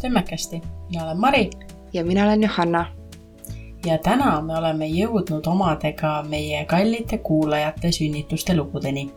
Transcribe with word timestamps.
kuulamast 0.00 0.04
Emmekesti. 0.04 0.62
mina 0.90 1.04
olen 1.04 1.20
Mari. 1.20 1.50
ja 1.92 2.04
mina 2.04 2.24
olen 2.24 2.42
Johanna. 2.42 2.86
ja 3.86 3.98
täna 3.98 4.40
me 4.40 4.56
oleme 4.56 4.86
jõudnud 4.86 5.46
omadega 5.46 6.22
meie 6.28 6.64
kallite 6.64 7.18
kuulajate 7.18 7.92
sünnituste 7.92 8.56
lugudeni. 8.56 9.10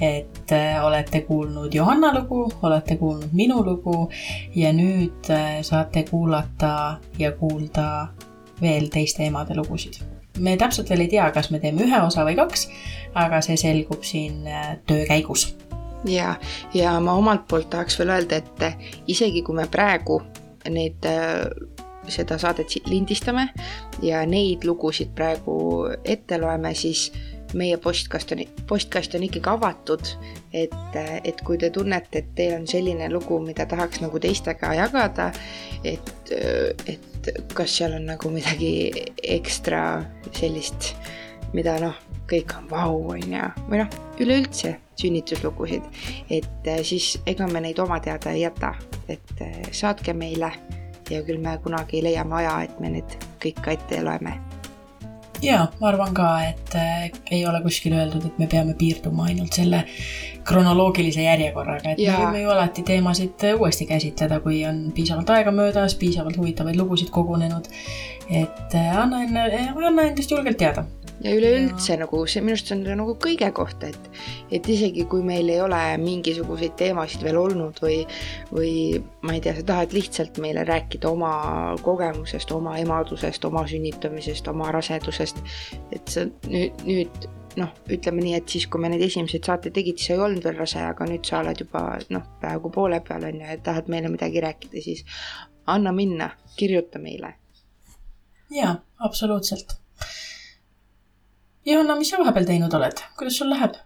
et 0.00 0.52
äh, 0.52 0.84
olete 0.84 1.20
kuulnud 1.20 1.74
Johanna 1.74 2.14
lugu, 2.14 2.52
olete 2.62 2.96
kuulnud 2.96 3.32
minu 3.32 3.64
lugu 3.64 4.10
ja 4.54 4.72
nüüd 4.72 5.30
äh, 5.30 5.62
saate 5.62 6.04
kuulata 6.10 7.00
ja 7.18 7.32
kuulda 7.32 8.08
veel 8.60 8.88
teiste 8.88 9.26
emade 9.26 9.54
lugusid. 9.56 10.02
me 10.38 10.56
täpselt 10.56 10.90
veel 10.90 11.00
ei 11.00 11.08
tea, 11.08 11.30
kas 11.30 11.50
me 11.50 11.58
teeme 11.58 11.82
ühe 11.82 12.02
osa 12.02 12.24
või 12.24 12.36
kaks, 12.36 12.68
aga 13.14 13.40
see 13.40 13.56
selgub 13.56 14.02
siin 14.02 14.46
äh, 14.46 14.76
töö 14.86 15.06
käigus 15.06 15.67
ja, 16.04 16.34
ja 16.74 16.98
ma 17.00 17.16
omalt 17.18 17.48
poolt 17.48 17.70
tahaks 17.70 17.98
veel 17.98 18.14
öelda, 18.14 18.38
et 18.42 19.08
isegi 19.10 19.42
kui 19.46 19.56
me 19.58 19.66
praegu 19.70 20.20
neid, 20.70 21.04
äh, 21.08 21.48
seda 22.08 22.38
saadet 22.40 22.76
lindistame 22.88 23.48
ja 24.04 24.22
neid 24.26 24.64
lugusid 24.64 25.10
praegu 25.16 25.88
ette 26.04 26.38
loeme, 26.40 26.74
siis 26.74 27.08
meie 27.56 27.78
postkast 27.80 28.32
on, 28.34 28.42
postkast 28.68 29.14
on 29.16 29.24
ikkagi 29.24 29.50
avatud, 29.50 30.10
et, 30.52 30.74
et 30.98 31.40
kui 31.46 31.58
te 31.60 31.70
tunnete, 31.72 32.20
et 32.20 32.34
teil 32.36 32.56
on 32.58 32.66
selline 32.68 33.08
lugu, 33.12 33.38
mida 33.44 33.64
tahaks 33.68 34.02
nagu 34.04 34.20
teistega 34.20 34.74
jagada, 34.76 35.30
et, 35.86 36.32
et 36.88 37.30
kas 37.56 37.78
seal 37.78 37.96
on 37.96 38.10
nagu 38.10 38.32
midagi 38.32 38.72
ekstra 39.38 40.02
sellist, 40.36 40.92
mida 41.56 41.78
noh, 41.80 41.96
kõik 42.28 42.52
on 42.58 42.68
vau, 42.68 43.00
on 43.14 43.24
ju, 43.24 43.48
või 43.70 43.80
noh, 43.80 43.96
üleüldse 44.20 44.76
sünnituslugusid, 44.98 45.86
et 46.30 46.66
äh, 46.66 46.82
siis 46.82 47.16
ega 47.26 47.46
me 47.50 47.62
neid 47.64 47.78
oma 47.82 48.00
teada 48.04 48.34
ei 48.34 48.42
jäta, 48.42 48.74
et 49.08 49.42
äh, 49.44 49.62
saatke 49.72 50.14
meile 50.14 50.52
ja 51.10 51.22
küll 51.24 51.40
me 51.42 51.56
kunagi 51.64 52.02
leiame 52.04 52.40
aja, 52.42 52.60
et 52.66 52.80
me 52.82 52.92
need 52.98 53.18
kõik 53.42 53.62
ka 53.64 53.76
ette 53.76 54.02
loeme. 54.04 54.36
ja 55.42 55.68
ma 55.80 55.92
arvan 55.92 56.14
ka, 56.14 56.28
et 56.48 56.74
äh, 56.74 57.06
ei 57.30 57.44
ole 57.46 57.62
kuskil 57.62 57.94
öeldud, 57.94 58.26
et 58.26 58.42
me 58.42 58.50
peame 58.50 58.74
piirduma 58.78 59.28
ainult 59.30 59.54
selle 59.54 59.84
kronoloogilise 60.48 61.22
järjekorraga, 61.22 61.94
et 61.94 62.02
ja. 62.02 62.18
me 62.18 62.24
võime 62.24 62.42
ju 62.42 62.52
alati 62.56 62.82
teemasid 62.82 63.48
uuesti 63.54 63.86
käsitleda, 63.86 64.40
kui 64.42 64.64
on 64.66 64.88
piisavalt 64.96 65.30
aega 65.30 65.54
möödas, 65.54 65.94
piisavalt 66.00 66.40
huvitavaid 66.40 66.76
lugusid 66.80 67.14
kogunenud. 67.14 67.70
et 68.28 68.74
anna 68.74 69.22
enne, 69.24 69.50
anna 69.72 70.10
endast 70.10 70.30
julgelt 70.30 70.58
teada 70.58 70.84
ja 71.24 71.32
üleüldse 71.34 71.92
ja. 71.92 71.98
nagu 72.02 72.20
see 72.30 72.42
minu 72.44 72.54
arust 72.54 72.72
on 72.74 72.84
nagu 73.00 73.14
kõige 73.22 73.48
kohta, 73.54 73.90
et, 73.90 74.10
et 74.54 74.68
isegi 74.70 75.04
kui 75.10 75.24
meil 75.26 75.50
ei 75.50 75.60
ole 75.62 75.80
mingisuguseid 76.02 76.76
teemasid 76.78 77.24
veel 77.26 77.40
olnud 77.40 77.80
või, 77.82 78.02
või 78.52 78.72
ma 79.26 79.34
ei 79.34 79.42
tea, 79.44 79.56
sa 79.58 79.64
tahad 79.72 79.96
lihtsalt 79.96 80.38
meile 80.42 80.64
rääkida 80.68 81.10
oma 81.10 81.32
kogemusest, 81.84 82.52
oma 82.54 82.76
emadusest, 82.82 83.48
oma 83.48 83.64
sünnitamisest, 83.70 84.50
oma 84.52 84.70
rasedusest, 84.74 85.42
et 85.96 86.14
sa 86.14 86.28
nüüd, 86.46 86.86
nüüd 86.86 87.28
noh, 87.58 87.74
ütleme 87.90 88.22
nii, 88.22 88.36
et 88.38 88.54
siis, 88.54 88.68
kui 88.70 88.82
me 88.82 88.92
need 88.92 89.02
esimesed 89.02 89.48
saated 89.48 89.74
tegid, 89.74 89.98
sa 89.98 90.14
ei 90.14 90.22
olnud 90.22 90.46
veel 90.46 90.60
rase, 90.60 90.84
aga 90.84 91.08
nüüd 91.10 91.26
sa 91.26 91.42
oled 91.42 91.64
juba 91.64 91.82
noh, 92.14 92.30
peaaegu 92.42 92.70
poole 92.74 93.00
peal 93.02 93.26
on 93.26 93.42
ju, 93.42 93.50
et 93.56 93.64
tahad 93.66 93.90
meile 93.90 94.12
midagi 94.12 94.44
rääkida, 94.44 94.84
siis 94.84 95.02
anna 95.68 95.92
minna, 95.92 96.30
kirjuta 96.56 97.02
meile. 97.02 97.34
jaa, 98.54 98.78
absoluutselt 99.04 99.74
Johanna, 101.68 101.98
mis 101.98 102.08
sa 102.12 102.18
vahepeal 102.20 102.48
teinud 102.48 102.74
oled, 102.78 103.04
kuidas 103.18 103.36
sul 103.40 103.50
läheb? 103.52 103.76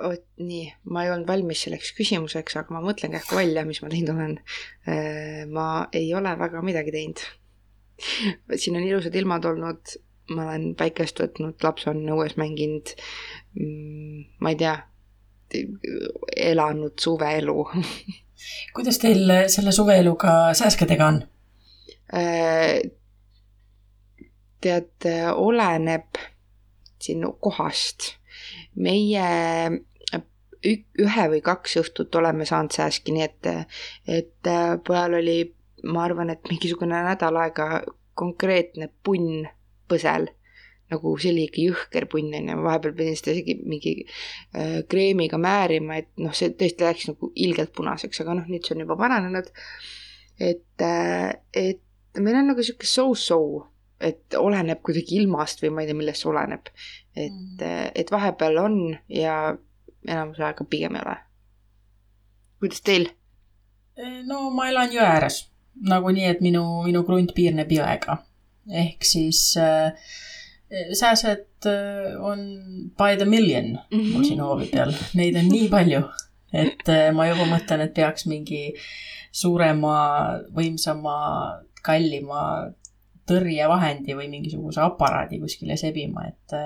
vot 0.00 0.22
nii, 0.40 0.68
ma 0.88 1.04
ei 1.04 1.10
olnud 1.12 1.28
valmis 1.28 1.64
selleks 1.66 1.90
küsimuseks, 1.96 2.56
aga 2.56 2.72
ma 2.72 2.82
mõtlen 2.84 3.12
kähku 3.12 3.36
välja, 3.36 3.66
mis 3.68 3.82
ma 3.84 3.90
teinud 3.92 4.14
olen. 4.14 4.36
Äh, 4.88 5.42
ma 5.50 5.66
ei 5.96 6.08
ole 6.16 6.32
väga 6.40 6.62
midagi 6.64 6.94
teinud. 6.94 7.24
siin 8.56 8.78
on 8.80 8.86
ilusad 8.86 9.16
ilmad 9.20 9.44
olnud, 9.50 9.94
ma 10.32 10.46
olen 10.46 10.70
päikest 10.78 11.20
võtnud, 11.20 11.58
laps 11.66 11.84
on 11.90 12.00
õues 12.14 12.38
mänginud. 12.40 12.94
Mm, 13.58 14.24
ma 14.40 14.54
ei 14.54 14.60
tea, 14.62 14.78
elanud 16.38 16.94
suveelu 17.02 17.56
kuidas 18.76 19.00
teil 19.02 19.32
selle 19.50 19.72
suveeluga 19.74 20.54
sääskedega 20.56 21.08
on? 21.12 21.22
Äh, 22.14 22.78
tead, 24.62 25.10
oleneb 25.34 26.22
siin 27.02 27.24
kohast. 27.40 28.14
meie 28.74 29.28
ühe 30.64 31.24
või 31.32 31.40
kaks 31.44 31.78
õhtut 31.80 32.14
oleme 32.20 32.44
saanud 32.48 32.74
sääski, 32.74 33.14
nii 33.16 33.24
et, 33.24 33.48
et 34.08 34.50
äh, 34.50 34.74
pojal 34.84 35.16
oli, 35.20 35.38
ma 35.88 36.04
arvan, 36.04 36.30
et 36.34 36.50
mingisugune 36.50 37.00
nädal 37.06 37.38
aega 37.40 37.80
konkreetne 38.18 38.90
punn 39.04 39.46
põsel 39.88 40.28
nagu 40.90 41.12
ikka 41.16 41.62
jõhker 41.62 42.06
punn 42.10 42.34
onju, 42.34 42.56
ma 42.58 42.66
vahepeal 42.66 42.94
pidin 42.98 43.18
seda 43.18 43.34
isegi 43.36 43.56
mingi 43.62 43.92
äh, 44.02 44.80
kreemiga 44.90 45.38
määrima, 45.40 46.00
et 46.02 46.10
noh, 46.18 46.34
see 46.36 46.50
tõesti 46.58 46.86
läks 46.86 47.08
nagu 47.12 47.30
ilgelt 47.34 47.72
punaseks, 47.76 48.22
aga 48.24 48.40
noh, 48.40 48.50
nüüd 48.50 48.66
see 48.66 48.74
on 48.76 48.84
juba 48.84 48.98
paranenud. 49.00 49.52
et 50.40 50.82
äh,, 50.82 51.30
et 51.54 52.18
meil 52.18 52.40
on 52.40 52.50
nagu 52.50 52.64
sihuke 52.64 52.88
so-so 52.88 53.40
et 54.00 54.36
oleneb 54.38 54.80
kuidagi 54.86 55.20
ilmast 55.20 55.62
või 55.62 55.74
ma 55.74 55.82
ei 55.82 55.90
tea, 55.90 55.98
millest 55.98 56.24
see 56.24 56.30
oleneb. 56.32 56.70
et 57.16 57.32
mm., 57.32 57.90
et 57.94 58.10
vahepeal 58.12 58.58
on 58.62 58.78
ja 59.08 59.56
enamus 60.08 60.40
aega 60.40 60.64
pigem 60.64 60.96
ei 60.96 61.04
ole. 61.04 61.16
kuidas 62.60 62.82
teil? 62.86 63.10
no 64.28 64.48
ma 64.54 64.70
elan 64.70 64.92
jõe 64.94 65.04
ääres, 65.04 65.42
nagunii, 65.88 66.26
et 66.32 66.40
minu, 66.44 66.64
minu 66.86 67.04
krunt 67.04 67.34
piirneb 67.36 67.72
jõega. 67.74 68.20
ehk 68.84 69.04
siis 69.04 69.42
äh, 69.60 69.92
sääsed 70.96 71.68
äh, 71.68 72.16
on 72.22 72.44
by 72.98 73.16
the 73.18 73.26
million 73.28 73.78
mul 73.90 74.24
siin 74.24 74.42
hoovi 74.44 74.70
peal, 74.72 74.94
neid 75.18 75.36
on 75.40 75.48
nii 75.50 75.68
palju, 75.72 76.04
et 76.52 76.92
äh, 76.92 77.08
ma 77.16 77.28
juba 77.30 77.48
mõtlen, 77.50 77.86
et 77.86 77.96
peaks 77.96 78.28
mingi 78.30 78.70
suurema, 79.32 79.96
võimsama, 80.54 81.16
kallima 81.86 82.42
tõrjevahendi 83.30 84.16
või 84.18 84.28
mingisuguse 84.32 84.82
aparaadi 84.84 85.40
kuskile 85.42 85.78
sebima, 85.80 86.26
et, 86.28 86.58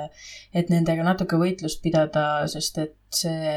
et 0.57 0.73
nendega 0.73 1.07
natuke 1.07 1.39
võitlust 1.41 1.83
pidada, 1.85 2.45
sest 2.51 2.81
et 2.83 2.99
see 3.15 3.57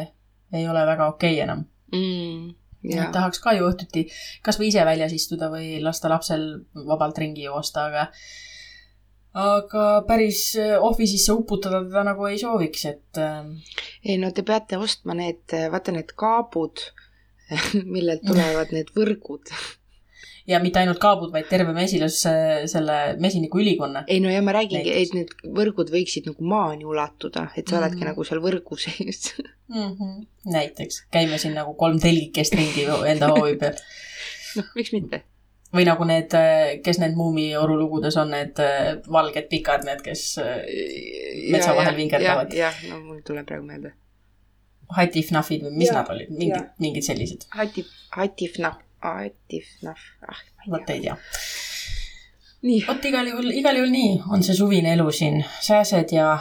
ei 0.53 0.67
ole 0.69 0.85
väga 0.87 1.09
okei 1.13 1.35
okay 1.37 1.43
enam 1.47 1.65
mm,. 1.93 2.55
Yeah. 2.87 3.09
tahaks 3.11 3.41
ka 3.43 3.55
ju 3.57 3.65
õhtuti 3.67 4.05
kasvõi 4.45 4.69
ise 4.69 4.83
väljas 4.85 5.11
istuda 5.15 5.49
või 5.51 5.79
lasta 5.83 6.11
lapsel 6.11 6.43
vabalt 6.87 7.17
ringi 7.19 7.47
joosta, 7.47 7.87
aga 7.89 8.03
aga 9.37 9.87
päris 10.07 10.53
office'isse 10.57 11.33
uputada 11.35 11.81
teda 11.83 12.05
nagu 12.07 12.29
ei 12.29 12.37
sooviks, 12.41 12.85
et. 12.89 13.19
ei 14.05 14.17
no 14.21 14.31
te 14.31 14.45
peate 14.45 14.79
ostma 14.81 15.17
need, 15.17 15.57
vaata 15.73 15.93
need 15.93 16.13
kaabud, 16.17 16.85
millelt 17.95 18.23
tulevad 18.29 18.71
need 18.75 18.93
võrgud 18.95 19.51
ja 20.47 20.59
mitte 20.63 20.79
ainult 20.81 20.99
kaabud, 21.03 21.31
vaid 21.33 21.47
terve 21.49 21.73
mesilas 21.75 22.19
selle 22.71 22.97
mesiniku 23.21 23.59
ülikonna. 23.61 24.03
ei 24.07 24.19
no 24.23 24.31
ja 24.31 24.41
ma 24.45 24.55
räägingi, 24.55 24.93
et 25.01 25.15
need 25.15 25.33
võrgud 25.59 25.91
võiksid 25.93 26.29
nagu 26.29 26.47
maani 26.47 26.87
ulatuda, 26.87 27.49
et 27.55 27.67
sa 27.67 27.75
mm 27.75 27.79
-hmm. 27.79 27.83
oledki 27.83 28.01
mhm. 28.01 28.11
nagu 28.11 28.27
seal 28.29 28.43
võrgu 28.43 28.79
sees 28.79 29.33
mm. 29.67 29.95
-hmm. 29.95 30.27
näiteks, 30.53 31.05
käime 31.11 31.37
siin 31.37 31.57
nagu 31.57 31.73
kolm 31.73 31.99
telgikest 31.99 32.55
ringi 32.55 32.87
enda 33.13 33.33
hoovi 33.33 33.57
peal. 33.57 33.75
noh, 34.57 34.71
miks 34.75 34.93
mitte 34.95 35.23
või 35.73 35.83
nagu 35.83 36.05
need, 36.07 36.31
kes 36.83 36.99
need 36.99 37.15
Muumioru 37.19 37.75
lugudes 37.75 38.15
on, 38.17 38.31
need 38.31 38.59
valged 39.11 39.49
pikad, 39.51 39.83
need, 39.83 40.01
kes 40.01 40.39
metsa 41.51 41.75
vahel 41.75 41.95
vingerdavad. 41.95 42.53
jah, 42.53 42.83
no 42.89 43.01
mul 43.03 43.21
tuleb 43.25 43.45
praegu 43.45 43.65
meelde. 43.65 43.93
Hatifnafid 44.95 45.65
või 45.67 45.73
mis 45.81 45.89
ja, 45.89 45.97
nad 45.99 46.09
olid, 46.09 46.29
mingid, 46.31 46.69
mingid 46.79 47.03
sellised. 47.03 47.49
Hatif, 47.51 47.89
Hatifnaf 48.15 48.86
Aetif, 49.01 49.69
noh, 49.85 49.97
ah, 50.27 50.39
ma 50.67 50.79
ei 50.79 51.01
tea. 51.01 51.15
vot 51.17 52.69
ei 52.69 52.79
tea. 52.79 52.87
vot 52.87 53.05
igal 53.05 53.27
juhul, 53.29 53.51
igal 53.53 53.77
juhul 53.77 53.93
nii 53.93 54.13
on 54.33 54.43
see 54.43 54.57
suvine 54.57 54.93
elu 54.97 55.11
siin, 55.11 55.43
sääsed 55.61 56.13
ja, 56.15 56.31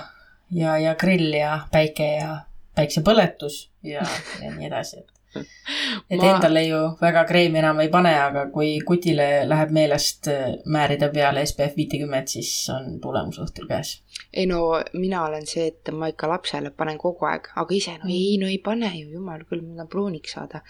ja, 0.50 0.78
ja 0.78 0.94
grill 0.94 1.34
ja 1.36 1.58
päike 1.72 2.08
ja 2.16 2.40
päiksepõletus 2.76 3.66
ja, 3.84 4.04
ja 4.42 4.54
nii 4.54 4.68
edasi, 4.70 5.02
et 5.04 5.15
et 6.10 6.18
ma... 6.20 6.28
endale 6.30 6.62
ju 6.66 6.80
väga 7.00 7.24
kreemi 7.28 7.60
enam 7.60 7.80
ei 7.84 7.90
pane, 7.92 8.12
aga 8.20 8.46
kui 8.54 8.76
kutile 8.86 9.28
läheb 9.48 9.72
meelest 9.76 10.30
äh, 10.32 10.56
määrida 10.72 11.10
peale 11.14 11.44
SPF 11.46 11.76
viitekümmet, 11.78 12.32
siis 12.36 12.52
on 12.74 12.98
tulemus 13.02 13.40
õhtul 13.44 13.68
käes. 13.70 13.96
ei 14.32 14.46
no 14.50 14.60
mina 14.94 15.24
olen 15.26 15.46
see, 15.46 15.68
et 15.72 15.92
ma 15.94 16.10
ikka 16.12 16.30
lapsele 16.30 16.72
panen 16.76 17.00
kogu 17.02 17.28
aeg, 17.30 17.50
aga 17.56 17.76
ise 17.76 17.96
no 18.02 18.10
ei, 18.10 18.36
no 18.42 18.50
ei 18.50 18.58
pane 18.58 18.92
ju, 18.98 19.08
jumal 19.16 19.46
küll, 19.48 19.64
ma 19.64 19.80
tahan 19.80 19.92
pruuniks 19.92 20.36
saada. 20.38 20.62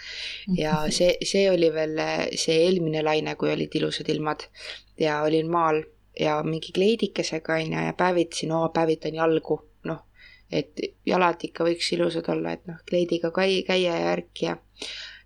ja 0.57 0.79
see, 0.97 1.17
see 1.27 1.49
oli 1.51 1.73
veel 1.75 2.01
see 2.35 2.63
eelmine 2.67 3.05
laine, 3.07 3.37
kui 3.37 3.53
olid 3.53 3.75
ilusad 3.81 4.09
ilmad 4.13 4.49
ja 5.01 5.21
olin 5.27 5.51
maal 5.53 5.83
ja 6.21 6.43
mingi 6.43 6.73
kleidikesega 6.73 7.61
onju 7.61 7.87
ja 7.87 7.93
päevitasin, 7.97 8.53
oo 8.53 8.69
päevitan 8.75 9.15
jalgu 9.15 9.61
et 10.51 10.83
jalad 11.07 11.43
ikka 11.43 11.67
võiks 11.67 11.93
ilusad 11.97 12.29
olla, 12.33 12.55
et 12.57 12.67
noh, 12.71 12.79
kleidiga 12.89 13.33
käia 13.35 13.67
ja 13.83 13.95
värk 14.07 14.43
ja 14.43 14.57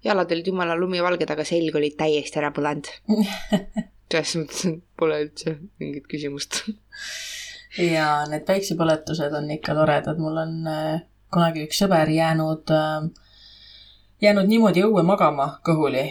jalad 0.05 0.33
olid 0.33 0.47
jumala 0.49 0.77
lumivalged, 0.79 1.31
aga 1.31 1.45
selg 1.45 1.77
oli 1.77 1.93
täiesti 1.97 2.41
ära 2.41 2.53
põlenud. 2.57 2.89
selles 4.11 4.37
mõttes 4.41 4.65
et 4.67 4.81
pole 4.99 5.21
üldse 5.27 5.57
mingit 5.81 6.07
küsimust. 6.11 6.65
ja 7.79 8.25
need 8.31 8.47
päiksepõletused 8.49 9.35
on 9.37 9.51
ikka 9.55 9.77
toredad, 9.79 10.19
mul 10.19 10.41
on 10.43 10.57
äh, 10.67 11.03
kunagi 11.33 11.67
üks 11.69 11.79
sõber 11.85 12.11
jäänud 12.11 12.73
äh,, 12.75 13.07
jäänud 14.25 14.51
niimoodi 14.51 14.83
õue 14.87 15.05
magama 15.07 15.53
kõhuli, 15.67 16.05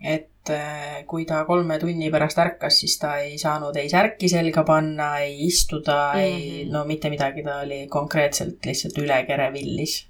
et 0.00 0.50
äh, 0.50 1.04
kui 1.06 1.24
ta 1.26 1.42
kolme 1.44 1.78
tunni 1.82 2.10
pärast 2.10 2.38
ärkas, 2.38 2.78
siis 2.80 2.98
ta 3.02 3.16
ei 3.22 3.38
saanud 3.38 3.76
ei 3.76 3.88
särki 3.90 4.30
selga 4.30 4.62
panna, 4.64 5.18
ei 5.24 5.46
istuda 5.46 5.96
mm, 6.14 6.18
-hmm. 6.18 6.22
ei 6.22 6.48
Mhm. 6.68 6.72
no 6.72 6.84
mitte 6.84 7.10
midagi, 7.10 7.42
ta 7.42 7.60
oli 7.64 7.86
konkreetselt 7.90 8.66
lihtsalt 8.66 8.98
üle 8.98 9.18
kere 9.26 9.52
villis. 9.52 10.06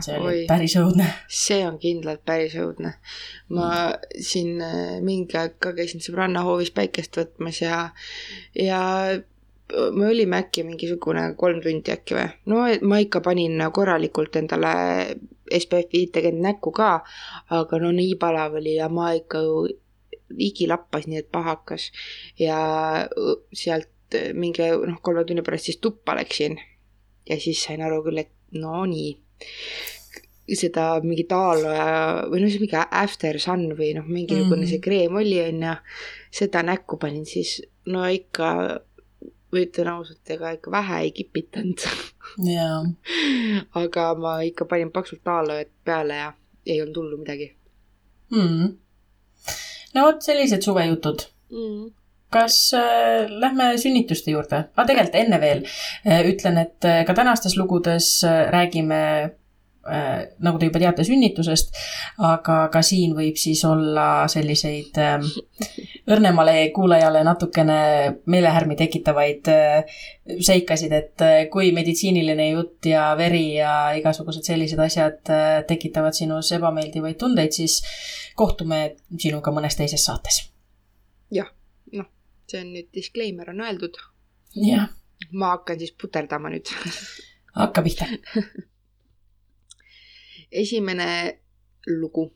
see 0.00 0.16
oli 0.18 0.26
oi, 0.26 0.46
päris 0.48 0.76
õudne. 0.76 1.06
see 1.28 1.66
on 1.66 1.78
kindlalt 1.78 2.24
päris 2.24 2.54
õudne. 2.54 2.94
ma 3.48 3.68
siin 4.20 4.60
äh, 4.60 5.00
mingi 5.00 5.38
aeg 5.38 5.58
ka 5.58 5.72
käisin 5.72 6.00
sõbranna 6.00 6.42
hoovis 6.44 6.70
päikest 6.70 7.16
võtmas 7.16 7.60
ja, 7.62 7.90
ja 8.54 8.80
me 9.92 10.08
olime 10.08 10.42
äkki 10.42 10.62
mingisugune 10.62 11.34
kolm 11.36 11.62
tundi 11.62 11.92
äkki 11.94 12.14
või. 12.18 12.28
no 12.46 12.66
ma 12.82 12.98
ikka 12.98 13.20
panin 13.20 13.62
korralikult 13.72 14.36
endale 14.36 14.74
SPF 15.52 15.92
viitekümmet 15.92 16.46
näkku 16.48 16.72
ka, 16.72 16.90
aga 17.52 17.80
no 17.82 17.92
nii 17.92 18.14
palav 18.20 18.58
oli 18.60 18.76
ja 18.78 18.88
ma 18.88 19.12
ikka 19.16 19.42
ju 19.44 19.56
higi 20.38 20.68
lappas, 20.70 21.08
nii 21.08 21.20
et 21.20 21.30
paha 21.32 21.56
hakkas. 21.56 21.90
ja 22.40 22.58
sealt 23.52 23.90
mingi 24.34 24.68
noh, 24.86 25.00
kolme 25.02 25.24
tunni 25.26 25.42
pärast 25.42 25.70
siis 25.70 25.80
tuppa 25.82 26.14
läksin 26.16 26.58
ja 27.28 27.38
siis 27.40 27.62
sain 27.64 27.82
aru 27.82 28.02
küll, 28.04 28.22
et 28.22 28.32
no 28.60 28.84
nii 28.88 29.14
seda 30.60 30.98
mingit 31.04 31.32
aaloja 31.32 32.26
või 32.28 32.42
noh, 32.42 32.52
see 32.52 32.62
mingi 32.62 32.80
after 32.84 33.38
sun 33.40 33.70
või 33.78 33.94
noh, 33.96 34.04
mingisugune 34.04 34.60
mm. 34.60 34.64
-hmm. 34.64 34.72
see 34.72 34.82
kreem 34.84 35.16
oli 35.16 35.38
onju, 35.40 35.76
seda 36.40 36.62
näkku 36.66 36.98
panin 37.00 37.24
siis 37.26 37.62
no 37.88 38.04
ikka, 38.04 38.50
ütlen 39.62 39.90
ausalt, 39.92 40.22
ega 40.30 40.54
ikka 40.56 40.70
vähe 40.74 41.00
ei 41.06 41.10
kipitanud. 41.16 41.86
jaa, 42.52 42.80
aga 43.82 44.06
ma 44.18 44.38
ikka 44.46 44.68
panin 44.70 44.92
paksult 44.92 45.28
aalojat 45.28 45.70
peale 45.84 46.16
ja 46.22 46.32
ei 46.66 46.80
olnud 46.82 46.96
hullu 47.02 47.20
midagi 47.20 47.50
mm.. 48.32 48.72
no 49.94 50.06
vot, 50.06 50.22
sellised 50.24 50.64
suvejutud. 50.66 51.26
mm.. 51.52 51.92
kas 52.34 52.58
äh, 52.78 53.30
lähme 53.30 53.74
sünnituste 53.78 54.34
juurde 54.34 54.64
ah,? 54.74 54.86
tegelikult 54.86 55.20
enne 55.20 55.40
veel 55.40 55.64
äh, 55.66 56.24
ütlen, 56.30 56.60
et 56.64 56.88
äh, 56.88 57.02
ka 57.06 57.16
tänastes 57.16 57.56
lugudes 57.60 58.16
äh, 58.24 58.46
räägime 58.54 59.00
nagu 59.84 60.58
te 60.58 60.68
juba 60.70 60.80
teate 60.80 61.04
sünnitusest, 61.04 61.74
aga 62.24 62.68
ka 62.72 62.80
siin 62.82 63.12
võib 63.16 63.36
siis 63.40 63.64
olla 63.68 64.24
selliseid 64.32 64.96
äh, 65.02 65.26
õrnemale 66.10 66.70
kuulajale 66.74 67.22
natukene 67.24 67.76
meelehärmi 68.30 68.76
tekitavaid 68.76 69.48
äh, 69.52 70.00
seikasid, 70.40 70.92
et 70.92 71.24
äh, 71.24 71.36
kui 71.52 71.70
meditsiiniline 71.76 72.50
jutt 72.50 72.88
ja 72.90 73.06
veri 73.18 73.54
ja 73.56 73.94
igasugused 73.98 74.44
sellised 74.44 74.80
asjad 74.84 75.32
äh, 75.32 75.62
tekitavad 75.68 76.16
sinus 76.16 76.52
ebameeldivaid 76.56 77.18
tundeid, 77.20 77.56
siis 77.56 77.80
kohtume 78.36 78.82
sinuga 79.16 79.54
mõnes 79.54 79.78
teises 79.78 80.04
saates. 80.04 80.42
noh, 81.96 82.10
see 82.50 82.60
on 82.60 82.74
nüüd 82.76 82.92
disclaimer 82.94 83.54
on 83.54 83.64
öeldud. 83.64 83.96
jah, 84.60 84.90
ma 85.32 85.54
hakkan 85.56 85.80
siis 85.80 85.96
puterdama 86.00 86.52
nüüd. 86.52 86.68
hakka 87.54 87.86
pihta. 87.88 88.12
esimene 90.54 91.40
lugu. 91.86 92.32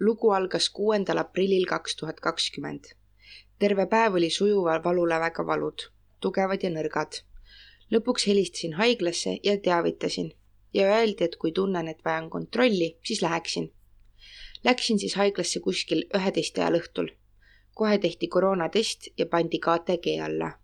lugu 0.00 0.30
algas 0.32 0.70
kuuendal 0.70 1.18
aprillil 1.18 1.66
kaks 1.66 1.96
tuhat 1.96 2.20
kakskümmend. 2.20 2.84
terve 3.58 3.86
päev 3.86 4.14
oli 4.14 4.30
sujuva 4.30 4.84
valule 4.84 5.18
väga 5.20 5.46
valud, 5.46 5.82
tugevad 6.20 6.62
ja 6.62 6.70
nõrgad. 6.70 7.20
lõpuks 7.92 8.26
helistasin 8.26 8.72
haiglasse 8.80 9.36
ja 9.44 9.58
teavitasin 9.58 10.32
ja 10.74 10.86
öeldi, 10.94 11.24
et 11.24 11.36
kui 11.36 11.52
tunnen, 11.52 11.88
et 11.88 12.04
vajan 12.04 12.30
kontrolli, 12.30 12.98
siis 13.04 13.22
läheksin. 13.22 13.72
Läksin 14.64 14.98
siis 14.98 15.14
haiglasse 15.14 15.60
kuskil 15.60 16.04
üheteist 16.16 16.58
ajal 16.58 16.80
õhtul. 16.80 17.12
kohe 17.74 17.98
tehti 17.98 18.28
koroonatest 18.28 19.08
ja 19.18 19.26
pandi 19.26 19.58
KTG 19.58 20.16
alla 20.24 20.61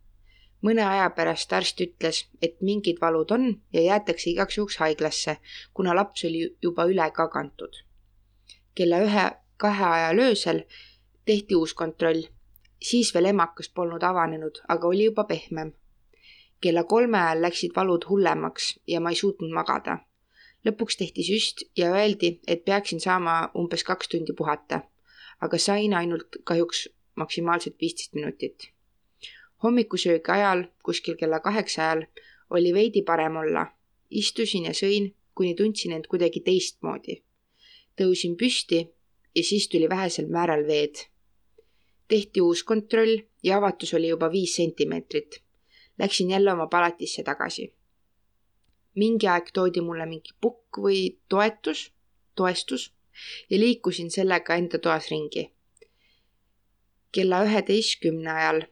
mõne 0.62 0.84
aja 0.84 1.10
pärast 1.14 1.52
arst 1.52 1.80
ütles, 1.80 2.24
et 2.42 2.56
mingid 2.60 3.00
valud 3.00 3.30
on 3.34 3.48
ja 3.72 3.82
jäetakse 3.82 4.30
igaks 4.30 4.58
juhuks 4.58 4.78
haiglasse, 4.82 5.36
kuna 5.74 5.94
laps 5.94 6.24
oli 6.24 6.48
juba 6.62 6.86
üle 6.90 7.10
ka 7.14 7.28
kantud. 7.28 7.84
kella 8.74 8.98
ühe-kahe 9.02 9.84
ajal 9.84 10.18
öösel 10.22 10.62
tehti 11.26 11.54
uus 11.54 11.74
kontroll, 11.74 12.22
siis 12.82 13.14
veel 13.14 13.30
emakas 13.32 13.68
polnud 13.68 14.02
avanenud, 14.02 14.60
aga 14.68 14.88
oli 14.88 15.04
juba 15.04 15.24
pehmem. 15.24 15.72
kella 16.60 16.84
kolme 16.84 17.18
ajal 17.18 17.42
läksid 17.42 17.72
valud 17.76 18.04
hullemaks 18.08 18.78
ja 18.86 19.00
ma 19.00 19.10
ei 19.10 19.16
suutnud 19.16 19.50
magada. 19.50 19.98
lõpuks 20.66 20.98
tehti 20.98 21.22
süst 21.22 21.64
ja 21.76 21.92
öeldi, 21.94 22.40
et 22.46 22.64
peaksin 22.64 23.00
saama 23.00 23.50
umbes 23.54 23.84
kaks 23.84 24.08
tundi 24.08 24.32
puhata, 24.32 24.82
aga 25.40 25.58
sain 25.58 25.94
ainult 25.94 26.42
kahjuks 26.44 26.88
maksimaalselt 27.14 27.76
viisteist 27.80 28.14
minutit 28.14 28.72
hommikusöögi 29.62 30.30
ajal, 30.30 30.64
kuskil 30.82 31.16
kella 31.16 31.40
kaheksa 31.40 31.82
ajal, 31.82 32.06
oli 32.50 32.74
veidi 32.74 33.02
parem 33.02 33.36
olla. 33.36 33.66
istusin 34.10 34.64
ja 34.64 34.72
sõin, 34.72 35.10
kuni 35.34 35.54
tundsin 35.54 35.92
end 35.92 36.06
kuidagi 36.08 36.40
teistmoodi. 36.40 37.22
tõusin 37.98 38.36
püsti 38.36 38.78
ja 39.34 39.42
siis 39.42 39.68
tuli 39.68 39.88
vähesel 39.88 40.26
määral 40.26 40.66
veed. 40.66 40.94
tehti 42.08 42.40
uus 42.40 42.62
kontroll 42.62 43.18
ja 43.42 43.58
avatus 43.58 43.94
oli 43.94 44.08
juba 44.08 44.32
viis 44.32 44.56
sentimeetrit. 44.56 45.42
Läksin 45.98 46.30
jälle 46.30 46.52
oma 46.52 46.66
palatisse 46.66 47.22
tagasi. 47.22 47.74
mingi 48.94 49.26
aeg 49.26 49.50
toodi 49.52 49.80
mulle 49.80 50.06
mingi 50.06 50.30
pukk 50.40 50.78
või 50.78 51.18
toetus, 51.28 51.92
toestus 52.34 52.92
ja 53.50 53.58
liikusin 53.58 54.10
sellega 54.10 54.54
enda 54.54 54.78
toas 54.78 55.10
ringi. 55.10 55.50
kella 57.12 57.44
üheteistkümne 57.44 58.32
ajal 58.32 58.62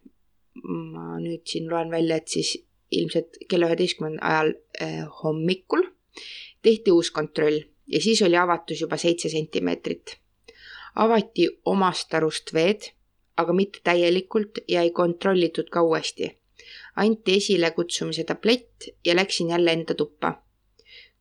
ma 0.67 1.19
nüüd 1.23 1.45
siin 1.47 1.69
loen 1.71 1.91
välja, 1.91 2.17
et 2.17 2.29
siis 2.29 2.57
ilmselt 2.91 3.39
kella 3.51 3.69
üheteistkümnenda 3.71 4.23
ajal 4.27 4.53
eh, 4.81 5.03
hommikul 5.23 5.85
tehti 6.63 6.93
uus 6.93 7.11
kontroll 7.11 7.61
ja 7.87 8.01
siis 8.01 8.23
oli 8.23 8.37
avatus 8.37 8.81
juba 8.81 8.97
seitse 8.97 9.29
sentimeetrit. 9.29 10.17
avati 10.95 11.49
omast 11.65 12.15
arust 12.15 12.55
veed, 12.55 12.89
aga 13.37 13.53
mitte 13.53 13.81
täielikult 13.85 14.59
ja 14.69 14.83
ei 14.83 14.91
kontrollitud 14.91 15.69
ka 15.71 15.83
uuesti. 15.83 16.37
anti 16.97 17.37
esilekutsumise 17.37 18.25
tablett 18.25 18.89
ja 19.05 19.17
läksin 19.17 19.51
jälle 19.51 19.73
enda 19.73 19.95
tuppa. 19.95 20.43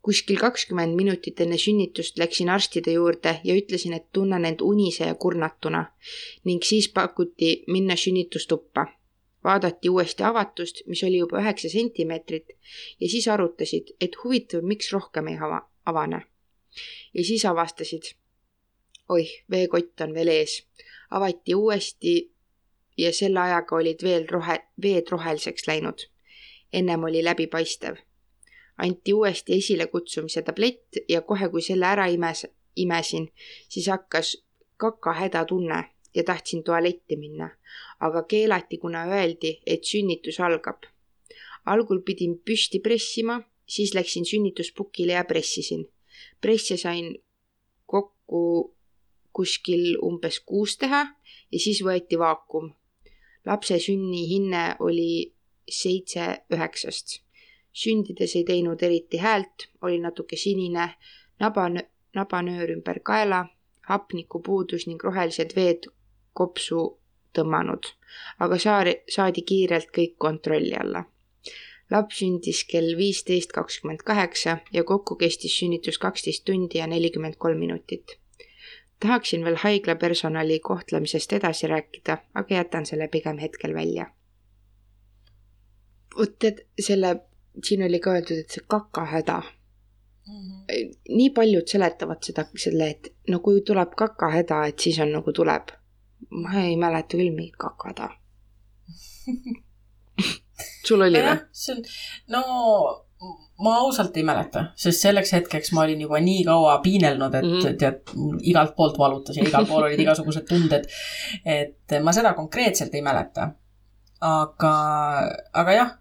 kuskil 0.02 0.38
kakskümmend 0.38 0.96
minutit 0.96 1.42
enne 1.42 1.58
sünnitust 1.58 2.18
läksin 2.18 2.50
arstide 2.50 2.92
juurde 2.92 3.40
ja 3.44 3.56
ütlesin, 3.56 3.94
et 3.94 4.12
tunnen 4.14 4.46
end 4.46 4.62
unise 4.62 5.06
ja 5.06 5.16
kurnatuna 5.16 5.86
ning 6.44 6.64
siis 6.64 6.90
pakuti 6.90 7.64
minna 7.68 7.96
sünnitustuppa 7.96 8.86
vaadati 9.46 9.90
uuesti 9.90 10.24
avatust, 10.24 10.82
mis 10.88 11.04
oli 11.04 11.18
juba 11.22 11.40
üheksa 11.40 11.70
sentimeetrit 11.70 12.50
ja 13.00 13.10
siis 13.10 13.28
arutasid, 13.28 13.94
et 14.02 14.18
huvitav, 14.24 14.66
miks 14.66 14.92
rohkem 14.94 15.28
ei 15.28 15.38
ava, 15.38 15.62
avane. 15.86 16.22
ja 17.14 17.24
siis 17.24 17.46
avastasid, 17.46 18.16
oih, 19.10 19.32
veekott 19.52 20.02
on 20.02 20.14
veel 20.14 20.34
ees. 20.34 20.64
avati 21.12 21.56
uuesti 21.56 22.16
ja 22.98 23.14
selle 23.14 23.40
ajaga 23.40 23.76
olid 23.76 24.04
veel 24.04 24.28
rohe, 24.32 24.60
veed 24.82 25.12
roheliseks 25.12 25.68
läinud. 25.68 26.10
ennem 26.74 27.04
oli 27.04 27.24
läbipaistev. 27.24 27.96
anti 28.78 29.14
uuesti 29.14 29.58
esilekutsumise 29.58 30.42
tablett 30.42 31.06
ja 31.10 31.22
kohe, 31.22 31.50
kui 31.50 31.62
selle 31.62 31.86
ära 31.86 32.06
imes, 32.06 32.48
imesin, 32.76 33.32
siis 33.70 33.88
hakkas 33.88 34.38
kakahädatunne 34.78 35.95
ja 36.16 36.24
tahtsin 36.24 36.64
tualetti 36.64 37.18
minna 37.18 37.50
aga 38.00 38.24
keelati, 38.24 38.78
kuna 38.78 39.06
öeldi, 39.06 39.60
et 39.66 39.84
sünnitus 39.84 40.40
algab. 40.40 40.84
algul 41.66 42.02
pidin 42.06 42.38
püsti 42.46 42.80
pressima, 42.80 43.40
siis 43.66 43.94
läksin 43.94 44.26
sünnituspukile 44.26 45.14
ja 45.14 45.24
pressisin. 45.24 45.88
presse 46.42 46.78
sain 46.78 47.16
kokku 47.86 48.76
kuskil 49.34 49.98
umbes 50.02 50.40
kuus 50.40 50.78
teha 50.78 51.02
ja 51.52 51.60
siis 51.60 51.82
võeti 51.84 52.20
vaakum. 52.20 52.74
lapse 53.46 53.80
sünnihinne 53.80 54.76
oli 54.80 55.34
seitse 55.70 56.46
üheksast. 56.52 57.22
sündides 57.74 58.36
ei 58.36 58.44
teinud 58.44 58.84
eriti 58.84 59.18
häält, 59.18 59.70
oli 59.82 60.00
natuke 60.00 60.36
sinine, 60.36 60.96
naba, 61.40 61.70
nabanöör 62.16 62.70
ümber 62.70 63.00
kaela, 63.00 63.48
hapnikupuudus 63.82 64.88
ning 64.88 65.04
rohelised 65.04 65.56
veed 65.56 65.88
kopsu 66.36 66.86
tõmmanud, 67.36 67.90
aga 68.44 68.58
saari, 68.62 68.96
saadi 69.12 69.44
kiirelt 69.50 69.92
kõik 69.96 70.18
kontrolli 70.28 70.76
alla. 70.80 71.06
laps 71.94 72.18
sündis 72.18 72.64
kell 72.66 72.96
viisteist 72.98 73.52
kakskümmend 73.54 74.02
kaheksa 74.06 74.58
ja 74.74 74.84
kokku 74.84 75.16
kestis 75.16 75.58
sünnitus 75.60 76.00
kaksteist 76.02 76.46
tundi 76.46 76.80
ja 76.80 76.88
nelikümmend 76.88 77.36
kolm 77.38 77.60
minutit. 77.60 78.18
tahaksin 79.00 79.44
veel 79.46 79.60
haigla 79.64 79.96
personali 79.96 80.60
kohtlemisest 80.60 81.34
edasi 81.34 81.68
rääkida, 81.68 82.18
aga 82.34 82.56
jätan 82.56 82.86
selle 82.86 83.08
pigem 83.08 83.38
hetkel 83.38 83.74
välja. 83.74 84.06
vot 86.18 86.40
tead, 86.40 86.66
selle, 86.80 87.16
siin 87.64 87.84
oli 87.84 88.00
ka 88.00 88.12
öeldud, 88.12 88.40
et 88.40 88.50
see 88.50 88.64
kakahäda 88.68 89.42
mm. 90.28 90.34
-hmm. 90.34 90.98
nii 91.10 91.30
paljud 91.30 91.68
seletavad 91.68 92.24
seda, 92.24 92.46
selle, 92.56 92.90
et 92.90 93.14
no 93.28 93.40
kui 93.40 93.62
tuleb 93.62 93.96
kakahäda, 93.98 94.66
et 94.66 94.80
siis 94.80 95.00
on 95.00 95.12
nagu 95.12 95.34
tuleb. 95.34 95.76
Ma 96.30 96.60
ei 96.62 96.76
mäleta 96.78 97.18
küll 97.18 97.34
mingit 97.36 97.58
kakahäda 97.62 98.10
sul 100.88 101.02
oli 101.02 101.22
või? 101.22 101.40
see 101.52 101.76
on, 101.76 101.84
no 102.36 102.44
ma 103.64 103.76
ausalt 103.80 104.18
ei 104.20 104.24
mäleta, 104.28 104.66
sest 104.80 105.06
selleks 105.06 105.32
hetkeks 105.34 105.72
ma 105.76 105.86
olin 105.86 106.02
juba 106.04 106.20
nii 106.24 106.44
kaua 106.48 106.78
piinelnud, 106.84 107.36
et 107.40 107.46
mm 107.46 107.60
-hmm. 107.60 107.78
tead, 107.80 108.16
igalt 108.52 108.76
poolt 108.76 108.98
valutas 109.00 109.38
ja 109.38 109.46
igal 109.48 109.66
pool 109.66 109.88
olid 109.88 110.00
igasugused 110.00 110.48
tunded. 110.50 110.90
et 111.46 111.96
ma 112.04 112.14
seda 112.14 112.34
konkreetselt 112.34 112.96
ei 112.96 113.02
mäleta. 113.02 113.52
aga, 114.22 114.74
aga 115.54 115.72
jah, 115.72 115.92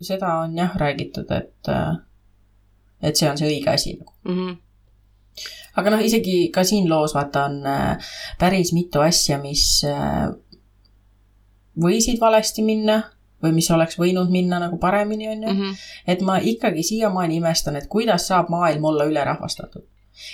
seda 0.00 0.34
on 0.34 0.58
jah 0.58 0.76
räägitud, 0.76 1.30
et, 1.30 1.70
et 3.02 3.16
see 3.16 3.30
on 3.30 3.38
see 3.38 3.48
õige 3.48 3.70
asi 3.70 3.96
nagu 3.98 4.12
mm. 4.24 4.36
-hmm 4.36 4.56
aga 5.76 5.94
noh, 5.94 6.02
isegi 6.04 6.50
ka 6.54 6.64
siin 6.66 6.88
loos 6.90 7.14
vaata 7.14 7.44
on 7.50 7.66
äh, 7.66 8.12
päris 8.38 8.72
mitu 8.76 9.02
asja, 9.04 9.38
mis 9.42 9.82
äh, 9.88 10.30
võisid 11.80 12.20
valesti 12.20 12.64
minna 12.66 13.02
või 13.42 13.54
mis 13.56 13.70
oleks 13.72 13.98
võinud 13.98 14.30
minna 14.32 14.58
nagu 14.60 14.78
paremini, 14.78 15.28
on 15.28 15.42
ju. 15.42 15.52
Mhm. 15.54 15.76
et 16.06 16.20
ma 16.20 16.38
ikkagi 16.38 16.82
siiamaani 16.82 17.40
imestan, 17.40 17.76
et 17.76 17.88
kuidas 17.88 18.28
saab 18.28 18.50
maailm 18.52 18.84
olla 18.84 19.04
ülerahvastatud. 19.08 19.84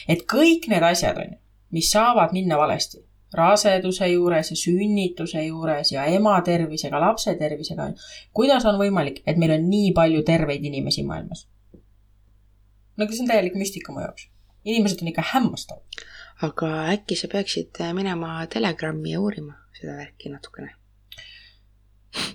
et 0.08 0.24
kõik 0.26 0.68
need 0.68 0.82
asjad, 0.82 1.16
on 1.16 1.36
ju, 1.36 1.38
mis 1.70 1.90
saavad 1.90 2.32
minna 2.32 2.58
valesti, 2.58 3.04
raseduse 3.34 4.08
juures 4.08 4.50
ja 4.50 4.56
sünnituse 4.56 5.42
juures 5.44 5.92
ja 5.92 6.04
ema 6.06 6.40
tervisega, 6.42 7.00
lapse 7.00 7.34
tervisega, 7.34 7.92
kuidas 8.32 8.64
on 8.64 8.78
võimalik, 8.80 9.22
et 9.26 9.36
meil 9.36 9.52
on 9.58 9.68
nii 9.68 9.92
palju 9.92 10.22
terveid 10.22 10.64
inimesi 10.64 11.02
maailmas? 11.02 11.46
no 12.96 13.06
see 13.10 13.20
on 13.20 13.28
täielik 13.28 13.54
müstika 13.54 13.92
mu 13.92 14.00
jaoks. 14.00 14.30
Inimesed 14.66 15.02
on 15.02 15.12
ikka 15.12 15.24
hämmastavad. 15.32 16.02
aga 16.46 16.72
äkki 16.92 17.16
sa 17.16 17.30
peaksid 17.32 17.78
minema 17.96 18.42
Telegrami 18.52 19.14
ja 19.14 19.20
uurima 19.20 19.54
seda 19.78 19.96
värki 19.96 20.28
natukene 20.32 20.74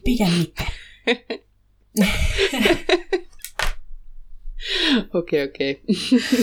pigem 0.04 0.30
mitte. 0.40 0.64
okei, 5.14 5.44
okei. 5.44 5.82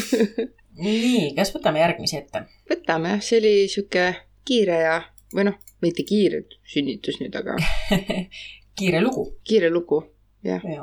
nii, 0.83 1.35
kas 1.37 1.55
võtame 1.55 1.83
järgmise 1.83 2.23
ette? 2.23 2.45
võtame, 2.71 3.11
see 3.25 3.39
oli 3.41 3.55
sihuke 3.71 4.05
kiire 4.49 4.79
ja, 4.83 4.97
või 5.35 5.45
noh, 5.51 5.57
mitte 5.85 6.03
kiire 6.09 6.39
sünnitus 6.69 7.17
nüüd, 7.23 7.35
aga 7.39 7.53
kiire 8.79 8.99
lugu. 9.05 9.25
kiire 9.47 9.69
lugu, 9.73 9.99
jah 10.47 10.63
ja. 10.67 10.83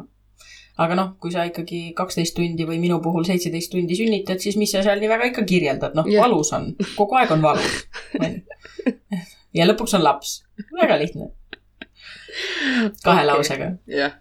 Aga 0.75 0.95
noh, 0.97 1.13
kui 1.23 1.31
sa 1.31 1.45
ikkagi 1.47 1.93
kaksteist 1.95 2.35
tundi 2.35 2.65
või 2.67 2.81
minu 2.81 2.99
puhul 3.03 3.23
seitseteist 3.27 3.71
tundi 3.71 3.95
sünnitad, 3.95 4.41
siis 4.43 4.57
mis 4.59 4.73
sa 4.75 4.83
seal 4.83 4.99
nii 4.99 5.11
väga 5.11 5.29
ikka 5.31 5.45
kirjeldad, 5.47 5.95
noh, 5.95 6.07
valus 6.19 6.51
on, 6.57 6.73
kogu 6.97 7.15
aeg 7.19 7.31
on 7.31 7.45
valus. 7.45 7.77
ja 9.57 9.67
lõpuks 9.69 9.95
on 9.95 10.03
laps, 10.03 10.41
väga 10.75 10.99
lihtne 10.99 11.31
kahe 13.03 13.21
okay. 13.21 13.25
lausega. 13.25 13.71
jah. 13.87 14.17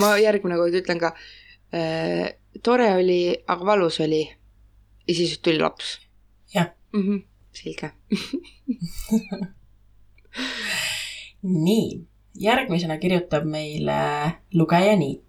ma 0.00 0.16
järgmine 0.18 0.58
kord 0.58 0.74
ütlen 0.74 0.98
ka 1.00 1.12
äh,. 1.72 2.34
tore 2.62 2.90
oli, 2.96 3.36
aga 3.46 3.66
valus 3.66 4.00
oli. 4.02 4.24
ja 5.06 5.14
siis 5.14 5.38
tuli 5.38 5.62
laps. 5.62 6.00
jah 6.54 6.72
mm. 6.92 7.02
-hmm. 7.02 7.22
selge 7.52 7.90
nii, 11.66 12.06
järgmisena 12.34 12.98
kirjutab 12.98 13.44
meile 13.46 14.00
lugeja 14.54 14.96
nii 14.98 15.27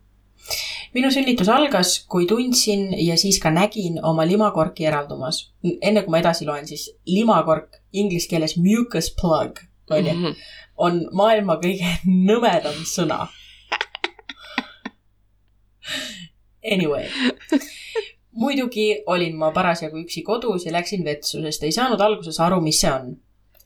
minu 0.96 1.12
sünnitus 1.12 1.50
algas, 1.50 2.06
kui 2.10 2.26
tundsin 2.26 2.94
ja 2.98 3.18
siis 3.18 3.40
ka 3.42 3.52
nägin 3.54 4.00
oma 4.04 4.26
limakorki 4.28 4.86
eraldumas. 4.86 5.52
enne 5.82 6.04
kui 6.04 6.12
ma 6.12 6.24
edasi 6.24 6.46
loen, 6.46 6.68
siis 6.68 6.90
limakork 7.06 7.82
inglise 7.94 8.30
keeles 8.30 8.58
mucus 8.58 9.14
plug, 9.22 9.60
onju. 9.90 10.14
Mhm 10.14 10.42
on 10.80 11.04
maailma 11.16 11.60
kõige 11.62 11.92
nõmedam 12.08 12.82
sõna. 12.88 13.26
Anyway, 16.70 17.08
muidugi 18.36 18.90
olin 19.10 19.38
ma 19.40 19.52
parasjagu 19.56 20.02
üksi 20.04 20.24
kodus 20.28 20.68
ja 20.68 20.74
läksin 20.76 21.06
vetsu, 21.08 21.42
sest 21.46 21.64
ei 21.66 21.76
saanud 21.76 22.02
alguses 22.04 22.40
aru, 22.44 22.60
mis 22.64 22.82
see 22.82 22.92
on. 22.92 23.14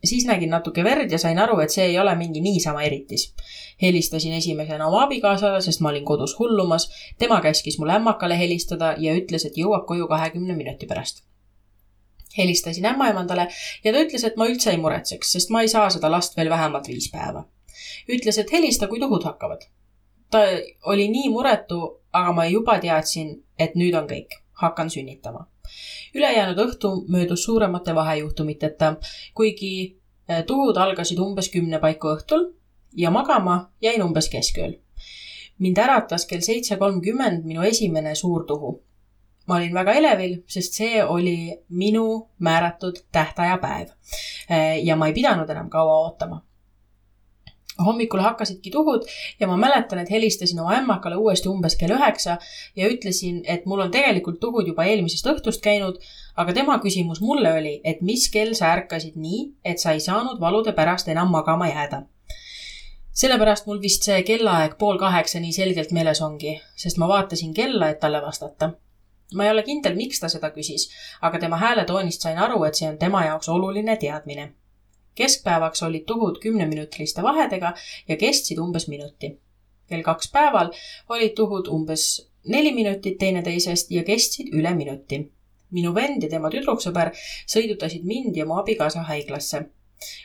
Siis 0.03 0.25
nägin 0.25 0.49
natuke 0.49 0.83
verd 0.83 1.11
ja 1.11 1.17
sain 1.19 1.39
aru, 1.39 1.59
et 1.63 1.71
see 1.71 1.85
ei 1.85 1.99
ole 1.99 2.15
mingi 2.15 2.41
niisama 2.41 2.83
eritis. 2.83 3.33
helistasin 3.81 4.33
esimesena 4.33 4.87
oma 4.87 5.03
abikaasale, 5.03 5.61
sest 5.61 5.81
ma 5.81 5.89
olin 5.89 6.05
kodus 6.05 6.39
hullumas. 6.39 6.89
tema 7.17 7.41
käskis 7.41 7.79
mul 7.79 7.89
ämmakale 7.89 8.39
helistada 8.39 8.95
ja 8.97 9.15
ütles, 9.15 9.45
et 9.45 9.57
jõuab 9.57 9.85
koju 9.85 10.07
kahekümne 10.07 10.55
minuti 10.55 10.85
pärast 10.85 11.23
helistasin 12.37 12.85
ämmaemandale 12.85 13.47
ja 13.83 13.93
ta 13.93 13.99
ütles, 13.99 14.23
et 14.27 14.35
ma 14.37 14.47
üldse 14.49 14.71
ei 14.71 14.77
muretseks, 14.77 15.31
sest 15.35 15.49
ma 15.53 15.61
ei 15.61 15.67
saa 15.67 15.89
seda 15.89 16.11
last 16.11 16.37
veel 16.37 16.49
vähemalt 16.49 16.87
viis 16.87 17.11
päeva. 17.11 17.45
ütles, 18.09 18.37
et 18.37 18.51
helista, 18.51 18.87
kui 18.87 18.99
tuhud 18.99 19.23
hakkavad. 19.23 19.61
ta 20.29 20.39
oli 20.83 21.07
nii 21.09 21.29
muretu, 21.29 22.01
aga 22.11 22.31
ma 22.33 22.45
juba 22.45 22.79
teadsin, 22.79 23.43
et 23.59 23.75
nüüd 23.75 23.93
on 23.93 24.07
kõik, 24.09 24.39
hakkan 24.61 24.89
sünnitama. 24.89 25.47
Ülejäänud 26.15 26.59
õhtu 26.65 26.93
möödus 27.07 27.43
suuremate 27.43 27.95
vahejuhtumiteta, 27.95 28.95
kuigi 29.33 29.73
eh, 30.27 30.43
tuhud 30.45 30.77
algasid 30.77 31.19
umbes 31.19 31.49
kümne 31.49 31.79
paiku 31.79 32.15
õhtul 32.15 32.49
ja 32.97 33.11
magama 33.11 33.71
jäin 33.81 34.03
umbes 34.03 34.29
keskööl. 34.29 34.79
mind 35.59 35.77
äratas 35.77 36.25
kell 36.25 36.41
seitse 36.41 36.75
kolmkümmend 36.75 37.45
minu 37.45 37.61
esimene 37.61 38.15
suur 38.15 38.43
tuhu 38.45 38.81
ma 39.47 39.55
olin 39.55 39.73
väga 39.73 39.93
elevil, 39.99 40.37
sest 40.47 40.77
see 40.79 41.03
oli 41.03 41.51
minu 41.69 42.29
määratud 42.39 43.03
tähtajapäev. 43.11 43.87
ja 44.83 44.95
ma 44.95 45.07
ei 45.07 45.13
pidanud 45.13 45.49
enam 45.49 45.69
kaua 45.69 45.99
ootama. 46.05 46.41
Hommikul 47.85 48.21
hakkasidki 48.21 48.71
tuhud 48.71 49.07
ja 49.39 49.47
ma 49.47 49.57
mäletan, 49.57 49.99
et 49.99 50.11
helistasin 50.11 50.59
oma 50.59 50.75
ämmakale 50.77 51.15
uuesti 51.15 51.49
umbes 51.49 51.75
kell 51.79 51.95
üheksa 51.95 52.37
ja 52.75 52.89
ütlesin, 52.89 53.41
et 53.45 53.65
mul 53.65 53.81
on 53.85 53.91
tegelikult 53.91 54.39
tuhud 54.39 54.67
juba 54.67 54.85
eelmisest 54.85 55.27
õhtust 55.33 55.63
käinud, 55.63 55.97
aga 56.37 56.53
tema 56.53 56.77
küsimus 56.83 57.21
mulle 57.21 57.53
oli, 57.59 57.79
et 57.83 58.01
mis 58.01 58.29
kell 58.29 58.53
sa 58.53 58.73
ärkasid 58.77 59.17
nii, 59.17 59.45
et 59.65 59.79
sa 59.79 59.97
ei 59.97 60.03
saanud 60.03 60.39
valude 60.39 60.73
pärast 60.73 61.07
enam 61.07 61.31
magama 61.33 61.69
jääda 61.71 62.05
sellepärast 63.13 63.67
mul 63.69 63.77
vist 63.81 64.07
see 64.07 64.23
kellaaeg 64.25 64.73
pool 64.79 64.97
kaheksa 64.97 65.39
nii 65.39 65.53
selgelt 65.53 65.91
meeles 65.93 66.21
ongi, 66.25 66.55
sest 66.75 66.97
ma 66.97 67.07
vaatasin 67.07 67.53
kella, 67.53 67.91
et 67.93 67.99
talle 68.01 68.21
vastata 68.21 68.71
ma 69.33 69.45
ei 69.45 69.51
ole 69.51 69.63
kindel, 69.63 69.95
miks 69.97 70.21
ta 70.21 70.29
seda 70.29 70.49
küsis, 70.53 70.89
aga 71.21 71.39
tema 71.41 71.57
hääletoonist 71.61 72.25
sain 72.25 72.37
aru, 72.37 72.63
et 72.67 72.77
see 72.77 72.89
on 72.89 72.99
tema 73.01 73.25
jaoks 73.25 73.49
oluline 73.49 73.97
teadmine. 74.01 74.51
Keskpäevaks 75.15 75.83
olid 75.83 76.05
tuhud 76.07 76.39
kümneminutiliste 76.43 77.23
vahedega 77.23 77.73
ja 78.07 78.17
kestsid 78.17 78.57
umbes 78.57 78.87
minuti. 78.87 79.37
kell 79.87 80.01
kaks 80.01 80.31
päeval 80.31 80.71
olid 81.09 81.35
tuhud 81.35 81.67
umbes 81.67 82.31
neli 82.47 82.73
minutit 82.73 83.17
teineteisest 83.17 83.91
ja 83.91 84.03
kestsid 84.03 84.53
üle 84.53 84.73
minuti. 84.75 85.31
minu 85.69 85.95
vend 85.95 86.23
ja 86.23 86.29
tema 86.29 86.49
tüdruksõber 86.49 87.13
sõidutasid 87.55 88.03
mind 88.03 88.35
ja 88.37 88.45
mu 88.45 88.59
abikaasa 88.61 89.03
haiglasse 89.09 89.65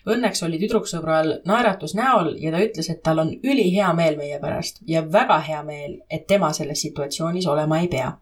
Õnneks 0.08 0.42
oli 0.46 0.58
tüdruksõbral 0.62 1.28
naeratus 1.48 1.94
näol 1.98 2.32
ja 2.42 2.52
ta 2.54 2.62
ütles, 2.64 2.88
et 2.92 3.02
tal 3.04 3.22
on 3.22 3.32
ülihea 3.36 3.90
meel 3.98 4.16
meie 4.20 4.38
pärast 4.42 4.80
ja 4.92 5.04
väga 5.12 5.38
hea 5.48 5.60
meel, 5.66 5.98
et 6.10 6.26
tema 6.32 6.50
selles 6.56 6.82
situatsioonis 6.86 7.46
olema 7.46 7.80
ei 7.82 7.90
pea. 7.92 8.12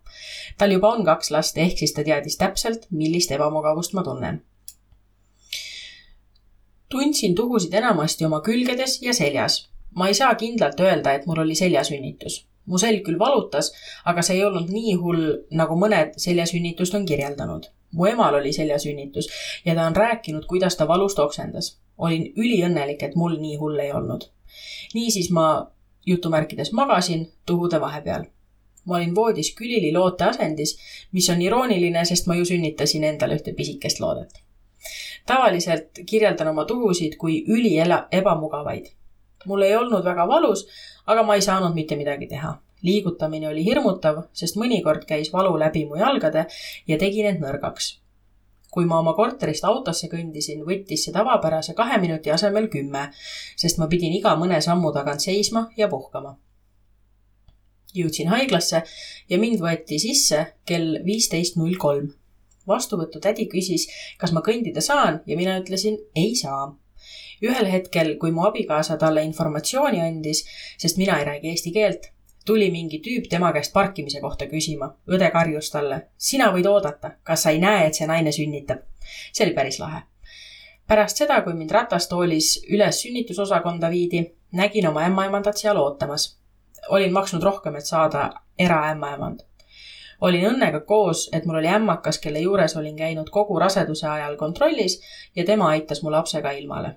tal 0.58 0.74
juba 0.76 0.92
on 0.96 1.04
kaks 1.04 1.30
last, 1.30 1.58
ehk 1.58 1.78
siis 1.78 1.94
ta 1.96 2.04
teadis 2.04 2.36
täpselt, 2.42 2.86
millist 2.90 3.32
ebamugavust 3.38 3.96
ma 3.96 4.04
tunnen. 4.04 4.42
Tundsin 6.88 7.34
tuhusid 7.34 7.74
enamasti 7.74 8.24
oma 8.24 8.40
külgedes 8.40 9.00
ja 9.02 9.14
seljas. 9.14 9.68
ma 9.94 10.08
ei 10.08 10.14
saa 10.14 10.34
kindlalt 10.34 10.80
öelda, 10.80 11.12
et 11.12 11.26
mul 11.26 11.38
oli 11.38 11.54
seljasünnitus 11.54 12.44
mu 12.66 12.78
selg 12.78 13.04
küll 13.06 13.18
valutas, 13.18 13.70
aga 14.04 14.22
see 14.26 14.36
ei 14.36 14.44
olnud 14.44 14.70
nii 14.74 14.94
hull, 14.98 15.26
nagu 15.50 15.76
mõned 15.78 16.16
seljasünnitust 16.18 16.94
on 16.98 17.04
kirjeldanud 17.06 17.68
mu 17.96 18.06
emal 18.06 18.34
oli 18.34 18.52
seljasünnitus 18.52 19.28
ja 19.64 19.74
ta 19.74 19.86
on 19.86 19.96
rääkinud, 19.96 20.46
kuidas 20.46 20.76
ta 20.76 20.88
valust 20.88 21.18
oksendas. 21.18 21.78
olin 21.98 22.32
üliõnnelik, 22.36 23.02
et 23.02 23.14
mul 23.14 23.38
nii 23.40 23.56
hull 23.56 23.78
ei 23.78 23.92
olnud. 23.92 24.28
niisiis 24.94 25.30
ma 25.30 25.70
jutumärkides 26.06 26.72
magasin 26.72 27.32
tuhude 27.46 27.80
vahepeal. 27.80 28.24
ma 28.84 28.96
olin 28.96 29.14
voodis 29.14 29.54
külili 29.54 29.92
loote 29.92 30.24
asendis, 30.24 30.78
mis 31.12 31.30
on 31.30 31.42
irooniline, 31.42 32.04
sest 32.04 32.26
ma 32.26 32.34
ju 32.34 32.44
sünnitasin 32.44 33.04
endale 33.04 33.34
ühte 33.34 33.52
pisikest 33.52 34.00
loodet. 34.00 34.42
Tavaliselt 35.26 36.02
kirjeldan 36.06 36.48
oma 36.48 36.64
tuhusid 36.64 37.16
kui 37.18 37.44
üliela-, 37.48 38.06
ebamugavaid. 38.12 38.92
mul 39.46 39.62
ei 39.62 39.76
olnud 39.76 40.04
väga 40.04 40.28
valus, 40.28 40.66
aga 41.06 41.22
ma 41.22 41.34
ei 41.34 41.42
saanud 41.42 41.74
mitte 41.74 41.96
midagi 41.96 42.26
teha 42.26 42.56
liigutamine 42.86 43.48
oli 43.48 43.64
hirmutav, 43.64 44.26
sest 44.36 44.58
mõnikord 44.60 45.06
käis 45.08 45.32
valu 45.32 45.54
läbi 45.60 45.84
mu 45.88 45.98
jalgade 46.00 46.46
ja 46.88 46.98
tegi 46.98 47.24
need 47.26 47.40
nõrgaks. 47.42 47.96
kui 48.76 48.84
ma 48.84 48.98
oma 49.00 49.14
korterist 49.16 49.64
autosse 49.64 50.08
kõndisin, 50.12 50.58
võttis 50.66 51.06
see 51.06 51.12
tavapärase 51.14 51.72
kahe 51.74 51.96
minuti 52.02 52.28
asemel 52.30 52.66
kümme, 52.68 53.06
sest 53.56 53.78
ma 53.80 53.86
pidin 53.88 54.12
iga 54.12 54.34
mõne 54.36 54.58
sammu 54.60 54.90
tagant 54.92 55.24
seisma 55.24 55.70
ja 55.76 55.88
puhkama. 55.88 56.36
jõudsin 57.94 58.28
haiglasse 58.28 58.82
ja 59.30 59.38
mind 59.38 59.60
võeti 59.60 59.98
sisse 59.98 60.44
kell 60.66 61.00
viisteist 61.04 61.56
null 61.56 61.78
kolm. 61.80 62.12
Vastuvõtutädi 62.68 63.46
küsis, 63.52 63.86
kas 64.18 64.32
ma 64.32 64.42
kõndida 64.46 64.82
saan 64.84 65.22
ja 65.26 65.36
mina 65.36 65.58
ütlesin 65.60 65.98
ei 66.14 66.34
saa 66.36 66.74
ühel 67.44 67.68
hetkel, 67.70 68.14
kui 68.20 68.32
mu 68.32 68.46
abikaasa 68.48 68.96
talle 69.00 69.24
informatsiooni 69.26 70.00
andis, 70.00 70.44
sest 70.80 71.00
mina 71.00 71.18
ei 71.20 71.26
räägi 71.28 71.52
eesti 71.52 71.72
keelt, 71.72 72.10
tuli 72.46 72.70
mingi 72.70 73.00
tüüp 73.04 73.28
tema 73.30 73.52
käest 73.52 73.72
parkimise 73.72 74.20
kohta 74.20 74.46
küsima. 74.46 74.92
õde 75.08 75.30
karjus 75.32 75.70
talle. 75.70 76.00
sina 76.16 76.50
võid 76.52 76.68
oodata, 76.70 77.16
kas 77.22 77.42
sa 77.42 77.50
ei 77.50 77.60
näe, 77.60 77.86
et 77.86 77.94
see 77.94 78.06
naine 78.06 78.32
sünnitab? 78.32 78.84
see 79.32 79.44
oli 79.46 79.54
päris 79.54 79.78
lahe. 79.78 80.02
pärast 80.86 81.16
seda, 81.16 81.42
kui 81.42 81.54
mind 81.54 81.70
ratastoolis 81.70 82.62
üles 82.70 83.02
sünnitusosakonda 83.02 83.90
viidi, 83.90 84.24
nägin 84.52 84.88
oma 84.88 85.04
ämmaemandat 85.10 85.56
seal 85.56 85.76
ootamas. 85.76 86.38
olin 86.88 87.12
maksnud 87.12 87.42
rohkem, 87.42 87.76
et 87.76 87.86
saada 87.86 88.30
eraämmaemand 88.58 89.45
olin 90.20 90.50
õnnega 90.52 90.80
koos, 90.80 91.28
et 91.32 91.44
mul 91.44 91.60
oli 91.62 91.68
ämmakas, 91.68 92.18
kelle 92.18 92.40
juures 92.40 92.76
olin 92.76 92.96
käinud 92.96 93.30
kogu 93.30 93.58
raseduse 93.58 94.08
ajal 94.08 94.36
kontrollis 94.36 95.00
ja 95.36 95.44
tema 95.44 95.68
aitas 95.68 96.02
mu 96.02 96.10
lapsega 96.10 96.50
ilmale 96.50 96.96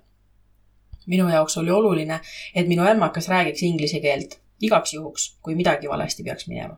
minu 1.10 1.30
jaoks 1.30 1.58
oli 1.58 1.72
oluline, 1.72 2.20
et 2.56 2.68
minu 2.68 2.86
ämmakas 2.86 3.28
räägiks 3.30 3.64
inglise 3.64 4.00
keelt, 4.00 4.40
igaks 4.62 4.94
juhuks, 4.94 5.38
kui 5.42 5.56
midagi 5.56 5.90
valesti 5.90 6.24
peaks 6.24 6.48
minema. 6.48 6.78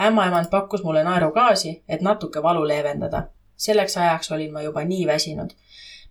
ämmaemand 0.00 0.46
pakkus 0.50 0.82
mulle 0.82 1.04
naerugaasi, 1.04 1.82
et 1.88 2.00
natuke 2.00 2.42
valu 2.42 2.68
leevendada. 2.68 3.22
selleks 3.56 3.96
ajaks 3.96 4.32
olin 4.32 4.52
ma 4.52 4.62
juba 4.62 4.84
nii 4.84 5.06
väsinud. 5.06 5.50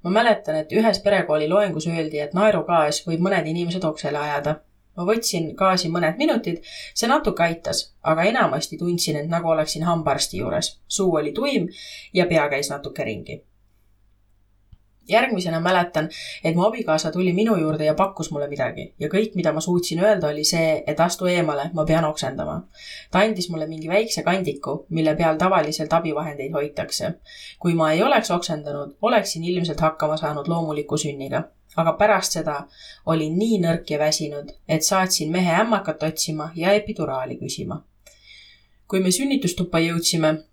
ma 0.04 0.10
mäletan, 0.10 0.56
et 0.56 0.72
ühes 0.72 1.00
perekooli 1.04 1.50
loengus 1.50 1.88
öeldi, 1.88 2.20
et 2.20 2.34
naerugaas 2.34 3.08
võib 3.08 3.20
mõned 3.20 3.48
inimesed 3.48 3.84
oksele 3.84 4.18
ajada. 4.18 4.56
Ma 4.98 5.06
võtsin 5.08 5.54
gaasi 5.56 5.92
mõned 5.94 6.18
minutid, 6.22 6.64
see 6.94 7.10
natuke 7.12 7.44
aitas, 7.44 7.86
aga 8.04 8.28
enamasti 8.32 8.78
tundsin 8.78 9.22
end 9.22 9.32
nagu 9.32 9.54
oleksin 9.54 9.88
hambaarsti 9.88 10.44
juures. 10.44 10.76
suu 10.88 11.16
oli 11.16 11.32
tuim 11.32 11.70
ja 12.14 12.28
pea 12.28 12.50
käis 12.50 12.70
natuke 12.70 13.04
ringi 13.04 13.42
järgmisena 15.12 15.60
mäletan, 15.60 16.10
et 16.44 16.56
mu 16.56 16.64
abikaasa 16.64 17.12
tuli 17.12 17.34
minu 17.34 17.56
juurde 17.56 17.86
ja 17.86 17.94
pakkus 17.94 18.32
mulle 18.32 18.48
midagi 18.48 18.94
ja 19.00 19.10
kõik, 19.10 19.36
mida 19.36 19.54
ma 19.54 19.62
suutsin 19.62 20.04
öelda, 20.04 20.28
oli 20.28 20.44
see, 20.48 20.84
et 20.88 21.00
astu 21.00 21.26
eemale, 21.26 21.70
ma 21.74 21.86
pean 21.86 22.06
oksendama. 22.06 22.62
ta 23.12 23.20
andis 23.20 23.50
mulle 23.50 23.68
mingi 23.68 23.90
väikse 23.90 24.24
kandiku, 24.24 24.86
mille 24.90 25.16
peal 25.16 25.38
tavaliselt 25.38 25.94
abivahendeid 25.94 26.54
hoitakse. 26.54 27.14
kui 27.60 27.74
ma 27.74 27.92
ei 27.92 28.04
oleks 28.04 28.32
oksendanud, 28.32 28.96
oleksin 29.02 29.44
ilmselt 29.44 29.80
hakkama 29.80 30.18
saanud 30.18 30.48
loomuliku 30.48 30.98
sünniga. 30.98 31.44
Aga 31.76 31.94
pärast 31.94 32.38
seda 32.38 32.68
olin 33.06 33.38
nii 33.40 33.60
nõrk 33.66 33.90
ja 33.90 34.00
väsinud, 34.00 34.52
et 34.68 34.84
saatsin 34.84 35.32
mehe 35.32 35.54
ämmakat 35.64 36.04
otsima 36.04 36.52
ja 36.56 36.74
epiduraali 36.74 37.38
küsima. 37.38 37.84
kui 38.88 39.00
me 39.00 39.12
sünnitustuppa 39.12 39.80
jõudsime, 39.80 40.44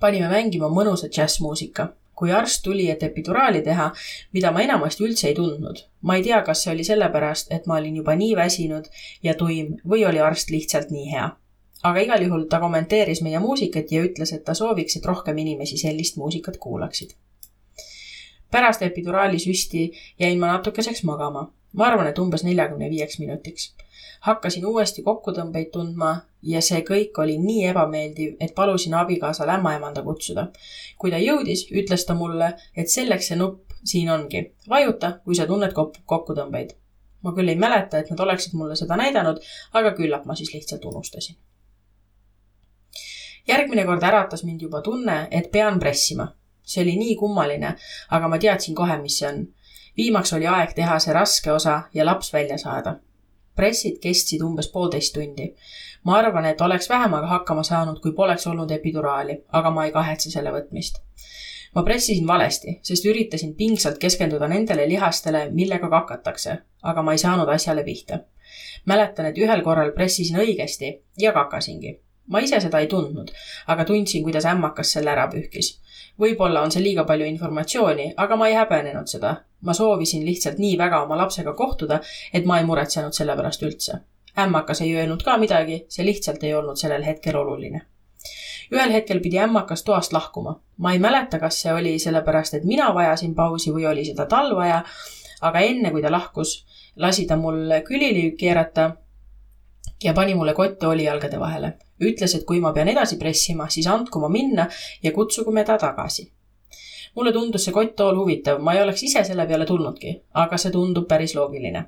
panime 0.00 0.28
mängima 0.28 0.68
mõnusat 0.68 1.12
džässmuusika 1.14 1.92
kui 2.14 2.32
arst 2.32 2.62
tuli, 2.62 2.90
et 2.90 3.02
epiduraali 3.02 3.62
teha, 3.62 3.90
mida 4.32 4.52
ma 4.54 4.62
enamasti 4.64 5.04
üldse 5.06 5.28
ei 5.30 5.34
tundnud. 5.34 5.84
ma 6.02 6.16
ei 6.16 6.22
tea, 6.22 6.42
kas 6.46 6.62
see 6.62 6.72
oli 6.72 6.84
sellepärast, 6.84 7.52
et 7.52 7.66
ma 7.66 7.78
olin 7.80 7.96
juba 7.96 8.14
nii 8.14 8.36
väsinud 8.36 8.90
ja 9.22 9.34
tuim 9.34 9.74
või 9.88 10.04
oli 10.08 10.20
arst 10.20 10.50
lihtsalt 10.50 10.90
nii 10.94 11.10
hea. 11.10 11.30
aga 11.82 12.00
igal 12.00 12.22
juhul 12.22 12.46
ta 12.48 12.60
kommenteeris 12.60 13.22
meie 13.22 13.38
muusikat 13.38 13.92
ja 13.92 14.04
ütles, 14.04 14.32
et 14.32 14.44
ta 14.44 14.54
sooviks, 14.54 14.96
et 14.96 15.06
rohkem 15.06 15.38
inimesi 15.38 15.76
sellist 15.78 16.16
muusikat 16.16 16.56
kuulaksid. 16.56 17.16
Pärast 18.54 18.82
epiduraali 18.86 19.42
süsti 19.42 19.90
jäin 20.20 20.38
ma 20.38 20.54
natukeseks 20.54 21.02
magama. 21.04 21.50
ma 21.72 21.86
arvan, 21.90 22.06
et 22.06 22.18
umbes 22.18 22.44
neljakümne 22.46 22.90
viieks 22.90 23.18
minutiks 23.18 23.72
hakkasin 24.24 24.66
uuesti 24.66 25.02
kokkutõmbeid 25.02 25.70
tundma 25.72 26.14
ja 26.42 26.60
see 26.64 26.80
kõik 26.88 27.18
oli 27.20 27.36
nii 27.40 27.66
ebameeldiv, 27.72 28.36
et 28.40 28.54
palusin 28.56 28.94
abikaasal 28.96 29.50
ämmaemanda 29.56 30.02
kutsuda. 30.02 30.46
kui 30.98 31.10
ta 31.10 31.20
jõudis, 31.20 31.66
ütles 31.70 32.06
ta 32.06 32.14
mulle, 32.14 32.54
et 32.76 32.88
selleks 32.88 33.28
see 33.28 33.36
nupp 33.36 33.74
siin 33.84 34.10
ongi. 34.10 34.54
vajuta, 34.68 35.18
kui 35.24 35.34
sa 35.34 35.46
tunned 35.46 35.72
kokkutõmbeid. 36.06 36.76
ma 37.22 37.32
küll 37.32 37.48
ei 37.48 37.56
mäleta, 37.56 37.98
et 37.98 38.10
nad 38.10 38.20
oleksid 38.20 38.54
mulle 38.54 38.76
seda 38.76 38.96
näidanud, 38.96 39.40
aga 39.72 39.92
küllap 39.92 40.24
ma 40.24 40.34
siis 40.34 40.54
lihtsalt 40.54 40.84
unustasin. 40.84 41.36
järgmine 43.48 43.84
kord 43.84 44.02
äratas 44.02 44.44
mind 44.44 44.62
juba 44.62 44.80
tunne, 44.82 45.28
et 45.30 45.50
pean 45.52 45.78
pressima. 45.80 46.32
See 46.64 46.82
oli 46.82 46.96
nii 46.96 47.16
kummaline, 47.16 47.76
aga 48.10 48.28
ma 48.28 48.38
teadsin 48.38 48.74
kohe, 48.74 48.98
mis 49.02 49.18
see 49.18 49.28
on. 49.28 49.46
viimaks 49.96 50.32
oli 50.32 50.46
aeg 50.46 50.74
teha 50.74 50.98
see 50.98 51.12
raske 51.14 51.52
osa 51.52 51.82
ja 51.94 52.06
laps 52.06 52.32
välja 52.32 52.58
saada 52.58 52.96
pressid 53.54 54.00
kestsid 54.02 54.42
umbes 54.42 54.68
poolteist 54.68 55.14
tundi. 55.14 55.54
ma 56.04 56.18
arvan, 56.18 56.44
et 56.44 56.60
oleks 56.60 56.88
vähemaga 56.88 57.26
hakkama 57.26 57.62
saanud, 57.62 58.00
kui 58.02 58.12
poleks 58.12 58.46
olnud 58.46 58.70
epiduraali, 58.70 59.38
aga 59.52 59.70
ma 59.70 59.86
ei 59.86 59.92
kahetse 59.92 60.30
selle 60.30 60.52
võtmist. 60.52 61.00
ma 61.74 61.82
pressisin 61.82 62.26
valesti, 62.26 62.78
sest 62.82 63.06
üritasin 63.06 63.54
pingsalt 63.54 63.98
keskenduda 63.98 64.48
nendele 64.48 64.88
lihastele, 64.88 65.48
millega 65.50 65.90
kakatakse, 65.90 66.58
aga 66.82 67.02
ma 67.02 67.12
ei 67.12 67.18
saanud 67.18 67.48
asjale 67.48 67.84
pihta. 67.84 68.20
mäletan, 68.86 69.26
et 69.26 69.38
ühel 69.38 69.62
korral 69.62 69.92
pressisin 69.92 70.40
õigesti 70.40 70.92
ja 71.18 71.32
kakasingi. 71.32 72.00
ma 72.26 72.40
ise 72.40 72.60
seda 72.60 72.78
ei 72.78 72.86
tundnud, 72.86 73.30
aga 73.66 73.84
tundsin, 73.84 74.22
kuidas 74.22 74.44
ämmakas 74.44 74.92
selle 74.92 75.10
ära 75.10 75.28
pühkis 75.30 75.78
võib-olla 76.20 76.62
on 76.62 76.72
see 76.72 76.82
liiga 76.82 77.04
palju 77.04 77.26
informatsiooni, 77.26 78.12
aga 78.16 78.36
ma 78.36 78.48
ei 78.48 78.54
häbenenud 78.58 79.10
seda. 79.10 79.36
ma 79.64 79.72
soovisin 79.72 80.26
lihtsalt 80.26 80.58
nii 80.60 80.76
väga 80.78 81.02
oma 81.02 81.16
lapsega 81.16 81.54
kohtuda, 81.56 82.00
et 82.32 82.44
ma 82.44 82.58
ei 82.58 82.64
muretsenud 82.64 83.12
selle 83.12 83.36
pärast 83.36 83.62
üldse. 83.62 83.98
ämmakas 84.38 84.80
ei 84.80 84.96
öelnud 84.96 85.22
ka 85.22 85.36
midagi, 85.36 85.84
see 85.88 86.06
lihtsalt 86.06 86.44
ei 86.44 86.54
olnud 86.54 86.76
sellel 86.76 87.04
hetkel 87.04 87.36
oluline. 87.36 87.82
ühel 88.72 88.92
hetkel 88.92 89.20
pidi 89.20 89.38
ämmakas 89.38 89.82
toast 89.82 90.12
lahkuma. 90.12 90.60
ma 90.78 90.92
ei 90.92 90.98
mäleta, 90.98 91.38
kas 91.38 91.62
see 91.62 91.72
oli 91.72 91.98
sellepärast, 91.98 92.54
et 92.54 92.64
mina 92.64 92.94
vajasin 92.94 93.34
pausi 93.34 93.70
või 93.70 93.86
oli 93.86 94.04
seda 94.04 94.26
tal 94.26 94.56
vaja, 94.56 94.84
aga 95.40 95.60
enne 95.60 95.90
kui 95.90 96.02
ta 96.02 96.10
lahkus, 96.10 96.64
lasi 96.96 97.26
ta 97.26 97.36
mul 97.36 97.80
külili 97.86 98.30
keerata 98.38 98.96
ja 100.04 100.12
pani 100.12 100.34
mulle 100.34 100.54
kotttooli 100.54 101.04
jalgade 101.04 101.40
vahele. 101.40 101.72
Ütles, 102.00 102.34
et 102.34 102.44
kui 102.44 102.60
ma 102.60 102.72
pean 102.72 102.88
edasi 102.88 103.18
pressima, 103.18 103.68
siis 103.70 103.86
andku 103.86 104.20
ma 104.20 104.28
minna 104.28 104.68
ja 105.02 105.12
kutsugu 105.12 105.52
me 105.52 105.64
ta 105.64 105.78
tagasi. 105.78 106.30
mulle 107.14 107.32
tundus 107.32 107.64
see 107.64 107.72
kotttool 107.72 108.16
huvitav, 108.18 108.58
ma 108.58 108.72
ei 108.74 108.82
oleks 108.82 109.02
ise 109.02 109.22
selle 109.24 109.46
peale 109.46 109.66
tulnudki, 109.66 110.14
aga 110.34 110.56
see 110.58 110.72
tundub 110.72 111.06
päris 111.08 111.34
loogiline. 111.34 111.84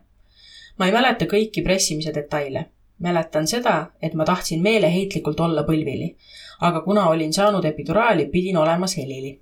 ma 0.79 0.87
ei 0.87 0.93
mäleta 0.93 1.25
kõiki 1.25 1.65
pressimise 1.65 2.15
detaile. 2.15 2.67
mäletan 2.99 3.47
seda, 3.47 3.91
et 4.03 4.15
ma 4.15 4.25
tahtsin 4.25 4.63
meeleheitlikult 4.63 5.41
olla 5.41 5.63
põlvili. 5.63 6.15
aga 6.61 6.81
kuna 6.81 7.09
olin 7.09 7.33
saanud 7.33 7.65
epiduraali, 7.65 8.27
pidin 8.27 8.57
olema 8.57 8.87
selili. 8.87 9.41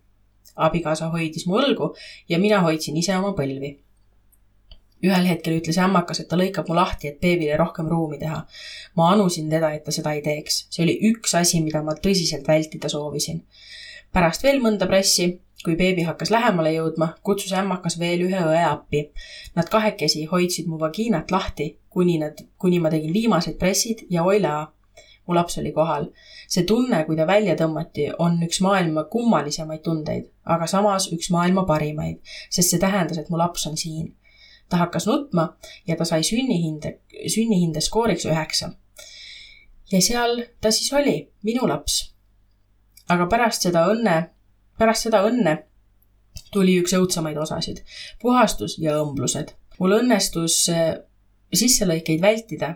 abikaasa 0.57 1.09
hoidis 1.09 1.46
mu 1.46 1.59
õlgu 1.59 1.94
ja 2.29 2.38
mina 2.38 2.61
hoidsin 2.61 2.96
ise 2.96 3.16
oma 3.16 3.33
põlvi 3.33 3.83
ühel 5.04 5.28
hetkel 5.28 5.58
ütles 5.58 5.78
ämmakas, 5.80 6.22
et 6.22 6.28
ta 6.30 6.38
lõikab 6.40 6.68
mu 6.68 6.76
lahti, 6.78 7.10
et 7.10 7.20
beebile 7.22 7.56
rohkem 7.60 7.88
ruumi 7.90 8.18
teha. 8.18 8.44
ma 8.96 9.10
anusin 9.12 9.50
teda, 9.50 9.72
et 9.74 9.84
ta 9.84 9.92
seda 9.92 10.12
ei 10.16 10.22
teeks. 10.22 10.66
see 10.70 10.84
oli 10.84 10.98
üks 11.10 11.34
asi, 11.40 11.60
mida 11.62 11.82
ma 11.82 11.94
tõsiselt 11.94 12.48
vältida 12.48 12.88
soovisin. 12.88 13.44
pärast 14.12 14.42
veel 14.42 14.60
mõnda 14.62 14.86
pressi, 14.86 15.40
kui 15.64 15.76
beebi 15.76 16.04
hakkas 16.04 16.30
lähemale 16.30 16.74
jõudma, 16.74 17.14
kutsus 17.22 17.52
ämmakas 17.56 17.98
veel 17.98 18.26
ühe 18.26 18.40
õe 18.52 18.62
appi. 18.68 19.10
Nad 19.56 19.70
kahekesi 19.72 20.26
hoidsid 20.30 20.68
mu 20.68 20.78
vagiinat 20.78 21.30
lahti, 21.30 21.78
kuni 21.88 22.18
nad, 22.18 22.40
kuni 22.58 22.80
ma 22.80 22.90
tegin 22.92 23.12
viimased 23.14 23.56
pressid 23.58 24.04
ja 24.10 24.24
oilaa 24.24 24.66
mu 25.26 25.34
laps 25.34 25.58
oli 25.58 25.72
kohal. 25.72 26.10
see 26.48 26.64
tunne, 26.68 27.04
kui 27.06 27.16
ta 27.16 27.26
välja 27.26 27.54
tõmmati, 27.56 28.10
on 28.18 28.36
üks 28.44 28.60
maailma 28.60 29.06
kummalisemaid 29.12 29.80
tundeid, 29.82 30.28
aga 30.44 30.66
samas 30.68 31.08
üks 31.12 31.30
maailma 31.32 31.64
parimaid, 31.64 32.20
sest 32.50 32.74
see 32.74 32.82
tähendas, 32.82 33.18
et 33.18 33.30
mu 33.32 33.40
laps 33.40 33.66
on 33.66 33.80
siin 33.80 34.12
ta 34.74 34.80
hakkas 34.82 35.06
nutma 35.06 35.52
ja 35.87 35.96
ta 35.96 36.04
sai 36.04 36.24
sünnihinde, 36.26 36.98
sünnihinde 37.30 37.80
skooriks 37.80 38.26
üheksa. 38.26 38.72
ja 39.92 40.00
seal 40.02 40.42
ta 40.60 40.72
siis 40.74 40.92
oli, 40.92 41.16
minu 41.46 41.68
laps. 41.70 42.14
aga 43.08 43.28
pärast 43.30 43.62
seda 43.68 43.87
õnne, 43.92 44.16
pärast 44.78 45.06
seda 45.06 45.22
õnne 45.28 45.56
tuli 46.52 46.74
üks 46.80 46.96
õudsemaid 46.98 47.38
osasid, 47.38 47.84
puhastus 48.22 48.78
ja 48.82 48.98
õmblused. 49.02 49.54
mul 49.78 49.98
õnnestus 50.00 50.64
äh, 50.74 50.96
sisselõikeid 51.54 52.22
vältida, 52.22 52.74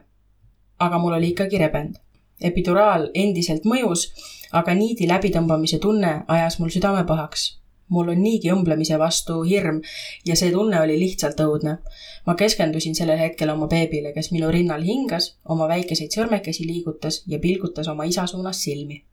aga 0.79 0.99
mul 0.99 1.19
oli 1.19 1.35
ikkagi 1.35 1.59
rebend. 1.59 1.99
epiduraal 2.41 3.11
endiselt 3.15 3.65
mõjus, 3.67 4.13
aga 4.53 4.75
niidi 4.75 5.09
läbitõmbamise 5.11 5.79
tunne 5.83 6.21
ajas 6.29 6.61
mul 6.61 6.71
südame 6.71 7.03
pahaks 7.07 7.58
mul 7.89 8.13
on 8.13 8.23
niigi 8.23 8.51
õmblemise 8.53 8.99
vastu 9.01 9.41
hirm 9.49 9.81
ja 10.27 10.37
see 10.37 10.53
tunne 10.53 10.81
oli 10.81 10.99
lihtsalt 11.01 11.41
õudne. 11.45 11.79
ma 12.27 12.35
keskendusin 12.35 12.95
sellel 12.95 13.19
hetkel 13.19 13.51
oma 13.51 13.69
beebile, 13.69 14.13
kes 14.13 14.33
minu 14.33 14.51
rinnal 14.53 14.83
hingas, 14.85 15.37
oma 15.49 15.69
väikeseid 15.69 16.13
sõrmekesi 16.15 16.67
liigutas 16.69 17.23
ja 17.27 17.39
pilgutas 17.39 17.89
oma 17.89 18.05
isa 18.05 18.27
suunas 18.27 18.63
silmi. 18.63 19.05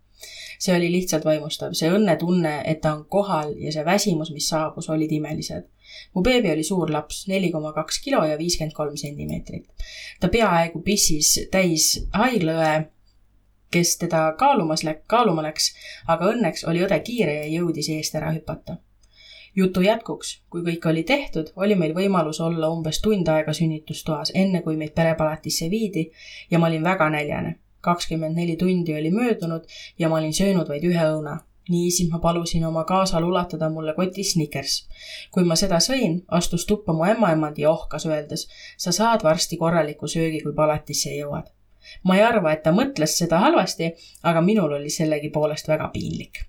see 0.60 0.76
oli 0.76 0.88
lihtsalt 0.92 1.26
vaimustav, 1.26 1.74
see 1.76 1.90
õnnetunne, 1.92 2.62
et 2.66 2.80
ta 2.82 2.94
on 2.96 3.06
kohal 3.12 3.52
ja 3.60 3.72
see 3.76 3.86
väsimus, 3.86 4.32
mis 4.32 4.48
saabus, 4.50 4.90
olid 4.90 5.12
imelised. 5.12 5.68
mu 6.14 6.22
beebi 6.24 6.52
oli 6.52 6.64
suur 6.64 6.92
laps, 6.92 7.28
neli 7.28 7.52
koma 7.52 7.74
kaks 7.74 8.00
kilo 8.04 8.24
ja 8.26 8.38
viiskümmend 8.38 8.74
kolm 8.74 8.98
sentimeetrit. 8.98 9.68
ta 10.20 10.28
peaaegu 10.28 10.82
pissis 10.82 11.40
täis 11.52 12.08
haiglaõe, 12.14 12.95
kes 13.76 13.98
teda 14.02 14.26
kaalumas 14.40 14.88
läk-, 14.88 15.04
kaaluma 15.12 15.44
läks, 15.46 15.74
aga 16.08 16.32
õnneks 16.34 16.68
oli 16.72 16.88
õde 16.88 17.00
kiire 17.04 17.40
ja 17.44 17.48
jõudis 17.60 17.92
eest 17.92 18.16
ära 18.16 18.32
hüpata 18.32 18.80
jutu 19.56 19.82
jätkuks, 19.82 20.42
kui 20.50 20.64
kõik 20.64 20.86
oli 20.90 21.04
tehtud, 21.04 21.52
oli 21.56 21.76
meil 21.80 21.96
võimalus 21.96 22.42
olla 22.44 22.70
umbes 22.70 23.00
tund 23.02 23.28
aega 23.32 23.54
sünnitustoas, 23.54 24.34
enne 24.36 24.62
kui 24.62 24.76
meid 24.78 24.94
perepalatisse 24.96 25.70
viidi 25.72 26.10
ja 26.52 26.60
ma 26.60 26.68
olin 26.68 26.84
väga 26.84 27.10
näljane. 27.10 27.60
kakskümmend 27.86 28.34
neli 28.36 28.56
tundi 28.58 28.96
oli 28.98 29.12
möödunud 29.12 29.68
ja 30.00 30.10
ma 30.10 30.18
olin 30.18 30.34
söönud 30.34 30.68
vaid 30.68 30.84
ühe 30.84 31.04
õuna. 31.12 31.40
niisiis 31.70 32.10
ma 32.12 32.20
palusin 32.20 32.66
oma 32.66 32.84
kaasal 32.84 33.24
ulatada 33.24 33.70
mulle 33.70 33.94
koti 33.94 34.24
Snickers. 34.24 34.88
kui 35.32 35.44
ma 35.44 35.56
seda 35.56 35.80
sõin, 35.80 36.24
astus 36.28 36.66
tuppa 36.66 36.94
mu 36.94 37.04
ämmaemand 37.04 37.58
ja 37.58 37.72
ohkas, 37.72 38.06
öeldes 38.06 38.48
sa 38.78 38.92
saad 38.92 39.24
varsti 39.24 39.58
korraliku 39.58 40.08
söögi, 40.08 40.42
kui 40.42 40.54
palatisse 40.54 41.10
jõuad. 41.10 41.55
Ma 42.04 42.18
ei 42.18 42.26
arva, 42.26 42.54
et 42.54 42.64
ta 42.66 42.74
mõtles 42.76 43.18
seda 43.20 43.40
halvasti, 43.44 43.94
aga 44.24 44.44
minul 44.46 44.78
oli 44.80 44.92
sellegipoolest 44.94 45.72
väga 45.72 45.92
piinlik 45.94 46.46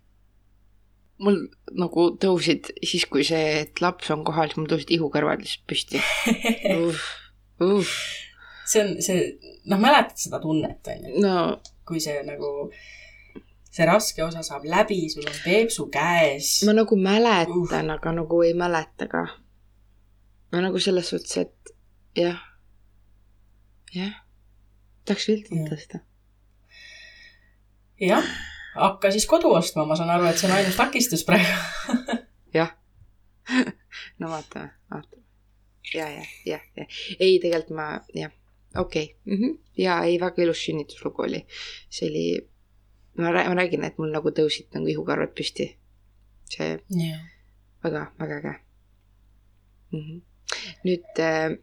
mul 1.22 1.38
nagu 1.80 2.10
tõusid 2.20 2.66
siis, 2.84 3.06
kui 3.08 3.22
see, 3.24 3.62
et 3.62 3.80
laps 3.80 4.10
on 4.12 4.24
kohal, 4.26 4.50
siis 4.50 4.58
mul 4.60 4.68
tõusid 4.68 4.90
ihukõrvad 4.98 5.40
lihtsalt 5.40 5.64
püsti 5.70 6.02
see 8.66 8.82
on 8.82 8.92
see, 9.04 9.24
noh, 9.70 9.80
mäletad 9.80 10.18
seda 10.20 10.40
tunnet, 10.42 10.92
on 10.92 11.08
ju? 11.08 11.22
no. 11.24 11.38
kui 11.88 12.02
see 12.02 12.18
nagu, 12.26 12.50
see 13.70 13.88
raske 13.88 14.24
osa 14.26 14.44
saab 14.46 14.66
läbi, 14.68 15.04
sul 15.12 15.28
on 15.28 15.40
peepsu 15.44 15.88
käes. 15.92 16.58
ma 16.68 16.76
nagu 16.76 16.98
mäletan 17.00 17.94
aga 17.94 18.14
nagu 18.20 18.42
ei 18.44 18.54
mäleta 18.58 19.08
ka. 19.12 19.24
no 20.52 20.66
nagu 20.68 20.82
selles 20.82 21.14
suhtes, 21.14 21.46
et 21.46 21.74
jah, 22.18 22.42
jah, 23.94 24.14
tahaks 25.06 25.28
veel 25.28 25.42
tunda 25.48 25.78
seda. 25.80 26.02
jah 28.00 28.28
hakka 28.76 29.10
siis 29.10 29.26
kodu 29.26 29.50
ostma, 29.56 29.84
ma 29.84 29.96
saan 29.96 30.10
aru, 30.10 30.26
et 30.28 30.38
see 30.38 30.48
on 30.50 30.56
ainus 30.56 30.76
takistus 30.78 31.24
praegu 31.26 31.52
jah. 32.58 32.74
no 34.20 34.30
vaatame, 34.30 34.70
vaatame. 34.90 35.22
ja, 35.94 36.08
ja, 36.10 36.26
jah, 36.46 36.66
jah. 36.76 36.98
ei, 37.18 37.38
tegelikult 37.42 37.76
ma, 37.78 37.88
jah, 38.14 38.32
okei 38.76 39.04
okay. 39.04 39.14
mm. 39.24 39.40
-hmm. 39.40 39.58
ja 39.78 40.02
ei, 40.04 40.20
väga 40.20 40.42
ilus 40.42 40.64
sünnituslugu 40.64 41.22
oli. 41.22 41.46
see 41.90 42.08
oli, 42.10 42.26
ma 43.18 43.32
räägin, 43.32 43.84
et 43.84 43.98
mul 43.98 44.12
nagu 44.12 44.30
tõusid 44.30 44.72
nagu 44.74 44.86
ihukarvad 44.86 45.34
püsti. 45.34 45.76
see 46.50 46.78
yeah. 46.96 47.20
väga, 47.84 48.06
väga 48.18 48.38
äge 48.38 48.54
mm. 49.92 50.00
-hmm. 50.00 50.20
nüüd 50.84 51.20
äh, 51.20 51.58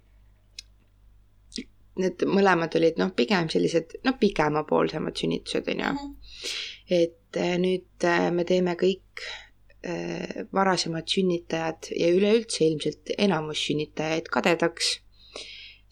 need 2.02 2.24
mõlemad 2.26 2.74
olid 2.80 2.98
noh, 2.98 3.12
pigem 3.16 3.50
sellised 3.54 3.98
noh, 4.04 4.16
pikemapoolsemad 4.20 5.18
sünnitused 5.18 5.68
onju 5.70 5.90
mm. 5.92 5.98
-hmm 5.98 6.72
et 6.90 7.38
äh, 7.38 7.56
nüüd 7.62 8.06
äh, 8.06 8.30
me 8.34 8.46
teeme 8.48 8.76
kõik 8.80 9.24
äh, 9.86 10.44
varasemad 10.54 11.08
sünnitajad 11.10 11.92
ja 11.96 12.12
üleüldse 12.14 12.66
ilmselt 12.68 13.14
enamus 13.18 13.64
sünnitajaid 13.68 14.30
kadedaks, 14.32 14.98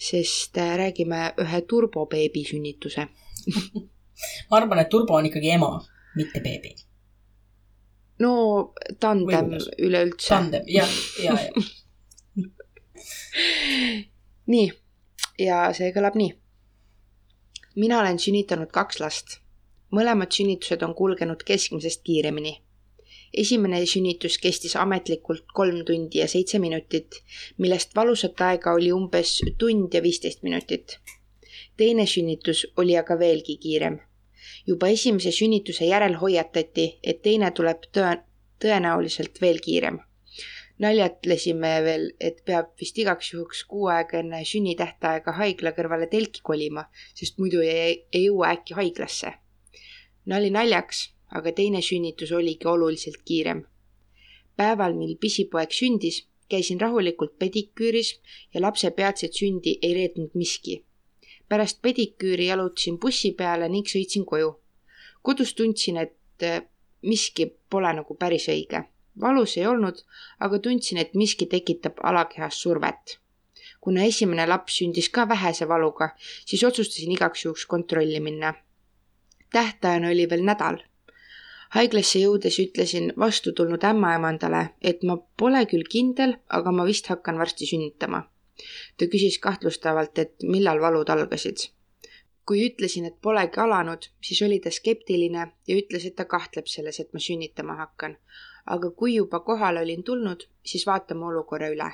sest 0.02 0.58
räägime 0.58 1.32
ühe 1.42 1.62
turbobeebi 1.70 2.44
sünnituse 2.48 3.08
ma 4.50 4.58
arvan, 4.60 4.82
et 4.82 4.90
turbo 4.92 5.18
on 5.18 5.30
ikkagi 5.30 5.54
ema, 5.56 5.76
mitte 6.18 6.42
beebi. 6.44 6.76
no 8.20 8.34
tandem 9.00 9.56
üleüldse. 9.80 10.30
tandem, 10.30 10.68
jah, 10.68 10.98
ja, 11.24 11.38
ja. 11.40 11.52
nii, 14.52 14.68
ja 15.40 15.70
see 15.74 15.92
kõlab 15.96 16.16
nii. 16.16 16.34
mina 17.76 18.00
olen 18.00 18.20
sünnitanud 18.20 18.72
kaks 18.72 19.00
last 19.00 19.42
mõlemad 19.92 20.32
sünnitused 20.32 20.84
on 20.88 20.94
kulgenud 20.96 21.44
keskmisest 21.48 22.04
kiiremini. 22.08 22.62
esimene 23.42 23.86
sünnitus 23.86 24.38
kestis 24.44 24.76
ametlikult 24.76 25.46
kolm 25.54 25.86
tundi 25.86 26.20
ja 26.20 26.28
seitse 26.28 26.60
minutit, 26.60 27.22
millest 27.58 27.96
valusat 27.96 28.42
aega 28.42 28.74
oli 28.74 28.92
umbes 28.92 29.40
tund 29.58 29.94
ja 29.94 30.02
viisteist 30.04 30.44
minutit. 30.44 31.00
teine 31.78 32.06
sünnitus 32.06 32.68
oli 32.78 32.98
aga 32.98 33.20
veelgi 33.20 33.58
kiirem. 33.58 34.00
juba 34.68 34.88
esimese 34.88 35.32
sünnituse 35.32 35.86
järel 35.86 36.16
hoiatati, 36.16 37.00
et 37.04 37.22
teine 37.22 37.52
tuleb 37.52 37.84
tõe-, 37.98 38.24
tõenäoliselt 38.64 39.42
veel 39.42 39.60
kiirem 39.60 40.00
naljatlesime 40.82 41.76
veel, 41.86 42.08
et 42.20 42.42
peab 42.46 42.74
vist 42.80 42.98
igaks 42.98 43.34
juhuks 43.34 43.64
kuu 43.70 43.88
aega 43.94 44.20
enne 44.20 44.42
sünnitähtaega 44.46 45.38
haigla 45.38 45.76
kõrvale 45.78 46.10
telki 46.10 46.42
kolima, 46.44 46.88
sest 47.14 47.38
muidu 47.38 47.62
ei, 47.62 48.08
ei 48.14 48.26
jõua 48.26 48.56
äkki 48.56 48.78
haiglasse 48.80 49.36
nali 50.26 50.52
naljaks, 50.52 51.10
aga 51.38 51.52
teine 51.52 51.82
sünnitus 51.82 52.32
oligi 52.32 52.68
oluliselt 52.68 53.22
kiirem. 53.26 53.66
päeval, 54.58 54.94
mil 54.94 55.16
pisipoeg 55.18 55.72
sündis, 55.72 56.28
käisin 56.50 56.80
rahulikult 56.80 57.40
pediküüris 57.40 58.20
ja 58.54 58.62
lapse 58.62 58.92
peatset 58.92 59.34
sündi 59.34 59.78
ei 59.82 59.94
reetnud 59.94 60.32
miski. 60.34 60.86
pärast 61.50 61.82
pediküüri 61.82 62.46
jalutasin 62.46 63.00
bussi 63.00 63.32
peale 63.32 63.70
ning 63.70 63.88
sõitsin 63.88 64.26
koju. 64.26 64.60
kodus 65.22 65.54
tundsin, 65.54 65.98
et 65.98 66.44
äh, 66.44 66.62
miski 67.02 67.46
pole 67.70 67.94
nagu 67.94 68.16
päris 68.16 68.48
õige. 68.48 68.84
Valus 69.22 69.58
ei 69.58 69.66
olnud, 69.68 70.04
aga 70.40 70.60
tundsin, 70.60 70.98
et 70.98 71.14
miski 71.14 71.46
tekitab 71.46 72.00
alakehas 72.04 72.62
survet 72.62 73.18
kuna 73.82 74.04
esimene 74.06 74.46
laps 74.48 74.76
sündis 74.78 75.10
ka 75.10 75.26
vähese 75.30 75.68
valuga, 75.68 76.10
siis 76.46 76.64
otsustasin 76.64 77.12
igaks 77.12 77.46
juhuks 77.46 77.66
kontrolli 77.66 78.20
minna 78.20 78.54
tähtajana 79.52 80.08
oli 80.08 80.30
veel 80.30 80.46
nädal. 80.46 80.78
haiglasse 81.72 82.20
jõudes 82.20 82.58
ütlesin 82.60 83.14
vastu 83.20 83.54
tulnud 83.56 83.84
ämmaemandale, 83.88 84.62
et 84.82 85.04
ma 85.08 85.16
pole 85.40 85.62
küll 85.72 85.88
kindel, 85.92 86.34
aga 86.58 86.72
ma 86.72 86.86
vist 86.86 87.08
hakkan 87.08 87.38
varsti 87.40 87.66
sünnitama. 87.66 88.24
ta 88.98 89.06
küsis 89.14 89.40
kahtlustavalt, 89.40 90.18
et 90.20 90.36
millal 90.44 90.82
valud 90.82 91.10
algasid. 91.10 91.58
kui 92.46 92.66
ütlesin, 92.68 93.06
et 93.06 93.22
polegi 93.22 93.60
alanud, 93.60 94.08
siis 94.22 94.42
oli 94.42 94.60
ta 94.60 94.72
skeptiline 94.72 95.52
ja 95.68 95.76
ütles, 95.76 96.06
et 96.06 96.16
ta 96.16 96.26
kahtleb 96.26 96.68
selles, 96.68 97.00
et 97.00 97.14
ma 97.14 97.20
sünnitama 97.20 97.76
hakkan. 97.76 98.18
Aga 98.66 98.92
kui 98.92 99.16
juba 99.16 99.40
kohale 99.40 99.82
olin 99.82 100.04
tulnud, 100.04 100.48
siis 100.64 100.88
vaatame 100.88 101.26
olukorra 101.26 101.68
üle 101.68 101.92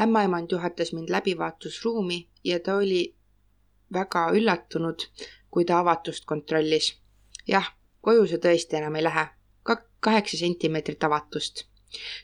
ämmaemand 0.00 0.50
juhatas 0.50 0.92
mind 0.92 1.08
läbivaatusruumi 1.10 2.28
ja 2.44 2.60
ta 2.60 2.76
oli 2.76 3.14
väga 3.92 4.30
üllatunud, 4.30 5.00
kui 5.50 5.64
ta 5.64 5.78
avatust 5.78 6.24
kontrollis. 6.24 6.96
jah, 7.48 7.74
koju 8.00 8.26
see 8.26 8.38
tõesti 8.38 8.76
enam 8.76 8.96
ei 8.96 9.02
lähe. 9.02 9.26
ka 9.62 9.76
kaheksa 10.00 10.36
sentimeetrit 10.36 11.04
avatust. 11.04 11.64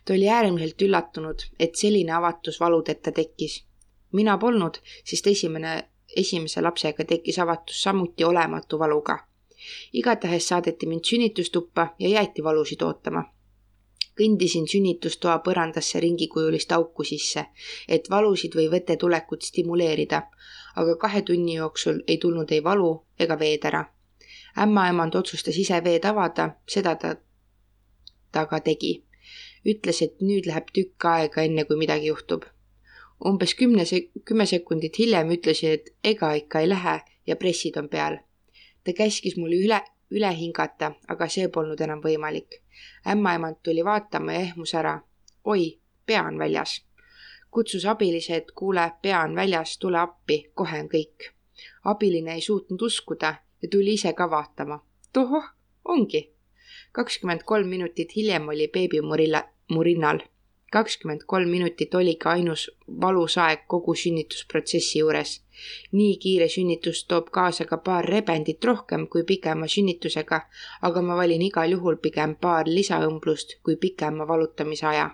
ta 0.04 0.14
oli 0.14 0.28
äärmiselt 0.28 0.82
üllatunud, 0.82 1.42
et 1.58 1.74
selline 1.74 2.12
avatus 2.12 2.61
valudeta 2.61 3.12
tekkis. 3.12 3.64
mina 4.12 4.38
polnud, 4.38 4.78
sest 5.04 5.26
esimene, 5.26 5.88
esimese 6.16 6.62
lapsega 6.62 7.04
tekkis 7.04 7.38
avatus 7.38 7.82
samuti 7.82 8.24
olematu 8.24 8.78
valuga. 8.78 9.18
igatahes 9.92 10.48
saadeti 10.48 10.87
mind 10.87 11.04
sünnitustuppa 11.04 11.94
ja 11.98 12.08
jäeti 12.08 12.44
valusid 12.44 12.82
ootama 12.82 13.38
kõndisin 14.18 14.66
sünnitustoa 14.68 15.38
põrandasse 15.46 16.00
ringikujulist 16.00 16.72
auku 16.72 17.04
sisse, 17.04 17.44
et 17.88 18.11
valusid 18.11 18.57
või 18.59 18.70
vete 18.70 18.96
tulekut 18.96 19.46
stimuleerida, 19.46 20.22
aga 20.76 20.96
kahe 20.96 21.22
tunni 21.22 21.54
jooksul 21.54 22.02
ei 22.07 22.18
tulnud 22.18 22.52
ei 22.52 22.64
valu 22.64 22.92
ega 23.18 23.38
veetära. 23.38 23.85
ämmaemand 24.59 25.14
otsustas 25.14 25.57
ise 25.59 25.85
veed 25.85 26.04
avada, 26.04 26.50
seda 26.66 26.94
ta, 26.96 27.16
ta 28.33 28.46
ka 28.46 28.61
tegi. 28.61 29.04
ütles, 29.66 30.02
et 30.02 30.20
nüüd 30.20 30.46
läheb 30.46 30.70
tükk 30.72 31.04
aega, 31.04 31.42
enne 31.42 31.64
kui 31.64 31.76
midagi 31.76 32.07
juhtub. 32.07 32.44
umbes 33.24 33.54
kümne 33.54 33.85
sek-, 33.85 34.11
kümme 34.24 34.46
sekundit 34.46 34.98
hiljem 34.98 35.31
ütlesin, 35.31 35.70
et 35.70 35.94
ega 36.04 36.35
ikka 36.35 36.61
ei 36.61 36.68
lähe 36.68 37.00
ja 37.26 37.37
pressid 37.37 37.76
on 37.76 37.88
peal. 37.88 38.18
ta 38.85 38.92
käskis 38.92 39.37
mul 39.37 39.52
üle, 39.52 39.81
üle 40.11 40.33
hingata, 40.37 40.92
aga 41.09 41.29
see 41.29 41.49
polnud 41.49 41.81
enam 41.81 42.01
võimalik. 42.01 42.62
ämmaemand 43.07 43.57
tuli 43.62 43.85
vaatama 43.85 44.33
ja 44.33 44.40
ehmus 44.40 44.75
ära. 44.75 45.01
oi, 45.44 45.81
pea 46.07 46.23
on 46.23 46.38
väljas 46.38 46.88
kutsus 47.51 47.87
abilise, 47.87 48.37
et 48.37 48.51
kuule, 48.53 48.92
pea 49.03 49.21
on 49.21 49.35
väljas, 49.37 49.79
tule 49.79 49.99
appi, 49.99 50.51
kohe 50.55 50.81
on 50.81 50.88
kõik. 50.88 51.33
abiline 51.85 52.35
ei 52.35 52.40
suutnud 52.40 52.83
uskuda 52.83 53.35
ja 53.62 53.68
tuli 53.71 53.94
ise 53.94 54.12
ka 54.12 54.31
vaatama. 54.31 54.81
tohoh, 55.12 55.44
ongi. 55.85 56.33
kakskümmend 56.92 57.42
kolm 57.44 57.68
minutit 57.68 58.16
hiljem 58.16 58.49
oli 58.49 58.68
beebi 58.68 59.01
mu 59.01 59.16
rilla, 59.16 59.42
mu 59.71 59.83
rinnal. 59.83 60.21
Kakskümmend 60.70 61.20
kolm 61.26 61.48
minutit 61.48 61.94
oligi 61.94 62.28
ainus 62.28 62.70
valus 63.00 63.37
aeg 63.38 63.64
kogu 63.66 63.94
sünnitusprotsessi 63.94 64.98
juures. 64.98 65.40
nii 65.92 66.16
kiire 66.22 66.48
sünnitus 66.48 67.04
toob 67.04 67.31
kaasa 67.37 67.64
ka 67.64 67.76
paar 67.76 68.04
rebendit 68.04 68.64
rohkem 68.64 69.07
kui 69.09 69.22
pikema 69.24 69.66
sünnitusega, 69.66 70.40
aga 70.83 71.02
ma 71.02 71.16
valin 71.16 71.42
igal 71.42 71.70
juhul 71.70 71.96
pigem 71.96 72.37
paar 72.37 72.66
lisaõmblust 72.66 73.57
kui 73.62 73.76
pikema 73.76 74.28
valutamise 74.28 74.87
aja. 74.87 75.11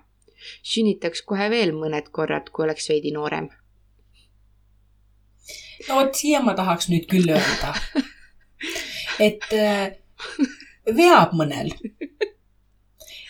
sünnitaks 0.62 1.22
kohe 1.22 1.50
veel 1.50 1.72
mõned 1.72 2.10
korrad, 2.10 2.50
kui 2.50 2.64
oleks 2.64 2.88
veidi 2.88 3.12
noorem. 3.12 3.48
no 5.88 5.94
vot, 5.94 6.14
siia 6.14 6.42
ma 6.42 6.54
tahaks 6.54 6.88
nüüd 6.88 7.06
küll 7.06 7.30
öelda, 7.30 7.74
et 9.28 9.52
äh, 9.52 9.96
veab 11.00 11.32
mõnel 11.32 11.70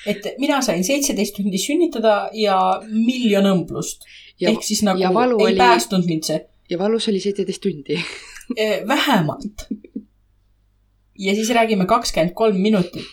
et 0.07 0.27
mina 0.39 0.61
sain 0.63 0.85
seitseteist 0.85 1.37
tundi 1.39 1.59
sünnitada 1.61 2.29
ja 2.37 2.59
miljon 2.91 3.47
õmblust. 3.51 4.05
ehk 4.41 4.63
siis 4.67 4.83
nagu 4.87 5.01
ei 5.01 5.09
oli... 5.17 5.57
päästnud 5.59 6.07
mind 6.09 6.25
see. 6.29 6.41
ja 6.71 6.79
valus 6.79 7.09
oli 7.09 7.21
seitseteist 7.21 7.63
tundi 7.63 7.99
eh, 8.57 8.87
vähemalt. 8.89 9.67
ja 11.19 11.35
siis 11.35 11.51
räägime 11.51 11.87
kakskümmend 11.87 12.35
kolm 12.35 12.57
minutit. 12.61 13.09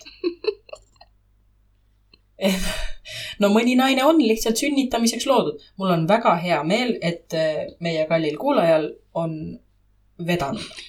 no 3.41 3.49
mõni 3.53 3.75
naine 3.77 4.03
on 4.05 4.17
lihtsalt 4.21 4.57
sünnitamiseks 4.57 5.27
loodud. 5.29 5.59
mul 5.77 5.91
on 5.97 6.07
väga 6.07 6.35
hea 6.43 6.63
meel, 6.63 6.97
et 7.01 7.33
eh, 7.33 7.67
meie 7.79 8.07
kallil 8.09 8.37
kuulajal 8.37 8.89
on 9.13 9.59
vedanud 10.27 10.81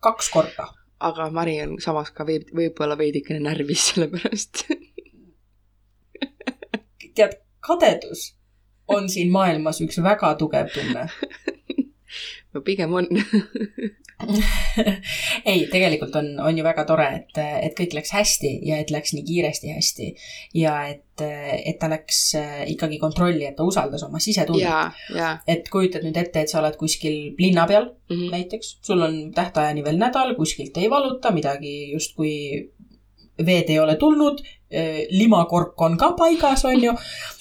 kaks 0.00 0.30
korda. 0.30 0.68
aga 1.00 1.30
Mari 1.30 1.60
on 1.62 1.76
samas 1.82 2.10
ka 2.14 2.26
võib, 2.26 2.48
võib-olla 2.54 2.96
veidikene 2.98 3.40
närvis 3.42 3.92
sellepärast 3.92 4.64
tead, 7.18 7.38
kadedus 7.64 8.32
on 8.88 9.08
siin 9.12 9.32
maailmas 9.34 9.82
üks 9.84 10.00
väga 10.02 10.34
tugev 10.40 10.70
tunne. 10.72 11.08
no 12.54 12.64
pigem 12.64 12.94
on 12.96 13.10
ei, 15.50 15.66
tegelikult 15.70 16.16
on, 16.18 16.30
on 16.42 16.56
ju 16.58 16.64
väga 16.66 16.84
tore, 16.88 17.06
et, 17.20 17.38
et 17.38 17.74
kõik 17.78 17.94
läks 17.98 18.10
hästi 18.16 18.50
ja 18.66 18.80
et 18.82 18.90
läks 18.90 19.12
nii 19.14 19.24
kiiresti 19.26 19.74
hästi. 19.76 20.08
ja 20.58 20.74
et, 20.90 21.22
et 21.22 21.78
ta 21.78 21.90
läks 21.92 22.22
äh, 22.38 22.64
ikkagi 22.74 22.98
kontrolli, 23.02 23.44
et 23.46 23.56
ta 23.58 23.66
usaldas 23.68 24.02
oma 24.08 24.18
sisetunnet. 24.22 24.98
et 25.46 25.70
kujutad 25.70 26.06
nüüd 26.06 26.18
ette, 26.18 26.42
et 26.42 26.50
sa 26.50 26.58
oled 26.62 26.76
kuskil 26.80 27.36
linna 27.38 27.66
peal 27.70 27.92
mm 27.92 28.16
-hmm. 28.16 28.30
näiteks, 28.34 28.78
sul 28.82 29.02
on 29.06 29.20
tähtajani 29.34 29.84
veel 29.84 30.02
nädal, 30.02 30.34
kuskilt 30.34 30.76
ei 30.76 30.90
valuta, 30.90 31.30
midagi 31.30 31.92
justkui 31.92 32.34
veed 33.46 33.70
ei 33.70 33.78
ole 33.78 33.96
tulnud, 33.96 34.42
limakork 35.10 35.80
on 35.80 35.96
ka 35.98 36.12
paigas, 36.12 36.64
on 36.64 36.82
ju. 36.82 36.92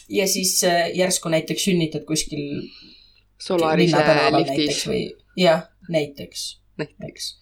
ja 0.10 0.28
siis 0.28 0.64
äh, 0.64 0.92
järsku 0.96 1.30
näiteks 1.30 1.68
sünnitad 1.70 2.06
kuskil. 2.08 2.70
Solarise 3.38 3.98
liftis. 4.34 4.88
või 4.88 5.02
jah, 5.38 5.68
näiteks, 5.90 6.46
näiteks 6.78 7.36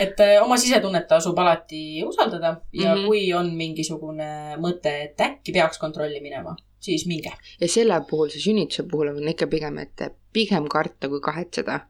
et 0.00 0.20
äh, 0.20 0.36
oma 0.44 0.56
sisetunnet 0.56 1.08
tasub 1.08 1.38
alati 1.38 2.04
usaldada 2.06 2.60
ja 2.72 2.94
mm 2.94 3.00
-hmm. 3.00 3.06
kui 3.06 3.32
on 3.34 3.50
mingisugune 3.56 4.56
mõte, 4.56 4.92
et 5.04 5.20
äkki 5.20 5.52
peaks 5.52 5.78
kontrolli 5.78 6.20
minema, 6.20 6.56
siis 6.80 7.06
minge. 7.06 7.32
ja 7.60 7.68
selle 7.68 8.00
puhul, 8.10 8.28
see 8.28 8.40
sünnituse 8.40 8.82
puhul 8.90 9.08
on 9.08 9.28
ikka 9.28 9.46
pigem, 9.46 9.78
et 9.78 10.12
pigem 10.32 10.68
karta 10.68 11.08
kui 11.08 11.20
kahetseda 11.20 11.80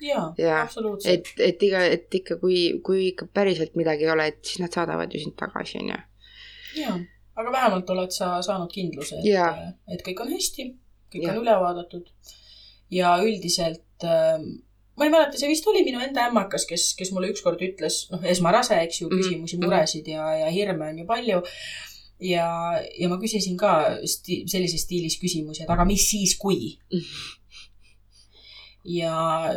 jaa 0.00 0.34
ja,, 0.38 0.62
absoluutselt. 0.62 1.14
et, 1.14 1.48
et 1.48 1.62
iga, 1.62 1.84
et 1.84 2.14
ikka, 2.14 2.36
kui, 2.36 2.80
kui 2.84 3.08
ikka 3.08 3.26
päriselt 3.32 3.74
midagi 3.76 4.04
ei 4.04 4.10
ole, 4.10 4.26
et 4.26 4.44
siis 4.44 4.60
nad 4.60 4.72
saadavad 4.72 5.12
ju 5.12 5.20
sind 5.22 5.36
tagasi, 5.36 5.78
onju. 5.78 5.98
Jaa, 6.76 6.98
aga 7.36 7.52
vähemalt 7.52 7.90
oled 7.94 8.14
sa 8.14 8.36
saanud 8.44 8.72
kindluse, 8.72 9.22
et, 9.22 9.80
et 9.92 10.04
kõik 10.06 10.22
on 10.24 10.32
hästi, 10.34 10.68
kõik 11.12 11.26
ja. 11.26 11.32
on 11.32 11.42
üle 11.42 11.56
vaadatud. 11.62 12.12
ja 12.92 13.16
üldiselt 13.22 14.06
äh, 14.06 14.38
ma 14.96 15.06
ei 15.06 15.12
mäleta, 15.12 15.38
see 15.38 15.50
vist 15.50 15.66
oli 15.68 15.84
minu 15.86 16.00
enda 16.02 16.28
ämmakas, 16.30 16.66
kes, 16.68 16.92
kes 16.98 17.12
mulle 17.14 17.32
ükskord 17.34 17.62
ütles, 17.64 18.06
noh, 18.12 18.22
esmarase, 18.24 18.78
eks 18.86 19.02
ju, 19.02 19.10
mhm, 19.10 19.22
küsimusi, 19.22 19.58
mhm. 19.58 19.66
muresid 19.66 20.12
ja, 20.12 20.28
ja 20.44 20.52
hirme 20.52 20.90
on 20.92 21.02
ju 21.02 21.08
palju. 21.08 21.42
ja, 22.24 22.48
ja 22.96 23.08
ma 23.12 23.18
küsisin 23.20 23.58
ka 23.60 23.72
sti 24.08 24.44
sellises 24.48 24.86
stiilis 24.86 25.18
küsimusi, 25.20 25.64
et 25.64 25.72
aga 25.72 25.84
mis 25.88 26.06
siis, 26.10 26.38
kui 26.40 26.76
mm? 26.92 27.00
-hmm 27.00 27.34
ja 28.86 29.12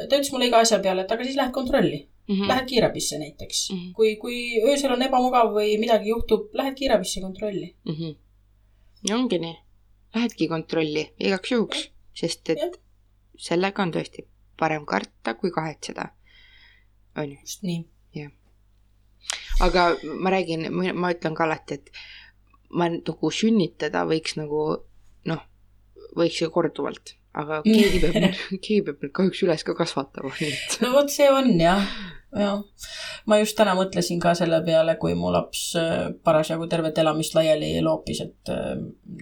ta 0.09 0.17
ütles 0.17 0.31
mulle 0.33 0.49
iga 0.49 0.63
asja 0.63 0.79
peale, 0.83 1.05
et 1.05 1.11
aga 1.13 1.25
siis 1.25 1.37
lähed 1.37 1.53
kontrolli 1.53 1.99
mm. 2.29 2.35
-hmm. 2.35 2.47
Lähed 2.47 2.65
kiirabisse 2.65 3.19
näiteks 3.19 3.69
mm. 3.71 3.77
-hmm. 3.77 3.93
kui, 3.93 4.15
kui 4.15 4.61
öösel 4.63 4.91
on 4.91 5.01
ebamugav 5.01 5.53
või 5.53 5.77
midagi 5.79 6.09
juhtub, 6.09 6.53
lähed 6.53 6.75
kiirabisse 6.75 7.21
kontrolli 7.21 7.75
mm. 7.85 7.95
-hmm. 7.95 8.15
ja 9.09 9.15
ongi 9.15 9.39
nii. 9.39 9.57
Lähedki 10.15 10.47
kontrolli 10.47 11.13
igaks 11.19 11.51
juhuks, 11.51 11.89
sest 12.13 12.49
et 12.49 12.57
ja. 12.57 12.71
sellega 13.37 13.83
on 13.83 13.91
tõesti 13.93 14.25
parem 14.57 14.85
karta 14.85 15.33
kui 15.33 15.51
kahetseda. 15.51 16.09
on 17.17 17.31
ju? 17.31 17.37
just 17.41 17.63
nii. 17.63 17.85
jah. 18.15 18.31
aga 19.59 19.95
ma 20.19 20.29
räägin, 20.29 20.73
ma 20.73 21.11
ütlen 21.11 21.35
ka 21.35 21.43
alati, 21.43 21.73
et 21.73 21.91
ma 22.69 22.89
nagu 22.89 23.31
sünnitada 23.31 24.05
võiks 24.05 24.37
nagu 24.37 24.65
noh, 25.25 25.41
võiks 26.17 26.41
ju 26.41 26.49
korduvalt 26.49 27.19
aga 27.33 27.61
keegi 27.65 27.99
peab 28.01 28.15
keegi 28.65 28.81
peab 28.87 29.03
nüüd 29.03 29.13
kahjuks 29.19 29.43
üles 29.45 29.65
ka 29.67 29.75
kasvatama, 29.77 30.31
no 30.81 30.93
vot, 30.95 31.11
see 31.13 31.29
on 31.29 31.51
jah, 31.61 31.85
jah. 32.35 32.61
ma 33.25 33.39
just 33.39 33.57
täna 33.57 33.75
mõtlesin 33.77 34.21
ka 34.21 34.35
selle 34.37 34.61
peale, 34.65 34.95
kui 35.01 35.15
mu 35.17 35.31
laps 35.33 35.63
äh, 35.79 36.09
parasjagu 36.23 36.67
tervet 36.71 36.97
elamist 37.01 37.35
laiali 37.37 37.75
loopis, 37.85 38.21
et 38.25 38.53
äh, 38.53 38.77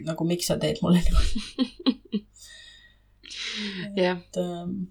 nagu 0.08 0.28
miks 0.28 0.52
sa 0.52 0.60
teed 0.62 0.82
mulle 0.84 1.04
niimoodi. 1.06 2.24
jah 4.04 4.20
ähm, 4.38 4.88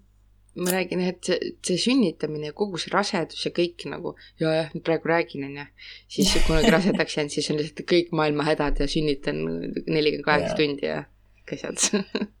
ma 0.57 0.71
räägin, 0.73 1.01
et 1.05 1.23
see, 1.23 1.51
see 1.65 1.77
sünnitamine 1.81 2.49
ja 2.49 2.55
kogu 2.57 2.79
see 2.81 2.91
rasedus 2.93 3.43
ja 3.45 3.51
kõik 3.55 3.85
nagu 3.91 4.15
ja 4.41 4.53
jah, 4.55 4.71
nüüd 4.73 4.85
praegu 4.87 5.11
räägin, 5.11 5.45
onju. 5.49 5.67
siis 6.11 6.33
kunagi 6.47 6.73
rasedaks 6.73 7.19
jäänud, 7.19 7.33
siis 7.33 7.51
on 7.53 7.61
lihtsalt 7.61 7.85
kõik 7.89 8.09
maailma 8.17 8.47
hädad 8.47 8.81
ja 8.81 8.89
sünnitan 8.91 9.43
nelikümmend 9.85 10.25
kaheksa 10.25 10.57
tundi 10.57 10.89
ja 10.89 11.03
kõik 11.45 11.69
asjad 11.69 12.27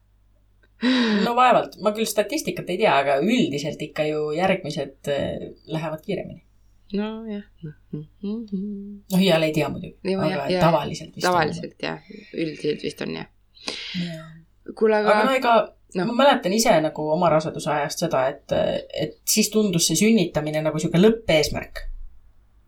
no 1.25 1.35
vaevalt, 1.37 1.77
ma 1.81 1.93
küll 1.95 2.09
statistikat 2.09 2.69
ei 2.73 2.81
tea, 2.83 2.97
aga 3.01 3.17
üldiselt 3.23 3.81
ikka 3.81 4.05
ju 4.09 4.27
järgmised 4.37 5.09
äh, 5.13 5.47
lähevad 5.73 6.03
kiiremini. 6.05 6.43
nojah. 6.97 7.43
noh, 7.93 9.21
iial 9.21 9.47
ei 9.47 9.55
tea 9.55 9.71
muidugi, 9.73 10.15
aga 10.15 10.45
ja, 10.51 10.61
tavaliselt 10.61 11.15
vist 11.15 11.25
tavaliselt 11.27 11.81
jah, 11.83 11.97
üldiselt 12.33 12.85
vist 12.85 13.01
on 13.03 13.17
jah 13.17 13.27
ja.. 14.05 14.29
kuule, 14.73 15.01
aga. 15.01 15.17
aga 15.17 15.25
no 15.27 15.35
ega 15.35 15.57
no. 15.97 16.07
ma 16.11 16.17
mäletan 16.23 16.55
ise 16.55 16.77
nagu 16.83 17.09
oma 17.11 17.29
raseduse 17.33 17.73
ajast 17.73 18.05
seda, 18.05 18.23
et, 18.31 18.55
et 18.93 19.19
siis 19.27 19.51
tundus 19.53 19.89
see 19.89 19.99
sünnitamine 19.99 20.61
nagu 20.63 20.79
sihuke 20.79 21.01
lõppeesmärk. 21.01 21.83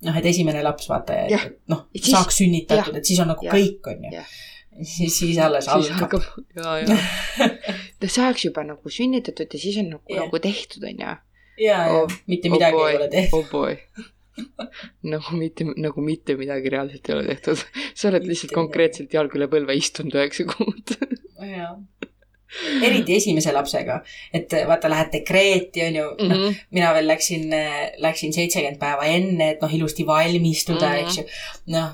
noh, 0.08 0.16
et 0.20 0.30
esimene 0.34 0.64
laps, 0.64 0.90
vaata, 0.90 1.24
et 1.28 1.60
noh, 1.72 1.88
saaks 1.96 2.42
sünnitatud, 2.42 2.96
et 3.00 3.06
siis 3.06 3.20
on 3.24 3.32
nagu 3.32 3.46
ja. 3.46 3.54
kõik, 3.56 3.94
on 3.94 4.08
ju 4.10 4.24
siis, 4.84 5.18
siis 5.20 5.38
alles 5.38 5.68
algab. 5.68 6.22
ja, 6.56 6.78
ja 6.84 6.98
ta 8.00 8.12
saaks 8.12 8.46
juba 8.46 8.64
nagu 8.68 8.94
sünnitatud 8.94 9.54
ja 9.54 9.60
siis 9.60 9.80
on 9.82 9.92
nagu 9.96 10.14
yeah., 10.14 10.26
nagu 10.26 10.40
tehtud, 10.44 10.84
on 10.84 10.96
ju. 10.96 11.00
ja, 11.06 11.18
ja 11.66 11.82
oh, 11.98 12.16
mitte 12.28 12.52
midagi 12.54 12.76
oh 12.76 12.82
boy, 12.82 12.92
ei 12.92 12.98
ole 13.02 13.10
tehtud. 13.10 13.40
oh 13.40 13.52
boy 13.52 13.78
nagu 15.14 15.40
mitte, 15.40 15.68
nagu 15.76 16.04
mitte 16.04 16.36
midagi 16.40 16.72
reaalselt 16.76 17.10
ei 17.10 17.16
ole 17.18 17.28
tehtud. 17.34 17.66
sa 17.94 18.12
oled 18.12 18.22
mitte 18.24 18.34
lihtsalt 18.34 18.56
konkreetselt 18.56 19.14
jalg 19.14 19.36
üle 19.36 19.50
põlve 19.52 19.76
istunud 19.78 20.16
üheksa 20.20 20.48
kuud. 20.54 20.96
jaa 21.58 21.76
eriti 22.82 23.14
esimese 23.14 23.52
lapsega, 23.54 24.00
et 24.34 24.54
vaata, 24.66 24.90
lähed 24.90 25.12
dekreeti, 25.14 25.84
on 25.86 25.96
ju 26.00 26.06
mm, 26.06 26.18
-hmm. 26.18 26.30
noh, 26.30 26.38
mhm. 26.38 26.56
mina 26.72 26.94
veel 26.94 27.08
läksin, 27.08 27.54
läksin 27.98 28.34
seitsekümmend 28.34 28.80
päeva 28.82 29.06
enne, 29.06 29.52
et 29.52 29.62
noh, 29.62 29.74
ilusti 29.74 30.06
valmistuda 30.08 30.88
mm, 30.88 30.94
-hmm. 30.94 31.04
eks 31.04 31.18
ju. 31.18 31.24
noh, 31.76 31.94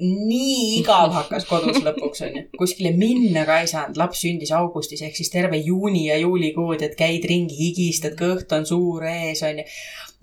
nii 0.00 0.78
igav 0.80 1.12
hakkas 1.14 1.44
kodus 1.48 1.80
lõpuks 1.84 2.22
onju, 2.24 2.42
kuskile 2.58 2.92
minna 2.96 3.42
ka 3.48 3.58
ei 3.62 3.68
saanud, 3.70 3.98
laps 4.00 4.22
sündis 4.24 4.52
augustis 4.56 5.02
ehk 5.04 5.16
siis 5.16 5.30
terve 5.32 5.58
juuni 5.60 6.06
ja 6.06 6.16
juulikuud, 6.20 6.82
et 6.86 6.96
käid 6.98 7.26
ringi, 7.28 7.56
higistad, 7.58 8.16
kõht 8.18 8.52
on 8.56 8.66
suur 8.68 9.04
ees 9.08 9.42
onju. 9.46 9.64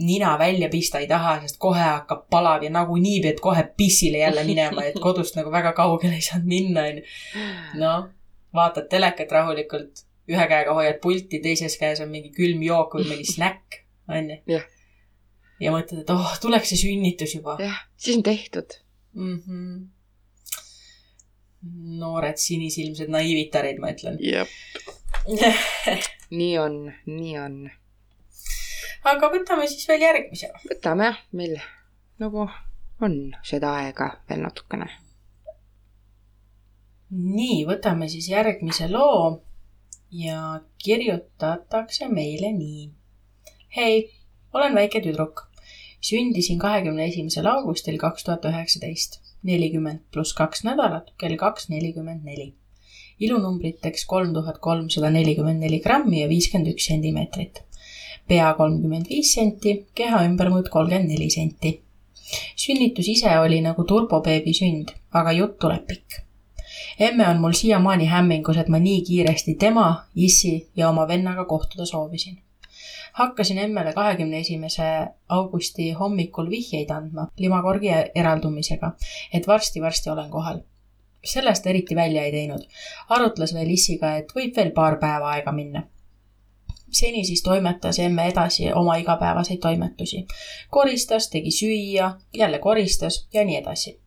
nina 0.07 0.35
välja 0.39 0.69
pista 0.69 1.01
ei 1.01 1.07
taha, 1.09 1.37
sest 1.41 1.59
kohe 1.61 1.83
hakkab 1.83 2.25
palav 2.33 2.63
ja 2.65 2.71
nagunii 2.73 3.21
pead 3.21 3.41
kohe 3.41 3.63
pissile 3.77 4.23
jälle 4.23 4.43
minema, 4.47 4.85
et 4.85 4.97
kodust 5.01 5.37
nagu 5.37 5.51
väga 5.53 5.73
kaugele 5.77 6.17
ei 6.17 6.25
saanud 6.25 6.49
minna 6.49 6.87
onju. 6.91 7.05
noh, 7.83 8.09
vaatad 8.53 8.89
telekat 8.89 9.31
rahulikult, 9.31 10.05
ühe 10.29 10.49
käega 10.49 10.73
hoiad 10.73 10.99
pulti, 11.03 11.41
teises 11.43 11.77
käes 11.77 12.01
on 12.01 12.09
mingi 12.13 12.33
külm 12.33 12.65
jook 12.65 12.97
või 12.97 13.11
mõni 13.13 13.29
snäkk 13.29 13.83
onju. 14.09 14.41
ja 15.61 15.71
mõtled, 15.75 16.01
et 16.01 16.11
oh, 16.13 16.35
tuleks 16.41 16.73
see 16.73 16.83
sünnitus 16.87 17.37
juba. 17.37 17.59
jah, 17.61 17.85
siis 17.97 18.17
on 18.17 18.25
tehtud 18.25 18.81
mm. 19.17 19.39
-hmm. 19.47 19.88
noored 21.99 22.38
sinisilmsed 22.38 23.10
naiivitarid, 23.10 23.82
ma 23.82 23.91
ütlen. 23.95 24.21
jep 24.21 24.51
nii 26.39 26.58
on, 26.60 26.77
nii 27.06 27.38
on. 27.39 27.58
aga 29.03 29.30
võtame 29.34 29.67
siis 29.67 29.88
veel 29.89 30.06
järgmise. 30.06 30.51
võtame 30.69 31.12
jah, 31.12 31.19
meil 31.32 31.58
nagu 32.21 32.47
on 33.01 33.17
seda 33.45 33.73
aega 33.82 34.10
veel 34.30 34.41
natukene. 34.45 34.88
nii, 37.12 37.65
võtame 37.67 38.10
siis 38.12 38.30
järgmise 38.32 38.89
loo 38.91 39.43
ja 40.12 40.62
kirjutatakse 40.84 42.08
meile 42.08 42.51
nii. 42.56 42.89
hei, 43.75 44.01
olen 44.53 44.75
väike 44.75 45.01
tüdruk. 45.03 45.47
Sündisin 46.01 46.60
kahekümne 46.60 47.07
esimesel 47.07 47.45
augustil 47.51 47.97
kaks 47.97 48.23
tuhat 48.23 48.45
üheksateist, 48.45 49.19
nelikümmend 49.43 49.99
pluss 50.13 50.33
kaks 50.33 50.63
nädalat, 50.63 51.13
kell 51.17 51.38
kaks 51.38 51.69
nelikümmend 51.69 52.25
neli. 52.25 52.53
ilunumbriteks 53.19 54.05
kolm 54.05 54.33
tuhat 54.33 54.60
kolmsada 54.62 55.10
nelikümmend 55.10 55.60
neli 55.62 55.79
grammi 55.81 56.19
ja 56.19 56.29
viiskümmend 56.29 56.73
üks 56.73 56.86
sentimeetrit. 56.91 57.63
pea 58.27 58.53
kolmkümmend 58.53 59.10
viis 59.10 59.33
senti, 59.33 59.86
keha 59.95 60.23
ümbermõõt 60.29 60.69
kolmkümmend 60.69 61.10
neli 61.15 61.29
senti. 61.29 61.79
sünnitus 62.55 63.07
ise 63.07 63.39
oli 63.39 63.62
nagu 63.62 63.83
turbobeebi 63.83 64.53
sünd, 64.53 64.95
aga 65.12 65.31
jutt 65.31 65.60
tuleb 65.60 65.86
pikk 65.88 66.23
emme 66.99 67.27
on 67.27 67.39
mul 67.41 67.51
siiamaani 67.51 68.05
hämmingus, 68.05 68.57
et 68.57 68.67
ma 68.67 68.79
nii 68.79 69.01
kiiresti 69.01 69.55
tema, 69.55 69.88
issi 70.15 70.69
ja 70.75 70.89
oma 70.89 71.07
vennaga 71.07 71.45
kohtuda 71.45 71.86
soovisin. 71.86 72.38
Hakkasin 73.17 73.58
emmele 73.58 73.93
kahekümne 73.93 74.39
esimese 74.39 74.88
augusti 75.30 75.91
hommikul 75.91 76.49
vihjeid 76.49 76.89
andma 76.93 77.27
limakorgi 77.39 77.93
eraldumisega, 78.15 78.91
et 79.34 79.47
varsti-varsti 79.47 80.10
olen 80.13 80.30
kohal 80.30 80.60
sellest 81.25 81.67
eriti 81.67 81.95
välja 81.95 82.23
ei 82.23 82.32
teinud. 82.32 82.63
arutles 83.10 83.53
veel 83.53 83.69
issiga, 83.69 84.15
et 84.17 84.34
võib 84.36 84.56
veel 84.56 84.71
paar 84.71 84.99
päeva 84.99 85.32
aega 85.36 85.51
minna. 85.51 85.84
seni 86.91 87.25
siis 87.25 87.43
toimetas 87.43 87.99
emme 87.99 88.27
edasi 88.30 88.71
oma 88.73 88.95
igapäevaseid 88.95 89.60
toimetusi. 89.60 90.25
koristas, 90.69 91.30
tegi 91.30 91.51
süüa, 91.51 92.12
jälle 92.34 92.60
koristas 92.60 93.27
ja 93.34 93.45
nii 93.45 93.58
edasi 93.58 93.99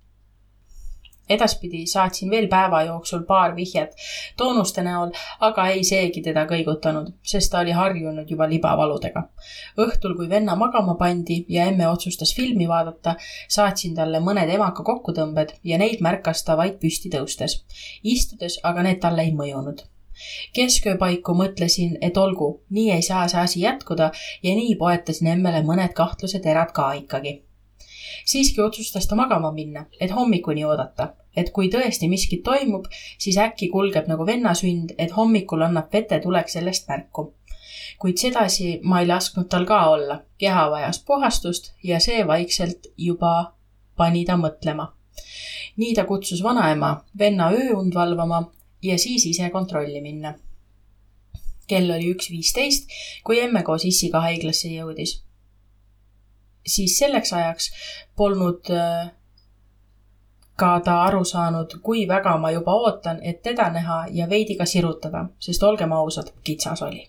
edaspidi 1.30 1.84
saatsin 1.86 2.30
veel 2.30 2.48
päeva 2.48 2.82
jooksul 2.88 3.22
paar 3.28 3.54
vihjet 3.56 3.94
toonuste 4.36 4.82
näol, 4.86 5.12
aga 5.46 5.66
ei 5.74 5.84
seegi 5.86 6.22
teda 6.26 6.46
kõigutanud, 6.50 7.12
sest 7.32 7.52
ta 7.52 7.60
oli 7.64 7.74
harjunud 7.76 8.30
juba 8.30 8.48
libavaludega. 8.50 9.22
õhtul, 9.86 10.16
kui 10.16 10.28
venna 10.30 10.56
magama 10.56 10.96
pandi 11.00 11.44
ja 11.48 11.68
emme 11.70 11.88
otsustas 11.88 12.34
filmi 12.36 12.68
vaadata, 12.68 13.16
saatsin 13.48 13.94
talle 13.94 14.20
mõned 14.20 14.50
emaka 14.56 14.84
kokkutõmbed 14.86 15.56
ja 15.64 15.78
neid 15.78 16.02
märkas 16.06 16.44
ta 16.44 16.56
vaid 16.56 16.80
püsti 16.82 17.12
tõustes. 17.14 17.60
istudes 18.02 18.60
aga 18.62 18.82
need 18.82 19.00
talle 19.00 19.22
ei 19.28 19.34
mõjunud 19.34 19.86
kesköö 20.52 20.98
paiku 21.00 21.32
mõtlesin, 21.32 21.94
et 22.04 22.16
olgu, 22.20 22.48
nii 22.76 22.90
ei 22.92 23.02
saa 23.02 23.28
see 23.28 23.40
asi 23.40 23.60
jätkuda 23.62 24.10
ja 24.42 24.56
nii 24.58 24.74
poetasin 24.76 25.32
emmele 25.36 25.62
mõned 25.64 25.94
kahtlused 25.96 26.44
erad 26.44 26.74
ka 26.76 26.92
ikkagi 26.98 27.38
siiski 28.24 28.60
otsustas 28.60 29.06
ta 29.06 29.16
magama 29.16 29.52
minna, 29.52 29.84
et 30.00 30.12
hommikuni 30.14 30.64
oodata, 30.64 31.08
et 31.36 31.50
kui 31.54 31.70
tõesti 31.70 32.08
miskit 32.10 32.42
toimub, 32.44 32.86
siis 33.18 33.38
äkki 33.38 33.68
kulgeb 33.72 34.08
nagu 34.10 34.26
vennasünd, 34.26 34.94
et 34.98 35.14
hommikul 35.16 35.62
annab 35.66 35.92
vetetulek 35.92 36.48
sellest 36.48 36.88
märku. 36.88 37.32
kuid 38.00 38.16
sedasi 38.16 38.80
ma 38.82 39.00
ei 39.00 39.06
lasknud 39.06 39.48
tal 39.52 39.66
ka 39.68 39.80
olla, 39.90 40.22
keha 40.38 40.70
vajas 40.70 41.02
puhastust 41.04 41.72
ja 41.84 41.98
see 42.00 42.26
vaikselt 42.26 42.86
juba 42.96 43.54
pani 43.96 44.24
ta 44.24 44.36
mõtlema. 44.36 44.92
nii 45.76 45.94
ta 45.94 46.04
kutsus 46.04 46.42
vanaema 46.42 47.04
venna 47.18 47.50
ööund 47.52 47.94
valvama 47.94 48.44
ja 48.82 48.98
siis 48.98 49.26
ise 49.26 49.50
kontrolli 49.50 50.00
minna 50.00 50.34
kell 51.68 51.90
oli 51.90 52.10
üks 52.10 52.30
viisteist, 52.30 52.88
kui 53.24 53.38
emme 53.40 53.62
koos 53.62 53.84
issiga 53.84 54.20
haiglasse 54.20 54.68
jõudis 54.68 55.20
siis 56.66 56.98
selleks 56.98 57.32
ajaks 57.32 57.70
polnud 58.16 58.70
äh, 58.74 59.10
ka 60.60 60.70
ta 60.84 60.96
aru 61.06 61.24
saanud, 61.24 61.78
kui 61.82 62.06
väga 62.08 62.36
ma 62.38 62.50
juba 62.52 62.74
ootan, 62.84 63.20
et 63.22 63.42
teda 63.42 63.70
näha 63.72 64.00
ja 64.12 64.28
veidi 64.28 64.56
ka 64.58 64.66
sirutada, 64.68 65.24
sest 65.38 65.62
olgem 65.62 65.92
ausad, 65.96 66.32
kitsas 66.44 66.82
oli. 66.82 67.06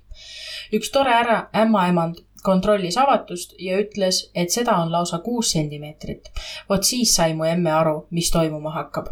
üks 0.73 0.91
tore 0.91 1.11
ära 1.11 1.37
ämmaemand 1.63 2.21
kontrollis 2.43 2.97
avatust 2.97 3.53
ja 3.59 3.79
ütles, 3.81 4.21
et 4.35 4.53
seda 4.55 4.77
on 4.81 4.91
lausa 4.91 5.19
kuus 5.19 5.51
sentimeetrit. 5.51 6.31
vot 6.69 6.83
siis 6.83 7.15
sai 7.15 7.33
mu 7.33 7.43
emme 7.43 7.71
aru, 7.71 8.07
mis 8.11 8.31
toimuma 8.31 8.71
hakkab. 8.71 9.07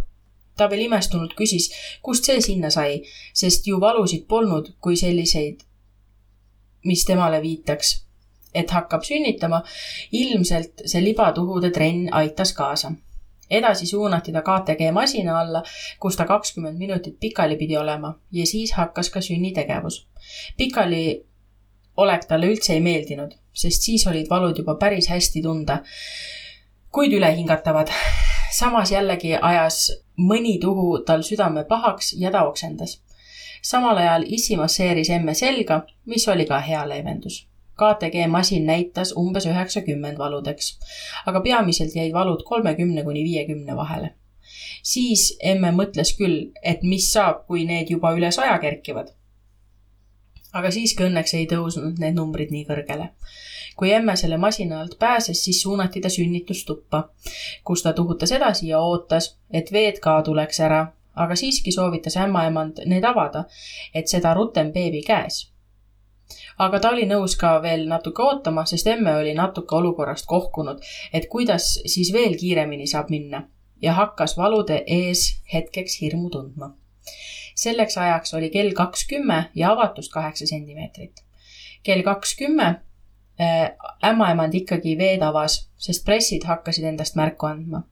ta 0.58 0.70
veel 0.70 0.86
imestunult 0.88 1.34
küsis, 1.34 1.72
kust 2.02 2.26
see 2.26 2.42
sinna 2.42 2.70
sai, 2.70 3.02
sest 3.34 3.68
ju 3.68 3.80
valusid 3.82 4.28
polnud 4.28 4.76
kui 4.82 4.96
selliseid, 4.96 5.64
mis 6.86 7.06
temale 7.06 7.42
viitaks 7.42 7.98
et 8.54 8.72
hakkab 8.72 9.04
sünnitama, 9.06 9.62
ilmselt 10.12 10.82
see 10.86 11.04
libatuhude 11.04 11.70
trenn 11.72 12.10
aitas 12.22 12.54
kaasa. 12.54 12.92
Edasi 13.50 13.86
suunati 13.86 14.32
ta 14.32 14.42
KTG 14.42 14.92
masina 14.94 15.40
alla, 15.40 15.64
kus 16.00 16.16
ta 16.16 16.26
kakskümmend 16.26 16.78
minutit 16.78 17.20
pikali 17.20 17.56
pidi 17.58 17.78
olema 17.78 18.14
ja 18.32 18.46
siis 18.46 18.74
hakkas 18.74 19.10
ka 19.10 19.22
sünnitegevus. 19.22 20.08
pikali 20.58 21.26
olek 21.98 22.26
talle 22.26 22.48
üldse 22.48 22.74
ei 22.74 22.82
meeldinud, 22.82 23.32
sest 23.54 23.82
siis 23.82 24.08
olid 24.08 24.30
valud 24.30 24.58
juba 24.58 24.76
päris 24.76 25.10
hästi 25.10 25.42
tunda, 25.42 25.82
kuid 26.92 27.14
ülehingatavad. 27.14 27.92
samas 28.60 28.92
jällegi 28.92 29.36
ajas 29.42 29.92
mõni 30.18 30.60
tuhu 30.62 31.00
tal 31.06 31.22
südame 31.24 31.66
pahaks 31.66 32.14
ja 32.14 32.32
ta 32.32 32.46
oksendas. 32.48 33.02
samal 33.62 33.98
ajal 33.98 34.24
issi 34.28 34.58
masseeris 34.58 35.10
emme 35.10 35.34
selga, 35.34 35.86
mis 36.06 36.28
oli 36.28 36.46
ka 36.46 36.60
hea 36.60 36.90
leevendus 36.90 37.50
KTG 37.80 38.28
masin 38.28 38.66
näitas 38.68 39.14
umbes 39.18 39.46
üheksakümmend 39.50 40.18
valudeks, 40.18 40.72
aga 41.26 41.42
peamiselt 41.46 41.96
jäid 41.96 42.14
valud 42.14 42.44
kolmekümne 42.48 43.04
kuni 43.04 43.24
viiekümne 43.24 43.76
vahele. 43.76 44.16
siis 44.84 45.38
emme 45.44 45.70
mõtles 45.76 46.12
küll, 46.18 46.52
et 46.64 46.84
mis 46.84 47.12
saab, 47.14 47.46
kui 47.48 47.66
need 47.66 47.90
juba 47.90 48.12
üle 48.18 48.32
saja 48.32 48.58
kerkivad. 48.60 49.14
aga 50.54 50.72
siiski 50.72 51.06
õnneks 51.06 51.36
ei 51.38 51.48
tõusnud 51.48 52.00
need 52.00 52.16
numbrid 52.16 52.52
nii 52.52 52.66
kõrgele 52.66 53.10
kui 53.80 53.92
emme 53.96 54.16
selle 54.20 54.38
masina 54.38 54.82
alt 54.82 54.98
pääses, 55.00 55.44
siis 55.44 55.62
suunati 55.62 56.02
ta 56.02 56.10
sünnitustuppa, 56.10 57.04
kus 57.64 57.84
ta 57.84 57.94
tuhutas 57.94 58.32
edasi 58.36 58.68
ja 58.68 58.82
ootas, 58.84 59.38
et 59.54 59.72
veed 59.72 60.02
ka 60.04 60.18
tuleks 60.28 60.60
ära, 60.60 60.82
aga 61.16 61.36
siiski 61.36 61.72
soovitas 61.72 62.18
ämmaemand 62.18 62.84
need 62.92 63.08
avada, 63.08 63.46
et 63.94 64.12
seda 64.12 64.34
rutem 64.36 64.74
beebi 64.76 65.02
käes 65.08 65.46
aga 66.60 66.80
ta 66.80 66.92
oli 66.94 67.06
nõus 67.08 67.38
ka 67.40 67.54
veel 67.64 67.86
natuke 67.90 68.24
ootama, 68.24 68.66
sest 68.68 68.88
emme 68.92 69.16
oli 69.22 69.34
natuke 69.38 69.76
olukorrast 69.76 70.28
kohkunud, 70.28 70.84
et 71.14 71.30
kuidas 71.32 71.72
siis 71.86 72.12
veel 72.14 72.36
kiiremini 72.40 72.88
saab 72.88 73.12
minna 73.14 73.46
ja 73.82 73.96
hakkas 73.96 74.36
valude 74.38 74.84
ees 74.88 75.42
hetkeks 75.54 76.02
hirmu 76.02 76.30
tundma. 76.30 76.76
selleks 77.60 77.98
ajaks 77.98 78.34
oli 78.34 78.50
kell 78.50 78.72
kaks 78.72 79.08
kümme 79.08 79.50
ja 79.56 79.72
avatust 79.72 80.12
kaheksa 80.12 80.48
sentimeetrit. 80.48 81.24
kell 81.84 82.02
kaks 82.04 82.36
kümme 82.36 82.68
äh, 83.40 83.72
ämmaemand 84.04 84.54
ikkagi 84.54 84.98
veed 84.98 85.24
avas, 85.24 85.70
sest 85.78 86.06
pressid 86.06 86.44
hakkasid 86.44 86.84
endast 86.84 87.16
märku 87.16 87.46
andma. 87.46 87.84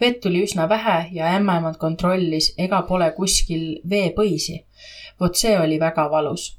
vett 0.00 0.20
tuli 0.20 0.42
üsna 0.42 0.68
vähe 0.68 1.08
ja 1.12 1.34
ämmaemand 1.38 1.78
kontrollis, 1.78 2.54
ega 2.58 2.82
pole 2.82 3.12
kuskil 3.12 3.80
veepõisi. 3.90 4.64
vot 5.20 5.36
see 5.36 5.58
oli 5.60 5.78
väga 5.80 6.10
valus 6.10 6.58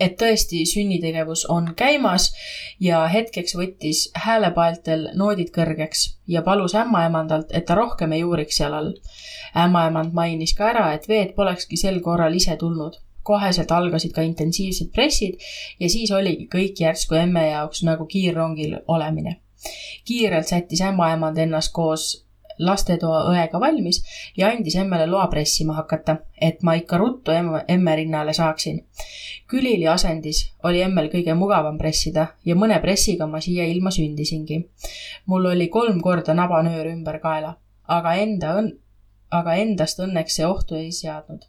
et 0.00 0.14
tõesti 0.20 0.62
sünnitegevus 0.66 1.44
on 1.50 1.72
käimas 1.76 2.30
ja 2.80 3.00
hetkeks 3.10 3.56
võttis 3.58 4.04
häälepaeltel 4.24 5.08
noodid 5.18 5.50
kõrgeks 5.54 6.04
ja 6.26 6.42
palus 6.42 6.74
ämmaemandalt, 6.78 7.50
et 7.52 7.66
ta 7.66 7.74
rohkem 7.74 8.12
ei 8.12 8.24
uuriks 8.24 8.60
seal 8.60 8.74
all. 8.74 8.94
ämmaemand 9.56 10.12
mainis 10.12 10.54
ka 10.54 10.70
ära, 10.70 10.92
et 10.94 11.08
veed 11.08 11.34
polekski 11.34 11.76
sel 11.76 12.00
korral 12.00 12.34
ise 12.34 12.56
tulnud. 12.56 12.96
koheselt 13.22 13.70
algasid 13.70 14.12
ka 14.12 14.22
intensiivsed 14.22 14.88
pressid 14.92 15.34
ja 15.80 15.88
siis 15.88 16.10
oligi 16.10 16.48
kõik 16.54 16.80
järsku 16.80 17.14
emme 17.14 17.48
jaoks 17.48 17.82
nagu 17.82 18.06
kiirrongil 18.06 18.78
olemine. 18.88 19.40
kiirelt 20.04 20.46
sättis 20.46 20.80
ämmaemand 20.80 21.38
ennast 21.38 21.72
koos 21.72 22.27
lastetoa 22.58 23.22
õega 23.32 23.60
valmis 23.60 24.00
ja 24.36 24.50
andis 24.52 24.76
emmele 24.76 25.06
loa 25.06 25.26
pressima 25.32 25.76
hakata, 25.78 26.16
et 26.40 26.62
ma 26.62 26.74
ikka 26.78 26.98
ruttu 26.98 27.34
emme, 27.34 27.64
emme 27.68 27.96
rinnale 27.96 28.32
saaksin. 28.32 28.84
külili 29.48 29.86
asendis 29.88 30.42
oli 30.64 30.82
emmel 30.82 31.08
kõige 31.12 31.34
mugavam 31.34 31.78
pressida 31.78 32.26
ja 32.44 32.54
mõne 32.54 32.80
pressiga 32.80 33.26
ma 33.26 33.40
siia 33.40 33.64
ilma 33.64 33.90
sündisingi. 33.90 34.64
mul 35.26 35.46
oli 35.46 35.68
kolm 35.68 36.00
korda 36.00 36.34
nabanöör 36.34 36.86
ümber 36.86 37.20
kaela, 37.20 37.56
aga 37.88 38.14
enda 38.14 38.56
õnn, 38.62 38.74
aga 39.30 39.54
endast 39.54 40.00
õnneks 40.00 40.36
see 40.40 40.46
ohtu 40.46 40.74
ei 40.74 40.92
seadnud 40.92 41.46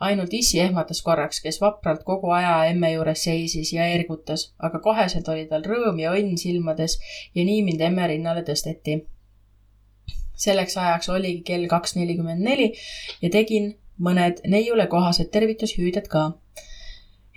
ainult 0.00 0.34
issi 0.34 0.60
ehmatas 0.62 1.00
korraks, 1.02 1.40
kes 1.44 1.60
vapralt 1.60 2.04
kogu 2.06 2.30
aja 2.34 2.54
emme 2.70 2.92
juures 2.92 3.22
seisis 3.26 3.72
ja 3.74 3.86
ergutas, 3.94 4.52
aga 4.58 4.80
koheselt 4.84 5.28
oli 5.32 5.46
tal 5.50 5.66
rõõm 5.66 5.98
ja 6.02 6.14
õnn 6.14 6.38
silmades 6.40 6.98
ja 7.34 7.44
nii 7.44 7.64
mind 7.66 7.86
emme 7.90 8.06
rinnale 8.12 8.44
tõsteti 8.46 9.00
selleks 10.38 10.76
ajaks 10.76 11.08
oligi 11.12 11.42
kell 11.46 11.66
kaks 11.70 11.96
nelikümmend 11.98 12.44
neli 12.44 12.72
ja 13.22 13.30
tegin 13.30 13.72
mõned 13.98 14.42
neiule 14.46 14.86
kohased 14.86 15.30
tervitushüüded 15.34 16.06
ka. 16.08 16.32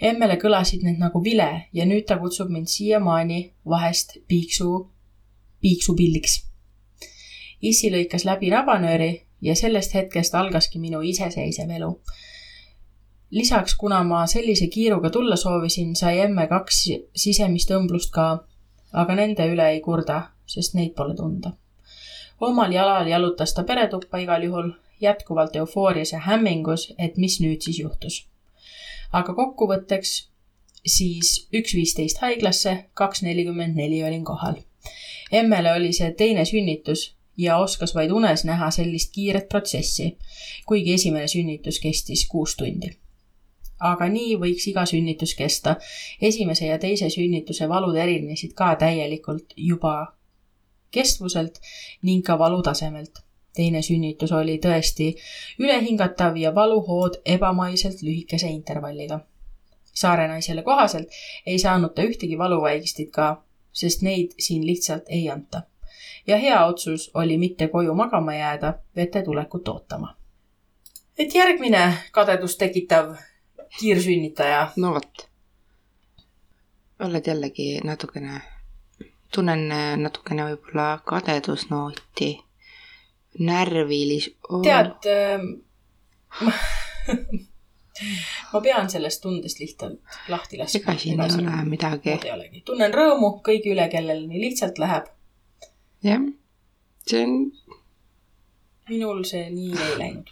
emmele 0.01 0.37
kõlasid 0.41 0.81
need 0.85 0.97
nagu 1.01 1.21
vile 1.23 1.67
ja 1.73 1.85
nüüd 1.85 2.07
ta 2.09 2.17
kutsub 2.17 2.49
mind 2.49 2.67
siiamaani 2.67 3.53
vahest 3.65 4.17
piiksu, 4.27 4.89
piiksupilliks. 5.61 6.41
issi 7.61 7.91
lõikas 7.93 8.25
läbi 8.25 8.49
nabanööri 8.49 9.11
ja 9.41 9.55
sellest 9.55 9.93
hetkest 9.93 10.35
algaski 10.35 10.79
minu 10.79 11.01
iseseisev 11.01 11.69
elu. 11.69 11.95
lisaks, 13.31 13.75
kuna 13.75 14.03
ma 14.03 14.27
sellise 14.27 14.67
kiiruga 14.67 15.09
tulla 15.09 15.35
soovisin, 15.35 15.95
sai 15.95 16.19
emme 16.19 16.47
kaks 16.47 16.83
sisemist 17.15 17.71
õmblust 17.71 18.11
ka, 18.13 18.45
aga 18.93 19.15
nende 19.15 19.47
üle 19.47 19.69
ei 19.71 19.81
kurda, 19.81 20.21
sest 20.45 20.75
neid 20.75 20.93
pole 20.95 21.15
tunda. 21.15 21.53
Omal 22.41 22.71
jalal 22.71 23.07
jalutas 23.07 23.53
ta 23.53 23.63
peretuppa 23.63 24.17
igal 24.17 24.43
juhul, 24.43 24.71
jätkuvalt 25.01 25.55
eufoorias 25.55 26.11
ja 26.11 26.19
hämmingus, 26.19 26.93
et 26.97 27.17
mis 27.17 27.39
nüüd 27.41 27.61
siis 27.61 27.79
juhtus. 27.79 28.25
aga 29.13 29.33
kokkuvõtteks 29.33 30.11
siis 30.85 31.47
üks 31.53 31.73
viisteist 31.75 32.21
haiglasse, 32.23 32.85
kaks 32.93 33.21
nelikümmend 33.21 33.75
neli 33.75 34.03
olin 34.03 34.23
kohal. 34.25 34.55
emmele 35.31 35.73
oli 35.73 35.93
see 35.93 36.11
teine 36.11 36.45
sünnitus 36.45 37.15
ja 37.37 37.57
oskas 37.57 37.95
vaid 37.95 38.11
unes 38.11 38.45
näha 38.45 38.71
sellist 38.71 39.13
kiiret 39.13 39.49
protsessi, 39.49 40.17
kuigi 40.65 40.93
esimene 40.93 41.27
sünnitus 41.27 41.79
kestis 41.79 42.27
kuus 42.27 42.55
tundi. 42.55 42.91
aga 43.79 44.07
nii 44.09 44.35
võiks 44.37 44.67
iga 44.69 44.85
sünnitus 44.85 45.35
kesta. 45.35 45.75
esimese 46.21 46.65
ja 46.65 46.79
teise 46.79 47.09
sünnituse 47.09 47.69
valud 47.69 47.95
erinesid 47.95 48.53
ka 48.53 48.75
täielikult 48.75 49.53
juba 49.57 50.13
kestvuselt 50.91 51.59
ning 52.01 52.25
ka 52.25 52.39
valutasemelt. 52.39 53.19
teine 53.55 53.81
sünnitus 53.81 54.31
oli 54.31 54.59
tõesti 54.63 55.09
ülehingatav 55.59 56.37
ja 56.37 56.55
valuhood 56.55 57.17
ebamaiselt 57.25 58.01
lühikese 58.01 58.47
intervalliga. 58.47 59.19
Saare 59.93 60.27
naisele 60.27 60.63
kohaselt 60.63 61.09
ei 61.45 61.59
saanud 61.59 61.91
ta 61.95 62.01
ühtegi 62.01 62.37
valuvaigistit 62.37 63.11
ka, 63.11 63.43
sest 63.73 64.01
neid 64.01 64.31
siin 64.39 64.65
lihtsalt 64.65 65.03
ei 65.09 65.29
anta 65.29 65.61
ja 66.27 66.37
hea 66.37 66.65
otsus 66.65 67.11
oli 67.13 67.37
mitte 67.37 67.67
koju 67.67 67.93
magama 67.93 68.33
jääda, 68.35 68.73
vete 68.95 69.23
tulekut 69.23 69.67
ootama. 69.67 70.15
et 71.17 71.35
järgmine 71.35 71.97
kadedust 72.11 72.57
tekitav 72.57 73.15
kiirsünnitaja. 73.79 74.71
no 74.75 74.93
vot. 74.93 75.29
oled 76.99 77.27
jällegi 77.27 77.79
natukene, 77.83 78.41
tunnen 79.31 79.67
natukene 80.03 80.49
võib-olla 80.49 80.87
kadedusnooti, 81.07 82.31
närvilis 83.47 84.29
oh.. 84.49 84.61
tead 84.65 85.07
äh, 85.11 85.39
ma 88.53 88.61
pean 88.63 88.89
sellest 88.91 89.21
tundest 89.23 89.59
lihtsalt 89.59 89.99
lahti 90.31 90.59
laskma. 90.59 90.79
ega 90.81 90.97
siin 90.99 91.21
ei 91.21 91.35
ole 91.37 91.65
midagi. 91.69 92.63
tunnen 92.65 92.93
rõõmu 92.93 93.33
kõigi 93.45 93.73
üle, 93.73 93.87
kellel 93.91 94.25
nii 94.27 94.41
lihtsalt 94.45 94.79
läheb 94.81 95.09
jah, 96.05 96.23
see 97.07 97.23
on. 97.25 97.35
minul 98.89 99.23
see 99.27 99.49
nii 99.53 99.75
ei 99.87 99.97
läinud 100.01 100.27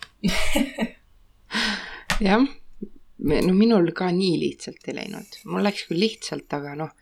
jah, 2.30 2.46
no 3.20 3.54
minul 3.54 3.92
ka 3.96 4.12
nii 4.16 4.36
lihtsalt 4.46 4.88
ei 4.88 5.00
läinud, 5.02 5.42
mul 5.46 5.66
läks 5.68 5.88
küll 5.90 6.02
lihtsalt, 6.04 6.50
aga 6.56 6.76
noh, 6.80 6.96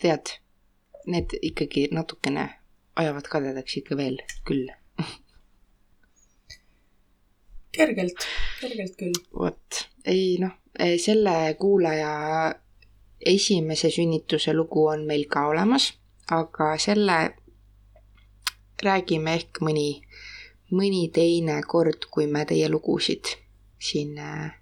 tead, 0.00 0.38
need 1.08 1.38
ikkagi 1.42 1.88
natukene 1.94 2.48
ajavad 2.98 3.30
kadedaks 3.32 3.80
ikka 3.80 3.96
veel 3.96 4.20
küll 4.48 4.68
kergelt, 7.78 8.26
kergelt 8.60 8.96
küll. 8.98 9.20
vot, 9.34 9.82
ei 10.04 10.36
noh, 10.42 10.54
selle 11.00 11.34
kuulaja 11.60 12.12
esimese 13.20 13.90
sünnituse 13.90 14.54
lugu 14.54 14.86
on 14.92 15.04
meil 15.06 15.26
ka 15.30 15.46
olemas, 15.50 15.92
aga 16.30 16.72
selle 16.80 17.18
räägime 18.82 19.34
ehk 19.40 19.60
mõni, 19.64 19.88
mõni 20.74 21.08
teine 21.14 21.60
kord, 21.66 22.06
kui 22.10 22.28
me 22.30 22.44
teie 22.48 22.68
lugusid 22.70 23.34
siin, 23.82 24.14
äh, 24.18 24.52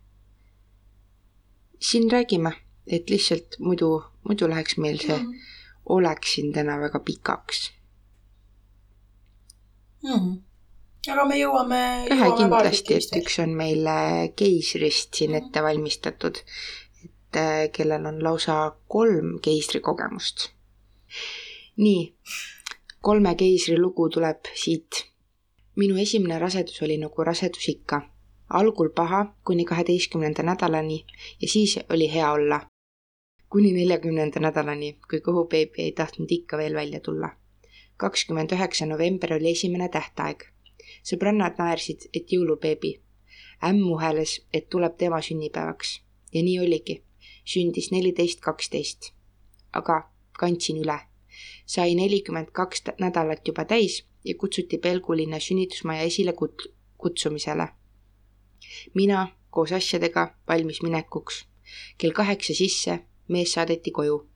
siin 1.81 2.09
räägime, 2.13 2.55
et 2.87 3.11
lihtsalt 3.11 3.59
muidu, 3.61 3.91
muidu 4.25 4.49
läheks 4.49 4.79
meil 4.79 4.99
see 5.03 5.17
mm 5.17 5.33
-hmm. 5.33 5.56
Oleks 5.89 6.35
siin 6.35 6.53
täna 6.53 6.81
väga 6.81 7.01
pikaks 7.01 7.77
mm. 10.07 10.35
aga 11.13 11.25
me 11.29 11.39
jõuame. 11.41 11.81
ühe 12.15 12.33
kindlasti, 12.39 12.99
et 12.99 13.17
üks 13.21 13.39
on 13.45 13.55
meil 13.59 13.89
keisrist 14.39 15.15
siin 15.15 15.33
mm 15.33 15.37
-hmm. 15.37 15.47
ette 15.47 15.63
valmistatud, 15.63 16.43
et 17.05 17.41
äh, 17.43 17.71
kellel 17.73 18.07
on 18.07 18.23
lausa 18.23 18.77
kolm 18.89 19.39
keisrikogemust. 19.43 20.51
nii, 21.77 22.15
kolme 23.01 23.35
keisri 23.35 23.79
lugu 23.79 24.09
tuleb 24.09 24.53
siit. 24.55 25.07
minu 25.77 25.97
esimene 25.97 26.39
rasedus 26.39 26.83
oli 26.83 26.99
nagu 26.99 27.25
rasedus 27.25 27.69
ikka. 27.69 28.03
algul 28.49 28.89
paha 28.95 29.35
kuni 29.45 29.65
kaheteistkümnenda 29.65 30.43
nädalani 30.43 31.05
ja 31.41 31.49
siis 31.49 31.79
oli 31.91 32.13
hea 32.13 32.33
olla. 32.33 32.61
Kuni 33.51 33.73
neljakümnenda 33.73 34.41
nädalani, 34.41 34.97
kui 35.11 35.21
kõhubeebi 35.21 35.83
ei 35.87 35.93
tahtnud 35.93 36.31
ikka 36.31 36.59
veel 36.59 36.75
välja 36.75 37.01
tulla. 37.01 37.31
kakskümmend 37.97 38.53
üheksa 38.53 38.87
november 38.87 39.33
oli 39.35 39.51
esimene 39.51 39.89
tähtaeg. 39.89 40.45
sõbrannad 41.03 41.59
naersid, 41.59 42.09
et 42.15 42.33
jõulubeebi. 42.33 43.01
ämm 43.65 43.83
muheles, 43.83 44.41
et 44.53 44.69
tuleb 44.69 44.97
tema 44.97 45.21
sünnipäevaks 45.21 46.01
ja 46.33 46.43
nii 46.43 46.61
oligi. 46.61 47.03
sündis 47.45 47.91
neliteist, 47.91 48.41
kaksteist. 48.41 49.13
aga 49.73 50.11
kandsin 50.33 50.77
üle 50.77 51.01
sai 51.67 51.95
nelikümmend 51.95 52.51
kaks 52.53 52.83
nädalat 53.01 53.49
juba 53.49 53.65
täis 53.65 54.05
ja 54.25 54.35
kutsuti 54.35 54.79
Pelgulinna 54.79 55.41
sünnitusmaja 55.41 56.03
esile 56.03 56.33
kut-, 56.33 56.71
kutsumisele. 56.99 57.69
mina 58.95 59.29
koos 59.51 59.73
asjadega 59.73 60.35
valmis 60.49 60.83
minekuks. 60.83 61.45
kell 61.99 62.13
kaheksa 62.13 62.55
sisse, 62.55 62.99
mees 63.29 63.53
saadeti 63.53 63.91
koju. 63.91 64.29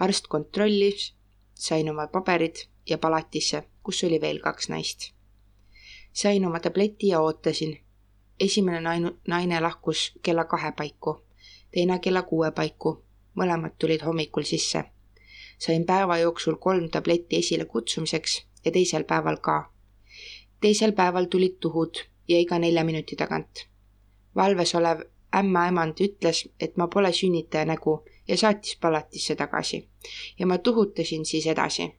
arst 0.00 0.26
kontrollis, 0.26 1.14
sain 1.54 1.90
oma 1.90 2.06
paberid 2.06 2.56
ja 2.86 2.98
palatisse, 2.98 3.62
kus 3.82 4.04
oli 4.04 4.20
veel 4.20 4.40
kaks 4.40 4.68
naist. 4.68 5.12
sain 6.12 6.46
oma 6.46 6.60
tableti 6.60 7.08
ja 7.08 7.20
ootasin. 7.20 7.78
esimene 8.40 8.80
naine, 8.80 9.12
naine 9.28 9.60
lahkus 9.60 10.12
kella 10.22 10.44
kahe 10.44 10.72
paiku, 10.72 11.24
teine 11.70 11.98
kella 11.98 12.22
kuue 12.22 12.50
paiku, 12.50 13.02
mõlemad 13.34 13.74
tulid 13.78 14.02
hommikul 14.02 14.42
sisse 14.42 14.84
sain 15.58 15.86
päeva 15.86 16.18
jooksul 16.18 16.54
kolm 16.54 16.90
tabletti 16.90 17.36
esile 17.36 17.64
kutsumiseks 17.64 18.46
ja 18.64 18.70
teisel 18.70 19.04
päeval 19.04 19.36
ka. 19.36 19.70
teisel 20.60 20.92
päeval 20.92 21.24
tulid 21.24 21.56
tuhud 21.60 21.94
ja 22.28 22.38
iga 22.40 22.58
nelja 22.58 22.84
minuti 22.84 23.16
tagant. 23.16 23.66
valves 24.36 24.74
olev 24.74 25.00
ämmaemand 25.36 26.00
ütles, 26.00 26.48
et 26.60 26.76
ma 26.76 26.86
pole 26.86 27.12
sünnitaja 27.12 27.64
nägu 27.64 28.04
ja 28.28 28.36
saatis 28.36 28.76
palatisse 28.80 29.34
tagasi 29.36 29.88
ja 30.38 30.46
ma 30.46 30.58
tuhutasin 30.58 31.24
siis 31.26 31.46
edasi. 31.46 31.92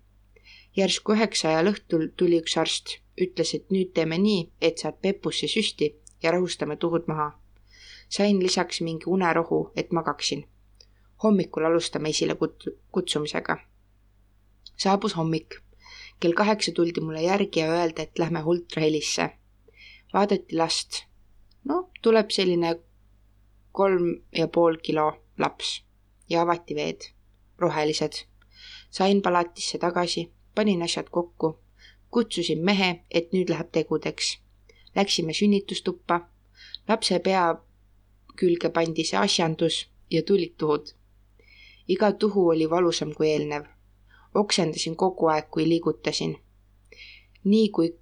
järsku 0.77 1.13
üheksa 1.13 1.49
ajal 1.49 1.71
õhtul 1.73 2.07
tuli 2.17 2.39
üks 2.41 2.57
arst, 2.57 2.99
ütles, 3.21 3.53
et 3.55 3.71
nüüd 3.73 3.89
teeme 3.93 4.17
nii, 4.17 4.51
et 4.61 4.77
saad 4.77 5.01
pepusse 5.01 5.47
süsti 5.47 5.95
ja 6.23 6.31
rahustame 6.31 6.75
tuhud 6.75 7.07
maha. 7.07 7.31
sain 8.09 8.43
lisaks 8.43 8.81
mingi 8.81 9.05
unerohu, 9.07 9.71
et 9.75 9.91
magaksin 9.91 10.45
hommikul 11.23 11.65
alustame 11.65 12.09
esile 12.09 12.33
kut-, 12.33 12.69
kutsumisega. 12.91 13.57
saabus 14.77 15.17
hommik. 15.17 15.55
kell 16.19 16.33
kaheksa 16.33 16.71
tuldi 16.71 17.01
mulle 17.01 17.21
järgi 17.21 17.59
ja 17.59 17.71
öeldi, 17.71 18.01
et 18.01 18.19
lähme 18.19 18.43
ultrahelisse. 18.43 19.29
vaadati 20.13 20.55
last. 20.55 21.03
no 21.63 21.89
tuleb 22.01 22.29
selline 22.29 22.79
kolm 23.71 24.21
ja 24.37 24.47
pool 24.47 24.77
kilo 24.83 25.11
laps 25.37 25.88
ja 26.29 26.41
avati 26.41 26.75
veed, 26.75 27.01
rohelised. 27.57 28.25
sain 28.91 29.21
palatisse 29.21 29.77
tagasi, 29.77 30.31
panin 30.55 30.83
asjad 30.83 31.09
kokku, 31.11 31.57
kutsusin 32.11 32.63
mehe, 32.65 33.03
et 33.11 33.33
nüüd 33.33 33.49
läheb 33.49 33.71
tegudeks. 33.71 34.37
Läksime 34.95 35.33
sünnitustuppa, 35.33 36.21
lapse 36.87 37.19
pea 37.19 37.55
külge 38.35 38.69
pandi 38.69 39.03
see 39.03 39.19
asjandus 39.19 39.85
ja 40.11 40.23
tulid 40.23 40.55
tuhud 40.57 40.99
iga 41.89 42.11
tuhu 42.11 42.49
oli 42.49 42.69
valusam 42.69 43.13
kui 43.17 43.29
eelnev. 43.29 43.63
oksendasin 44.33 44.95
kogu 44.95 45.27
aeg, 45.27 45.45
kui 45.51 45.69
liigutasin. 45.69 46.37
nii 47.43 47.69
kui 47.69 47.95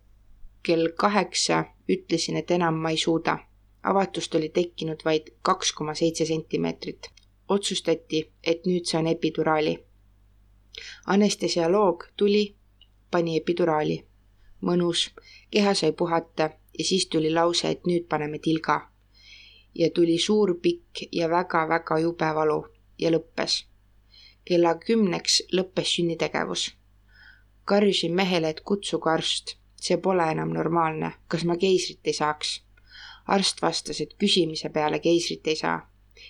kell 0.64 0.88
kaheksa 0.96 1.66
ütlesin, 1.90 2.36
et 2.38 2.52
enam 2.52 2.76
ma 2.76 2.90
ei 2.90 2.98
suuda. 2.98 3.38
avatust 3.84 4.36
oli 4.36 4.50
tekkinud 4.50 5.00
vaid 5.06 5.30
kaks 5.42 5.72
koma 5.72 5.94
seitse 5.94 6.26
sentimeetrit. 6.26 7.02
Otsustati, 7.50 8.32
et 8.44 8.66
nüüd 8.66 8.86
saan 8.86 9.08
epiduraali. 9.08 9.86
anestesioloog 11.08 12.04
tuli, 12.18 12.56
pani 13.12 13.38
epiduraali. 13.38 14.06
mõnus, 14.62 15.10
keha 15.52 15.74
sai 15.74 15.92
puhata 15.92 16.50
ja 16.78 16.84
siis 16.84 17.08
tuli 17.08 17.34
lause, 17.34 17.70
et 17.70 17.86
nüüd 17.86 18.08
paneme 18.10 18.40
tilga. 18.40 18.92
ja 19.76 19.90
tuli 19.90 20.18
suur 20.18 20.60
pikk 20.62 21.08
ja 21.12 21.30
väga-väga 21.30 22.00
jube 22.00 22.36
valu 22.36 22.66
ja 23.00 23.12
lõppes 23.12 23.68
kella 24.48 24.76
kümneks 24.80 25.42
lõppes 25.52 25.96
sünnitegevus. 25.96 26.72
karjusin 27.66 28.14
mehele, 28.16 28.50
et 28.50 28.62
kutsuge 28.62 29.10
arst, 29.12 29.58
see 29.76 29.98
pole 29.98 30.24
enam 30.32 30.54
normaalne, 30.56 31.10
kas 31.28 31.44
ma 31.44 31.58
keisrit 31.64 32.08
ei 32.08 32.16
saaks? 32.16 32.52
arst 33.36 33.62
vastas, 33.62 34.00
et 34.02 34.14
küsimise 34.24 34.70
peale 34.70 35.00
keisrit 35.04 35.48
ei 35.52 35.56
saa. 35.56 35.80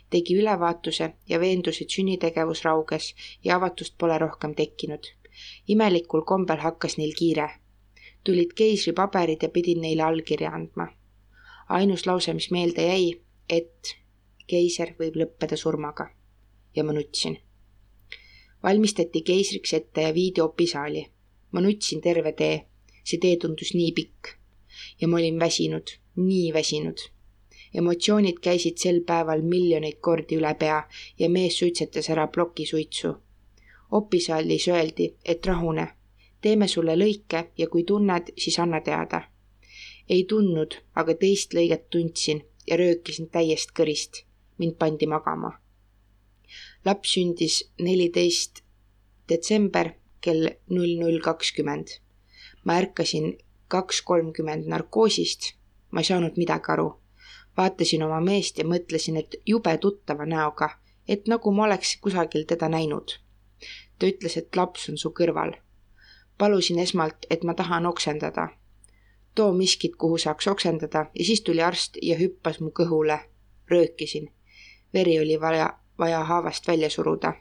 Tegi 0.10 0.38
ülevaatuse 0.38 1.14
ja 1.30 1.40
veendus, 1.40 1.82
et 1.82 1.90
sünnitegevus 1.90 2.64
rauges 2.66 3.14
ja 3.44 3.56
avatust 3.56 3.98
pole 3.98 4.18
rohkem 4.18 4.56
tekkinud. 4.56 5.08
imelikul 5.68 6.22
kombel 6.22 6.58
hakkas 6.58 6.98
neil 6.98 7.14
kiire. 7.16 7.50
tulid 8.24 8.54
keisripaberid 8.56 9.44
ja 9.44 9.50
pidin 9.50 9.82
neile 9.82 10.04
allkirja 10.04 10.52
andma. 10.52 10.88
ainus 11.70 12.06
lause, 12.06 12.34
mis 12.34 12.52
meelde 12.52 12.82
jäi, 12.82 13.22
et 13.50 13.98
keiser 14.48 14.96
võib 15.00 15.16
lõppeda 15.16 15.56
surmaga. 15.56 16.10
ja 16.76 16.84
ma 16.84 16.94
nutsin 16.94 17.38
valmistati 18.64 19.22
keisriks 19.22 19.74
ette 19.74 20.02
ja 20.02 20.14
viidi 20.14 20.42
opisaali. 20.42 21.06
ma 21.52 21.62
nutsin 21.62 22.02
terve 22.02 22.32
tee. 22.32 22.66
see 23.04 23.20
tee 23.20 23.38
tundus 23.38 23.74
nii 23.74 23.92
pikk. 23.92 24.28
ja 25.02 25.08
ma 25.08 25.18
olin 25.18 25.40
väsinud, 25.40 25.88
nii 26.16 26.54
väsinud. 26.54 26.98
Emotsioonid 27.78 28.40
käisid 28.42 28.78
sel 28.82 29.02
päeval 29.08 29.42
miljoneid 29.42 30.00
kordi 30.02 30.40
üle 30.40 30.54
pea 30.60 30.80
ja 31.20 31.30
mees 31.30 31.60
suitsetas 31.60 32.10
ära 32.10 32.28
ploki 32.28 32.66
suitsu. 32.66 33.14
opisaalis 33.92 34.68
öeldi, 34.68 35.14
et 35.26 35.46
rahune, 35.46 35.88
teeme 36.42 36.68
sulle 36.68 36.96
lõike 36.96 37.46
ja 37.58 37.68
kui 37.68 37.84
tunned, 37.84 38.34
siis 38.38 38.60
anna 38.60 38.82
teada. 38.82 39.22
ei 40.10 40.24
tundnud, 40.24 40.82
aga 40.96 41.14
teist 41.14 41.54
lõiget 41.54 41.90
tundsin 41.90 42.44
ja 42.68 42.78
röökisin 42.78 43.30
täiest 43.30 43.72
kõrist. 43.80 44.26
mind 44.58 44.76
pandi 44.78 45.08
magama 45.08 45.60
laps 46.88 47.14
sündis 47.16 47.56
neliteist 47.84 48.62
detsember 49.30 49.90
kell 50.24 50.46
null 50.76 50.94
null 51.02 51.20
kakskümmend. 51.28 51.88
ma 52.66 52.78
ärkasin 52.82 53.38
kaks 53.68 54.02
kolmkümmend 54.10 54.68
narkoosist, 54.72 55.42
ma 55.92 56.00
ei 56.02 56.08
saanud 56.10 56.40
midagi 56.42 56.72
aru. 56.74 56.88
Vaatasin 57.58 58.04
oma 58.04 58.20
meest 58.22 58.58
ja 58.58 58.66
mõtlesin, 58.66 59.18
et 59.18 59.36
jube 59.46 59.78
tuttava 59.78 60.26
näoga, 60.26 60.70
et 61.08 61.28
nagu 61.28 61.52
ma 61.52 61.64
oleks 61.64 61.98
kusagil 62.02 62.46
teda 62.48 62.70
näinud. 62.70 63.18
ta 64.00 64.06
ütles, 64.06 64.38
et 64.38 64.56
laps 64.56 64.90
on 64.90 64.98
su 64.98 65.10
kõrval. 65.10 65.54
palusin 66.38 66.80
esmalt, 66.80 67.26
et 67.30 67.44
ma 67.44 67.54
tahan 67.54 67.86
oksendada. 67.86 68.48
too 69.36 69.54
miskit, 69.54 69.96
kuhu 69.96 70.18
saaks 70.18 70.48
oksendada 70.48 71.10
ja 71.14 71.26
siis 71.26 71.42
tuli 71.42 71.62
arst 71.62 71.98
ja 72.02 72.18
hüppas 72.18 72.60
mu 72.60 72.70
kõhule. 72.70 73.20
röökisin. 73.72 74.32
veri 74.94 75.20
oli 75.20 75.42
vaja 75.42 75.78
vaja 76.00 76.24
haavast 76.24 76.68
välja 76.68 76.90
suruda. 76.90 77.34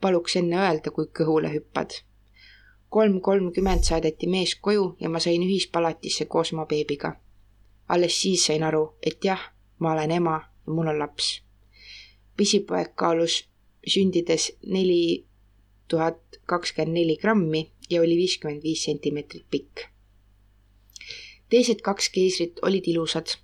paluks 0.00 0.36
enne 0.36 0.56
öelda, 0.56 0.90
kui 0.90 1.06
kõhule 1.18 1.50
hüppad. 1.54 1.90
kolm 2.88 3.20
kolmkümmend 3.20 3.82
saadeti 3.82 4.26
mees 4.26 4.54
koju 4.54 4.96
ja 5.00 5.08
ma 5.08 5.20
sain 5.20 5.42
ühispalatisse 5.42 6.24
koos 6.24 6.52
oma 6.52 6.66
beebiga. 6.66 7.12
Alles 7.88 8.20
siis 8.20 8.46
sain 8.46 8.62
aru, 8.62 8.94
et 9.02 9.24
jah, 9.24 9.40
ma 9.78 9.92
olen 9.92 10.10
ema 10.10 10.40
ja 10.66 10.72
mul 10.72 10.86
on 10.86 10.98
laps. 10.98 11.42
pisipoeg 12.36 12.94
kaalus 12.94 13.48
sündides 13.86 14.52
neli 14.66 15.26
tuhat 15.88 16.20
kakskümmend 16.46 16.94
neli 16.94 17.16
grammi 17.16 17.72
ja 17.90 18.00
oli 18.00 18.16
viiskümmend 18.16 18.62
viis 18.62 18.84
sentimeetrit 18.84 19.46
pikk. 19.50 19.88
teised 21.48 21.80
kaks 21.80 22.08
keisrit 22.08 22.60
olid 22.62 22.86
ilusad 22.86 23.38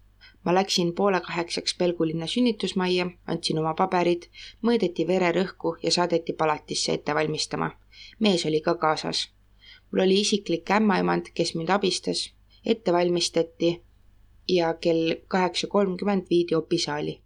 ma 0.44 0.54
läksin 0.54 0.94
poole 0.94 1.20
kaheksaks 1.20 1.74
Pelgulinna 1.78 2.26
sünnitusmajja, 2.26 3.06
andsin 3.26 3.58
oma 3.58 3.74
paberid, 3.74 4.28
mõõdeti 4.62 5.06
vererõhku 5.08 5.76
ja 5.82 5.90
saadeti 5.90 6.32
palatisse 6.32 6.92
ette 6.92 7.14
valmistama. 7.14 7.70
mees 8.20 8.46
oli 8.46 8.60
ka 8.60 8.74
kaasas. 8.74 9.28
mul 9.90 10.02
oli 10.02 10.20
isiklik 10.20 10.70
ämmaemand, 10.70 11.32
kes 11.34 11.54
mind 11.54 11.68
abistas, 11.68 12.34
ette 12.66 12.92
valmistati 12.92 13.80
ja 14.48 14.74
kell 14.74 15.14
kaheksa 15.28 15.66
kolmkümmend 15.66 16.26
viidi 16.30 16.54
opisaali. 16.54 17.20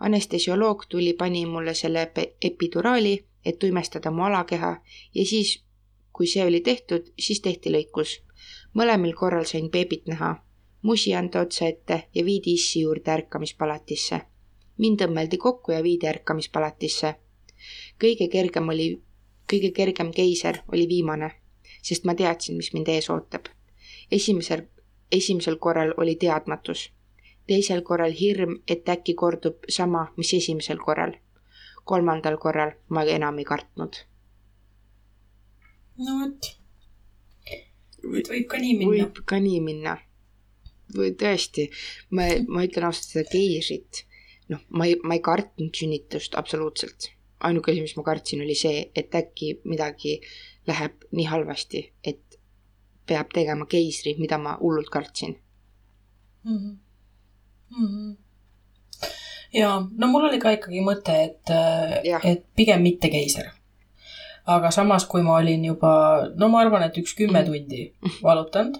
anestesioloog 0.00 0.84
tuli, 0.88 1.12
pani 1.12 1.46
mulle 1.46 1.74
selle 1.74 2.12
epiduraali, 2.42 3.24
et 3.44 3.58
tuimestada 3.58 4.10
mu 4.10 4.22
alakeha 4.22 4.76
ja 5.14 5.24
siis, 5.24 5.62
kui 6.12 6.26
see 6.26 6.44
oli 6.44 6.60
tehtud, 6.60 7.12
siis 7.18 7.40
tehti 7.40 7.70
lõikus. 7.70 8.20
mõlemil 8.74 9.14
korral 9.14 9.44
sain 9.44 9.70
beebit 9.70 10.06
näha 10.06 10.46
musi 10.86 11.14
anda 11.14 11.40
otsa 11.40 11.66
ette 11.66 12.02
ja 12.14 12.24
viidi 12.24 12.52
issi 12.54 12.80
juurde 12.80 13.10
ärkamispalatisse. 13.10 14.20
mind 14.78 15.00
õmmeldi 15.00 15.38
kokku 15.38 15.72
ja 15.72 15.82
viidi 15.82 16.06
ärkamispalatisse. 16.06 17.14
kõige 18.04 18.28
kergem 18.28 18.68
oli, 18.68 19.02
kõige 19.52 19.72
kergem 19.72 20.12
keiser 20.12 20.60
oli 20.72 20.88
viimane, 20.88 21.30
sest 21.82 22.04
ma 22.04 22.14
teadsin, 22.14 22.56
mis 22.56 22.72
mind 22.72 22.88
ees 22.88 23.10
ootab. 23.10 23.48
esimesel, 24.10 24.62
esimesel 25.12 25.56
korral 25.56 25.94
oli 25.96 26.16
teadmatus. 26.16 26.90
teisel 27.46 27.82
korral 27.82 28.12
hirm, 28.20 28.58
et 28.68 28.88
äkki 28.88 29.14
kordub 29.14 29.56
sama, 29.68 30.12
mis 30.16 30.34
esimesel 30.34 30.78
korral. 30.78 31.12
kolmandal 31.84 32.36
korral 32.36 32.72
ma 32.88 33.04
enam 33.04 33.38
ei 33.38 33.44
kartnud. 33.44 33.96
no 35.98 36.18
vot 36.20 36.56
võib 38.06 38.46
ka 38.50 38.58
nii 38.58 38.74
minna. 38.78 38.90
võib 38.92 39.22
ka 39.24 39.40
nii 39.42 39.60
minna 39.60 39.96
või 40.96 41.12
tõesti, 41.18 41.66
ma, 42.14 42.28
ma 42.48 42.64
ütlen 42.66 42.86
ausalt 42.88 43.10
seda 43.10 43.30
keisrit, 43.30 44.04
noh, 44.52 44.62
ma 44.70 44.86
ei, 44.86 44.96
ma 45.02 45.16
ei 45.16 45.22
kartnud 45.24 45.74
sünnitust 45.74 46.36
absoluutselt. 46.38 47.10
ainuke 47.46 47.72
asi, 47.72 47.82
mis 47.84 47.96
ma 47.98 48.02
kartsin, 48.06 48.40
oli 48.42 48.54
see, 48.56 48.86
et 48.96 49.14
äkki 49.14 49.58
midagi 49.68 50.20
läheb 50.66 51.04
nii 51.12 51.26
halvasti, 51.28 51.82
et 52.04 52.35
peab 53.06 53.32
tegema 53.34 53.66
keisri, 53.66 54.16
mida 54.18 54.38
ma 54.38 54.56
hullult 54.60 54.90
kartsin 54.90 55.36
mm. 56.44 56.56
-hmm. 56.56 56.76
Mm 57.76 57.86
-hmm. 57.86 58.16
ja 59.52 59.82
no 59.98 60.06
mul 60.06 60.28
oli 60.28 60.38
ka 60.38 60.50
ikkagi 60.50 60.80
mõte, 60.80 61.22
et, 61.24 61.54
et 62.24 62.44
pigem 62.56 62.82
mitte 62.82 63.10
keiser 63.10 63.50
aga 64.46 64.70
samas, 64.70 65.06
kui 65.10 65.22
ma 65.26 65.36
olin 65.40 65.64
juba, 65.64 65.92
no 66.38 66.48
ma 66.48 66.62
arvan, 66.62 66.86
et 66.86 66.98
üks 67.00 67.16
kümme 67.18 67.40
mm. 67.42 67.46
tundi 67.50 68.22
valutanud 68.22 68.78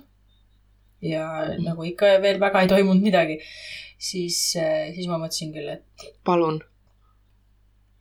ja 1.03 1.27
mm. 1.43 1.65
nagu 1.67 1.87
ikka 1.89 2.17
veel 2.23 2.41
väga 2.41 2.63
ei 2.63 2.71
toimunud 2.71 3.03
midagi, 3.03 3.41
siis, 3.99 4.39
siis 4.55 5.11
ma 5.11 5.19
mõtlesin 5.21 5.53
küll, 5.55 5.69
et. 5.77 6.09
palun. 6.25 6.61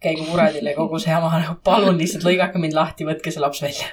käigu 0.06 0.28
kuradile 0.30 0.76
kogu 0.78 1.00
see 1.02 1.14
jama, 1.14 1.32
nagu 1.42 1.58
palun 1.66 1.98
lihtsalt 1.98 2.28
lõigake 2.28 2.62
mind 2.62 2.78
lahti, 2.78 3.08
võtke 3.08 3.34
see 3.34 3.42
laps 3.42 3.64
välja. 3.66 3.90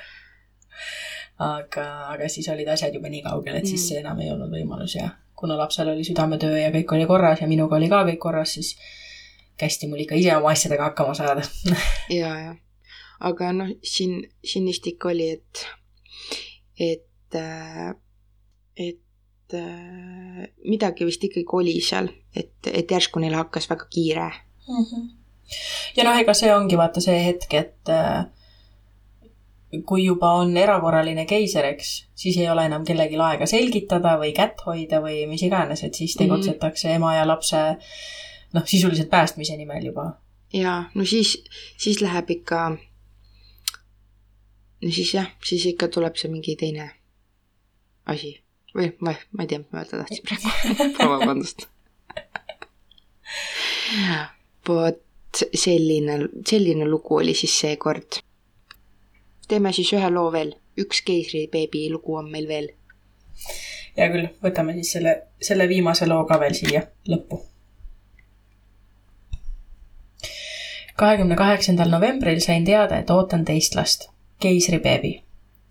Aga, 1.43 1.87
aga 2.15 2.29
siis 2.33 2.49
olid 2.53 2.69
asjad 2.73 2.95
juba 2.95 3.11
nii 3.13 3.23
kaugel, 3.27 3.59
et 3.59 3.69
siis 3.69 3.81
mm. 3.81 3.89
see 3.89 4.01
enam 4.03 4.21
ei 4.23 4.33
olnud 4.33 4.53
võimalus 4.53 4.97
ja 4.99 5.11
kuna 5.43 5.57
lapsel 5.59 5.91
oli 5.91 6.05
südametöö 6.07 6.59
ja 6.61 6.71
kõik 6.75 6.93
oli 6.97 7.07
korras 7.11 7.43
ja 7.43 7.49
minuga 7.51 7.77
oli 7.77 7.89
ka 7.91 8.05
kõik 8.07 8.21
korras, 8.23 8.55
siis 8.59 8.77
kästi 9.59 9.89
mul 9.91 10.05
ikka 10.05 10.19
ise 10.19 10.37
oma 10.37 10.53
asjadega 10.55 10.91
hakkama 10.91 11.17
saada 11.19 11.43
ja, 12.21 12.35
ja, 12.47 12.55
aga 13.21 13.53
noh, 13.57 13.73
siin, 13.83 14.21
siin 14.45 14.69
vist 14.71 14.87
ikka 14.87 15.11
oli, 15.13 15.31
et, 15.39 15.67
et 16.79 17.39
äh, 17.39 17.93
et 18.77 19.55
äh, 19.55 20.49
midagi 20.65 21.07
vist 21.07 21.25
ikkagi 21.25 21.47
oli 21.59 21.75
seal, 21.85 22.09
et, 22.37 22.55
et 22.67 22.91
järsku 22.91 23.21
neil 23.21 23.35
hakkas 23.37 23.69
väga 23.71 23.89
kiire 23.93 24.31
mm. 24.69 24.85
-hmm. 24.85 25.11
ja 25.97 26.05
noh, 26.05 26.19
ega 26.19 26.35
see 26.35 26.55
ongi 26.55 26.79
vaata 26.79 27.01
see 27.01 27.19
hetk, 27.27 27.55
et 27.55 27.93
äh, 27.93 28.25
kui 29.87 30.05
juba 30.05 30.33
on 30.43 30.57
erakorraline 30.57 31.25
keiser, 31.29 31.67
eks, 31.73 31.93
siis 32.15 32.37
ei 32.41 32.49
ole 32.53 32.67
enam 32.69 32.85
kellelgi 32.85 33.17
aega 33.17 33.47
selgitada 33.49 34.17
või 34.21 34.33
kätt 34.37 34.61
hoida 34.67 35.01
või 35.05 35.25
mis 35.31 35.43
iganes, 35.47 35.85
et 35.85 35.95
siis 35.95 36.17
mhm. 36.17 36.25
tegutsetakse 36.25 36.89
mm 36.89 36.93
-hmm. 36.93 36.97
ema 36.97 37.15
ja 37.15 37.27
lapse 37.29 37.63
noh, 38.53 38.67
sisuliselt 38.67 39.11
päästmise 39.11 39.57
nimel 39.57 39.85
juba. 39.85 40.13
jaa, 40.53 40.91
no 40.95 41.05
siis, 41.05 41.45
siis 41.79 42.01
läheb 42.01 42.31
ikka, 42.31 42.77
no 44.83 44.91
siis 44.91 45.15
jah, 45.15 45.31
siis 45.45 45.67
ikka 45.67 45.89
tuleb 45.89 46.17
see 46.17 46.31
mingi 46.31 46.57
teine 46.57 46.91
asi 48.07 48.43
või 48.77 48.93
ma, 49.01 49.15
ma 49.33 49.43
ei 49.43 49.47
tea, 49.47 49.59
mis 49.59 49.73
ma 49.73 49.79
öelda 49.79 50.05
tahtsin 50.05 50.25
praegu 50.27 51.09
vabandust 51.15 51.69
vot 54.69 55.45
selline, 55.55 56.19
selline 56.47 56.89
lugu 56.89 57.17
oli 57.17 57.35
siis 57.35 57.55
seekord. 57.61 58.21
Teeme 59.53 59.73
siis 59.77 59.93
ühe 59.97 60.11
loo 60.11 60.31
veel, 60.33 60.55
üks 60.81 61.03
keisribeebi 61.07 61.87
lugu 61.93 62.17
on 62.21 62.31
meil 62.33 62.49
veel. 62.49 62.69
hea 63.97 64.09
küll, 64.13 64.29
võtame 64.45 64.77
siis 64.79 64.93
selle, 64.97 65.17
selle 65.41 65.69
viimase 65.69 66.09
loo 66.09 66.25
ka 66.29 66.41
veel 66.41 66.57
siia 66.59 66.87
lõppu. 67.09 67.43
kahekümne 71.03 71.37
kaheksandal 71.37 71.91
novembril 71.91 72.41
sain 72.41 72.65
teada, 72.65 73.03
et 73.03 73.11
ootan 73.11 73.45
teist 73.45 73.75
last, 73.75 74.09
keisribeebi 74.41 75.17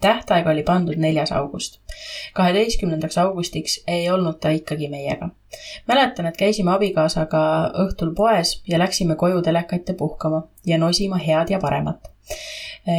tähtaeg 0.01 0.47
oli 0.47 0.63
pandud 0.63 0.97
neljas 0.97 1.31
august. 1.31 1.79
kaheteistkümnendaks 2.33 3.17
augustiks 3.17 3.83
ei 3.87 4.09
olnud 4.09 4.39
ta 4.39 4.49
ikkagi 4.49 4.89
meiega. 4.89 5.29
mäletan, 5.87 6.25
et 6.25 6.37
käisime 6.37 6.71
abikaasaga 6.71 7.43
õhtul 7.85 8.15
poes 8.15 8.61
ja 8.67 8.79
läksime 8.79 9.15
koju 9.15 9.41
telekat 9.41 9.87
ja 9.87 9.93
puhkama 9.93 10.47
ja 10.65 10.77
nosima 10.77 11.17
head 11.17 11.49
ja 11.49 11.59
paremat. 11.59 12.10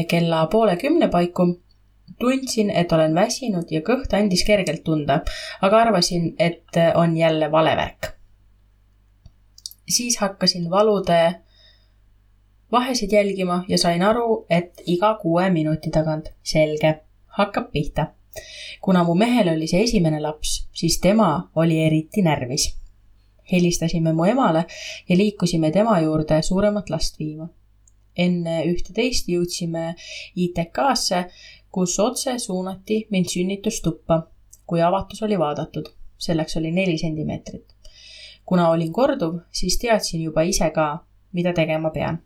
Kella 0.09 0.47
poole 0.47 0.77
kümne 0.77 1.09
paiku 1.09 1.47
tundsin, 2.19 2.71
et 2.71 2.93
olen 2.93 3.15
väsinud 3.15 3.71
ja 3.71 3.81
kõht 3.81 4.15
andis 4.15 4.45
kergelt 4.47 4.85
tunda, 4.85 5.23
aga 5.61 5.81
arvasin, 5.87 6.35
et 6.39 6.79
on 6.95 7.17
jälle 7.17 7.51
vale 7.51 7.77
värk. 7.77 8.13
siis 9.89 10.17
hakkasin 10.17 10.71
valude 10.71 11.35
vahesid 12.73 13.13
jälgima 13.13 13.65
ja 13.69 13.79
sain 13.79 14.03
aru, 14.03 14.47
et 14.51 14.81
iga 14.87 15.15
kuue 15.23 15.51
minuti 15.51 15.91
tagant, 15.91 16.33
selge, 16.43 16.95
hakkab 17.27 17.71
pihta. 17.73 18.07
kuna 18.81 19.05
mu 19.05 19.15
mehel 19.15 19.49
oli 19.49 19.67
see 19.67 19.83
esimene 19.83 20.21
laps, 20.21 20.69
siis 20.73 21.01
tema 21.01 21.51
oli 21.57 21.81
eriti 21.87 22.23
närvis. 22.23 22.77
helistasime 23.53 24.13
mu 24.13 24.25
emale 24.25 24.65
ja 25.09 25.17
liikusime 25.17 25.71
tema 25.71 26.01
juurde 26.01 26.43
suuremat 26.43 26.91
last 26.91 27.19
viima. 27.19 27.49
Enne 28.17 28.63
ühte-teist 28.69 29.29
jõudsime 29.29 29.95
ITK-sse, 30.37 31.25
kus 31.73 31.99
otse 32.01 32.39
suunati 32.39 33.07
mind 33.11 33.31
sünnitustuppa, 33.33 34.23
kui 34.67 34.83
avatus 34.83 35.23
oli 35.23 35.39
vaadatud. 35.39 35.89
selleks 36.23 36.57
oli 36.57 36.71
neli 36.71 36.99
sentimeetrit. 36.99 37.65
kuna 38.47 38.71
olin 38.71 38.93
korduv, 38.93 39.39
siis 39.53 39.79
teadsin 39.79 40.23
juba 40.23 40.43
ise 40.43 40.71
ka, 40.71 41.05
mida 41.33 41.53
tegema 41.53 41.91
pean 41.91 42.23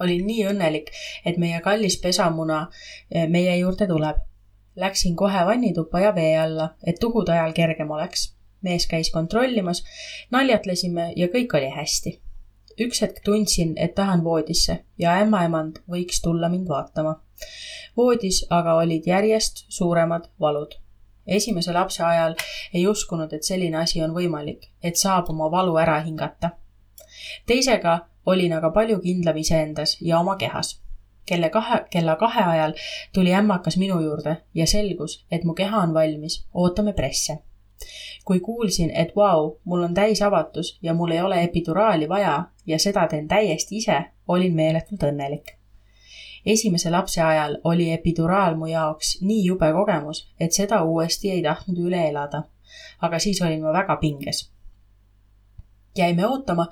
olin 0.00 0.26
nii 0.26 0.46
õnnelik, 0.50 0.90
et 1.26 1.38
meie 1.38 1.60
kallis 1.64 1.98
pesamuna 2.02 2.66
eh, 3.10 3.28
meie 3.28 3.56
juurde 3.58 3.86
tuleb. 3.86 4.22
Läksin 4.76 5.16
kohe 5.16 5.44
vannituppa 5.46 6.00
ja 6.00 6.14
vee 6.16 6.36
alla, 6.38 6.74
et 6.86 7.00
tuhude 7.00 7.32
ajal 7.32 7.52
kergem 7.52 7.90
oleks. 7.90 8.34
mees 8.60 8.84
käis 8.86 9.08
kontrollimas, 9.10 9.78
naljatlesime 10.30 11.12
ja 11.16 11.30
kõik 11.32 11.54
oli 11.56 11.70
hästi. 11.72 12.10
Üks 12.80 13.02
hetk 13.02 13.22
tundsin, 13.24 13.74
et 13.76 13.94
tahan 13.94 14.24
voodisse 14.24 14.84
ja 14.98 15.16
ämmaemand 15.22 15.82
võiks 15.90 16.22
tulla 16.22 16.48
mind 16.48 16.68
vaatama. 16.68 17.20
voodis 17.96 18.46
aga 18.50 18.74
olid 18.74 19.06
järjest 19.06 19.66
suuremad 19.68 20.30
valud 20.40 20.78
esimese 21.30 21.72
lapse 21.72 22.04
ajal 22.04 22.34
ei 22.74 22.86
uskunud, 22.86 23.32
et 23.32 23.42
selline 23.42 23.78
asi 23.78 24.02
on 24.02 24.14
võimalik, 24.14 24.68
et 24.82 24.96
saab 24.96 25.30
oma 25.30 25.50
valu 25.50 25.76
ära 25.78 26.00
hingata. 26.00 26.50
teisega 27.46 27.98
olin 28.26 28.52
aga 28.52 28.70
palju 28.70 29.00
kindlam 29.00 29.36
iseendas 29.36 29.96
ja 30.00 30.18
oma 30.20 30.36
kehas. 30.36 30.80
kelle 31.26 31.50
kahe, 31.50 31.84
kella 31.90 32.16
kahe 32.16 32.42
ajal 32.42 32.72
tuli 33.12 33.34
ämmakas 33.34 33.76
minu 33.76 34.00
juurde 34.00 34.36
ja 34.54 34.66
selgus, 34.66 35.24
et 35.30 35.44
mu 35.44 35.54
keha 35.54 35.82
on 35.82 35.94
valmis, 35.94 36.44
ootame 36.54 36.92
presse. 36.92 37.38
kui 38.24 38.40
kuulsin, 38.40 38.90
et 38.90 39.16
vau 39.16 39.42
wow,, 39.42 39.56
mul 39.64 39.82
on 39.82 39.94
täisavatus 39.94 40.78
ja 40.82 40.94
mul 40.94 41.10
ei 41.10 41.20
ole 41.20 41.44
epiduraali 41.44 42.08
vaja 42.08 42.44
ja 42.70 42.78
seda 42.78 43.06
teen 43.08 43.28
täiesti 43.28 43.76
ise, 43.82 44.02
olin 44.28 44.54
meeletult 44.54 45.08
õnnelik 45.12 45.56
esimese 46.46 46.90
lapse 46.90 47.20
ajal 47.22 47.58
oli 47.68 47.90
epiduraal 47.92 48.54
mu 48.56 48.66
jaoks 48.66 49.18
nii 49.20 49.42
jube 49.44 49.68
kogemus, 49.76 50.22
et 50.40 50.56
seda 50.56 50.78
uuesti 50.82 51.30
ei 51.30 51.42
tahtnud 51.44 51.82
üle 51.88 52.00
elada. 52.08 52.42
aga 53.00 53.18
siis 53.18 53.42
olin 53.42 53.62
ma 53.62 53.72
väga 53.72 53.96
pinges 54.00 54.48
jäime 55.96 56.26
ootama, 56.26 56.66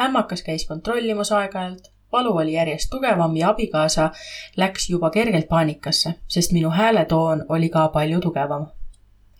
ämmakas 0.00 0.42
käis 0.42 0.66
kontrollimas 0.66 1.32
aeg-ajalt, 1.32 1.90
valu 2.12 2.36
oli 2.36 2.52
järjest 2.52 2.90
tugevam 2.90 3.36
ja 3.36 3.48
abikaasa 3.50 4.10
läks 4.56 4.90
juba 4.90 5.10
kergelt 5.10 5.48
paanikasse, 5.48 6.14
sest 6.28 6.52
minu 6.52 6.70
hääletoon 6.70 7.44
oli 7.48 7.68
ka 7.68 7.88
palju 7.88 8.20
tugevam. 8.20 8.66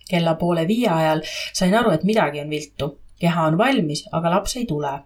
kella 0.09 0.35
poole 0.35 0.67
viie 0.67 0.89
ajal 0.89 1.21
sain 1.53 1.75
aru, 1.75 1.91
et 1.91 2.03
midagi 2.03 2.41
on 2.41 2.49
viltu. 2.49 2.99
keha 3.19 3.45
on 3.45 3.57
valmis, 3.57 4.05
aga 4.11 4.29
laps 4.29 4.55
ei 4.57 4.65
tule. 4.65 4.99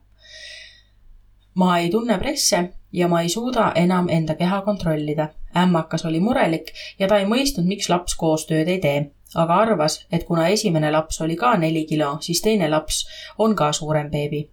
Ma 1.58 1.80
ei 1.82 1.90
tunne 1.90 2.18
presse 2.22 2.64
ja 2.94 3.08
ma 3.12 3.22
ei 3.26 3.30
suuda 3.30 3.72
enam 3.76 4.10
enda 4.10 4.36
keha 4.36 4.62
kontrollida. 4.62 5.30
ämmakas 5.58 6.06
oli 6.06 6.20
murelik 6.20 6.74
ja 7.00 7.08
ta 7.08 7.18
ei 7.18 7.26
mõistnud, 7.26 7.66
miks 7.66 7.90
laps 7.90 8.16
koostööd 8.16 8.68
ei 8.68 8.80
tee 8.80 9.00
aga 9.36 9.56
arvas, 9.62 10.02
et 10.12 10.24
kuna 10.24 10.48
esimene 10.48 10.92
laps 10.92 11.22
oli 11.22 11.36
ka 11.36 11.56
neli 11.58 11.86
kilo, 11.86 12.18
siis 12.22 12.42
teine 12.42 12.70
laps 12.70 13.06
on 13.38 13.56
ka 13.56 13.72
suurem 13.72 14.12
beebi. 14.12 14.50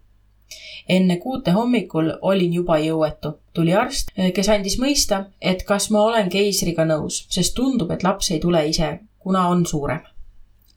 enne 0.89 1.17
kuute 1.17 1.51
hommikul 1.51 2.11
olin 2.21 2.53
juba 2.53 2.79
jõuetu. 2.79 3.39
tuli 3.53 3.75
arst, 3.75 4.11
kes 4.35 4.49
andis 4.49 4.79
mõista, 4.79 5.25
et 5.41 5.63
kas 5.63 5.91
ma 5.91 6.03
olen 6.03 6.29
keisriga 6.29 6.85
nõus, 6.85 7.27
sest 7.29 7.55
tundub, 7.55 7.91
et 7.91 8.03
laps 8.03 8.31
ei 8.31 8.41
tule 8.41 8.67
ise, 8.67 8.99
kuna 9.19 9.49
on 9.49 9.67
suurem. 9.67 10.01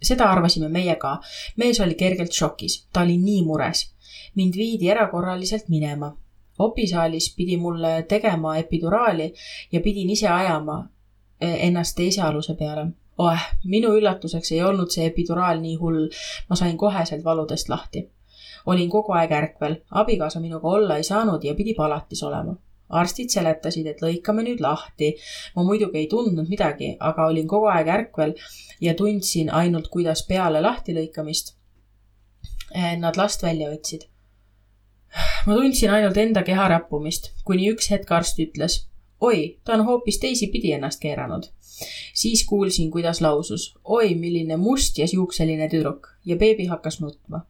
seda 0.02 0.30
arvasime 0.32 0.70
meie 0.70 0.96
ka. 0.96 1.20
mees 1.56 1.80
oli 1.80 1.96
kergelt 1.96 2.32
šokis, 2.32 2.86
ta 2.94 3.02
oli 3.02 3.18
nii 3.18 3.44
mures. 3.44 3.90
Mind 4.38 4.56
viidi 4.62 4.90
erakorraliselt 4.94 5.68
minema. 5.74 6.14
opisaalis 6.60 7.34
pidi 7.38 7.58
mulle 7.58 8.06
tegema 8.10 8.58
epiduraali 8.58 9.34
ja 9.72 9.82
pidin 9.82 10.10
ise 10.10 10.28
ajama 10.28 10.78
eh, 11.42 11.66
ennast 11.68 11.96
teise 11.96 12.22
aluse 12.22 12.56
peale 12.56 12.88
oh, 13.18 13.48
minu 13.66 13.94
üllatuseks 13.98 14.52
ei 14.56 14.62
olnud 14.64 14.94
see 14.94 15.08
epiduraal 15.10 15.62
nii 15.62 15.76
hull. 15.82 16.06
ma 16.50 16.56
sain 16.56 16.78
koheselt 16.78 17.24
valudest 17.26 17.70
lahti. 17.70 18.08
olin 18.66 18.90
kogu 18.90 19.14
aeg 19.16 19.32
ärkvel, 19.32 19.76
abikaasa 19.92 20.40
minuga 20.40 20.68
olla 20.68 20.98
ei 20.98 21.04
saanud 21.04 21.44
ja 21.44 21.56
pidi 21.56 21.74
palatis 21.74 22.24
olema. 22.24 22.56
arstid 22.90 23.30
seletasid, 23.30 23.88
et 23.88 24.02
lõikame 24.02 24.44
nüüd 24.48 24.62
lahti. 24.62 25.16
ma 25.56 25.64
muidugi 25.64 26.04
ei 26.04 26.08
tundnud 26.08 26.50
midagi, 26.50 26.96
aga 27.00 27.28
olin 27.28 27.48
kogu 27.48 27.72
aeg 27.74 27.88
ärkvel 27.88 28.36
ja 28.82 28.94
tundsin 28.94 29.50
ainult, 29.50 29.88
kuidas 29.88 30.26
peale 30.28 30.62
lahtilõikamist 30.62 31.56
eh, 32.76 32.96
nad 32.98 33.18
last 33.18 33.44
välja 33.44 33.72
võtsid. 33.74 34.08
Ma 35.46 35.56
tundsin 35.56 35.90
ainult 35.90 36.18
enda 36.18 36.44
keha 36.44 36.68
rappumist, 36.68 37.32
kuni 37.46 37.72
üks 37.72 37.92
hetk 37.92 38.12
arst 38.12 38.40
ütles, 38.40 38.82
oi, 39.22 39.58
ta 39.64 39.74
on 39.74 39.86
hoopis 39.86 40.20
teisipidi 40.24 40.74
ennast 40.78 41.02
keeranud 41.02 41.52
siis 42.14 42.46
kuulsin, 42.46 42.92
kuidas 42.92 43.22
lausus 43.22 43.76
oi, 43.84 44.16
milline 44.16 44.58
must 44.58 44.98
ja 44.98 45.06
juukseline 45.14 45.70
tüdruk 45.70 46.08
ja 46.26 46.36
beebi 46.36 46.66
hakkas 46.66 47.00
nutma. 47.02 47.42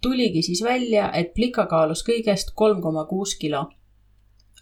tuligi 0.00 0.42
siis 0.42 0.62
välja, 0.62 1.10
et 1.12 1.34
plika 1.34 1.66
kaalus 1.66 2.04
kõigest 2.06 2.54
kolm 2.54 2.82
koma 2.82 3.04
kuus 3.04 3.34
kilo. 3.34 3.66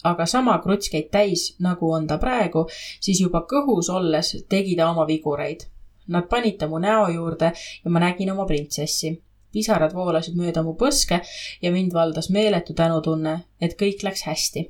aga 0.04 0.26
sama 0.26 0.58
krutskeid 0.58 1.10
täis, 1.10 1.56
nagu 1.58 1.92
on 1.92 2.06
ta 2.06 2.18
praegu, 2.18 2.66
siis 3.00 3.20
juba 3.20 3.44
kõhus 3.52 3.90
olles 3.90 4.36
tegi 4.48 4.76
ta 4.76 4.90
oma 4.90 5.06
vigureid. 5.06 5.66
Nad 6.08 6.28
panid 6.28 6.56
ta 6.58 6.68
mu 6.68 6.78
näo 6.78 7.08
juurde 7.08 7.52
ja 7.84 7.90
ma 7.90 8.00
nägin 8.00 8.30
oma 8.32 8.46
printsessi 8.46 9.22
pisarad 9.52 9.94
voolasid 9.94 10.36
mööda 10.36 10.62
mu 10.62 10.74
põske 10.74 11.20
ja 11.62 11.72
mind 11.72 11.92
valdas 11.92 12.30
meeletu 12.30 12.74
tänutunne, 12.74 13.40
et 13.60 13.78
kõik 13.80 14.04
läks 14.04 14.26
hästi 14.28 14.68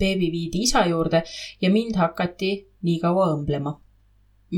beebi 0.00 0.32
viidi 0.32 0.64
isa 0.66 0.86
juurde 0.86 1.22
ja 1.60 1.70
mind 1.70 1.96
hakati 2.00 2.50
nii 2.82 2.98
kaua 3.04 3.30
õmblema. 3.34 3.72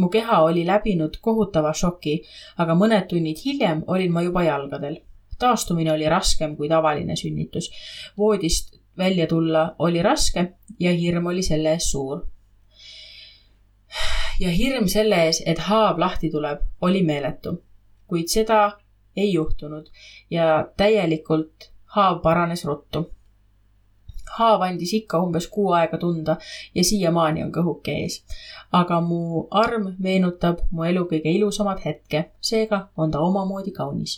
mu 0.00 0.08
keha 0.08 0.38
oli 0.42 0.62
läbinud 0.66 1.18
kohutava 1.20 1.72
šoki, 1.76 2.14
aga 2.62 2.76
mõned 2.82 3.08
tunnid 3.08 3.42
hiljem 3.44 3.82
olin 3.86 4.12
ma 4.12 4.22
juba 4.22 4.44
jalgadel. 4.46 5.00
taastumine 5.38 5.92
oli 5.92 6.08
raskem 6.08 6.56
kui 6.56 6.68
tavaline 6.68 7.16
sünnitus. 7.16 7.70
voodist 8.18 8.78
välja 8.98 9.26
tulla 9.26 9.74
oli 9.78 10.02
raske 10.02 10.52
ja 10.80 10.92
hirm 10.92 11.26
oli 11.26 11.42
selle 11.42 11.72
ees 11.72 11.90
suur. 11.90 12.26
ja 14.40 14.50
hirm 14.50 14.88
selle 14.88 15.24
ees, 15.26 15.42
et 15.46 15.58
haav 15.58 15.98
lahti 15.98 16.30
tuleb, 16.30 16.58
oli 16.80 17.02
meeletu. 17.02 17.58
kuid 18.06 18.28
seda 18.28 18.62
ei 19.16 19.32
juhtunud 19.32 19.90
ja 20.30 20.68
täielikult 20.76 21.70
haav 21.96 22.22
paranes 22.22 22.64
ruttu 22.64 23.10
haav 24.38 24.64
andis 24.66 24.92
ikka 24.98 25.20
umbes 25.24 25.46
kuu 25.54 25.72
aega 25.78 25.98
tunda 26.04 26.36
ja 26.74 26.84
siiamaani 26.90 27.44
on 27.46 27.52
kõhuke 27.56 27.94
ees. 28.02 28.18
aga 28.80 29.00
mu 29.08 29.46
arm 29.62 29.88
meenutab 30.06 30.62
mu 30.70 30.84
elu 30.90 31.04
kõige 31.10 31.32
ilusamat 31.38 31.84
hetke, 31.86 32.24
seega 32.50 32.78
on 32.96 33.10
ta 33.10 33.20
omamoodi 33.28 33.72
kaunis. 33.80 34.14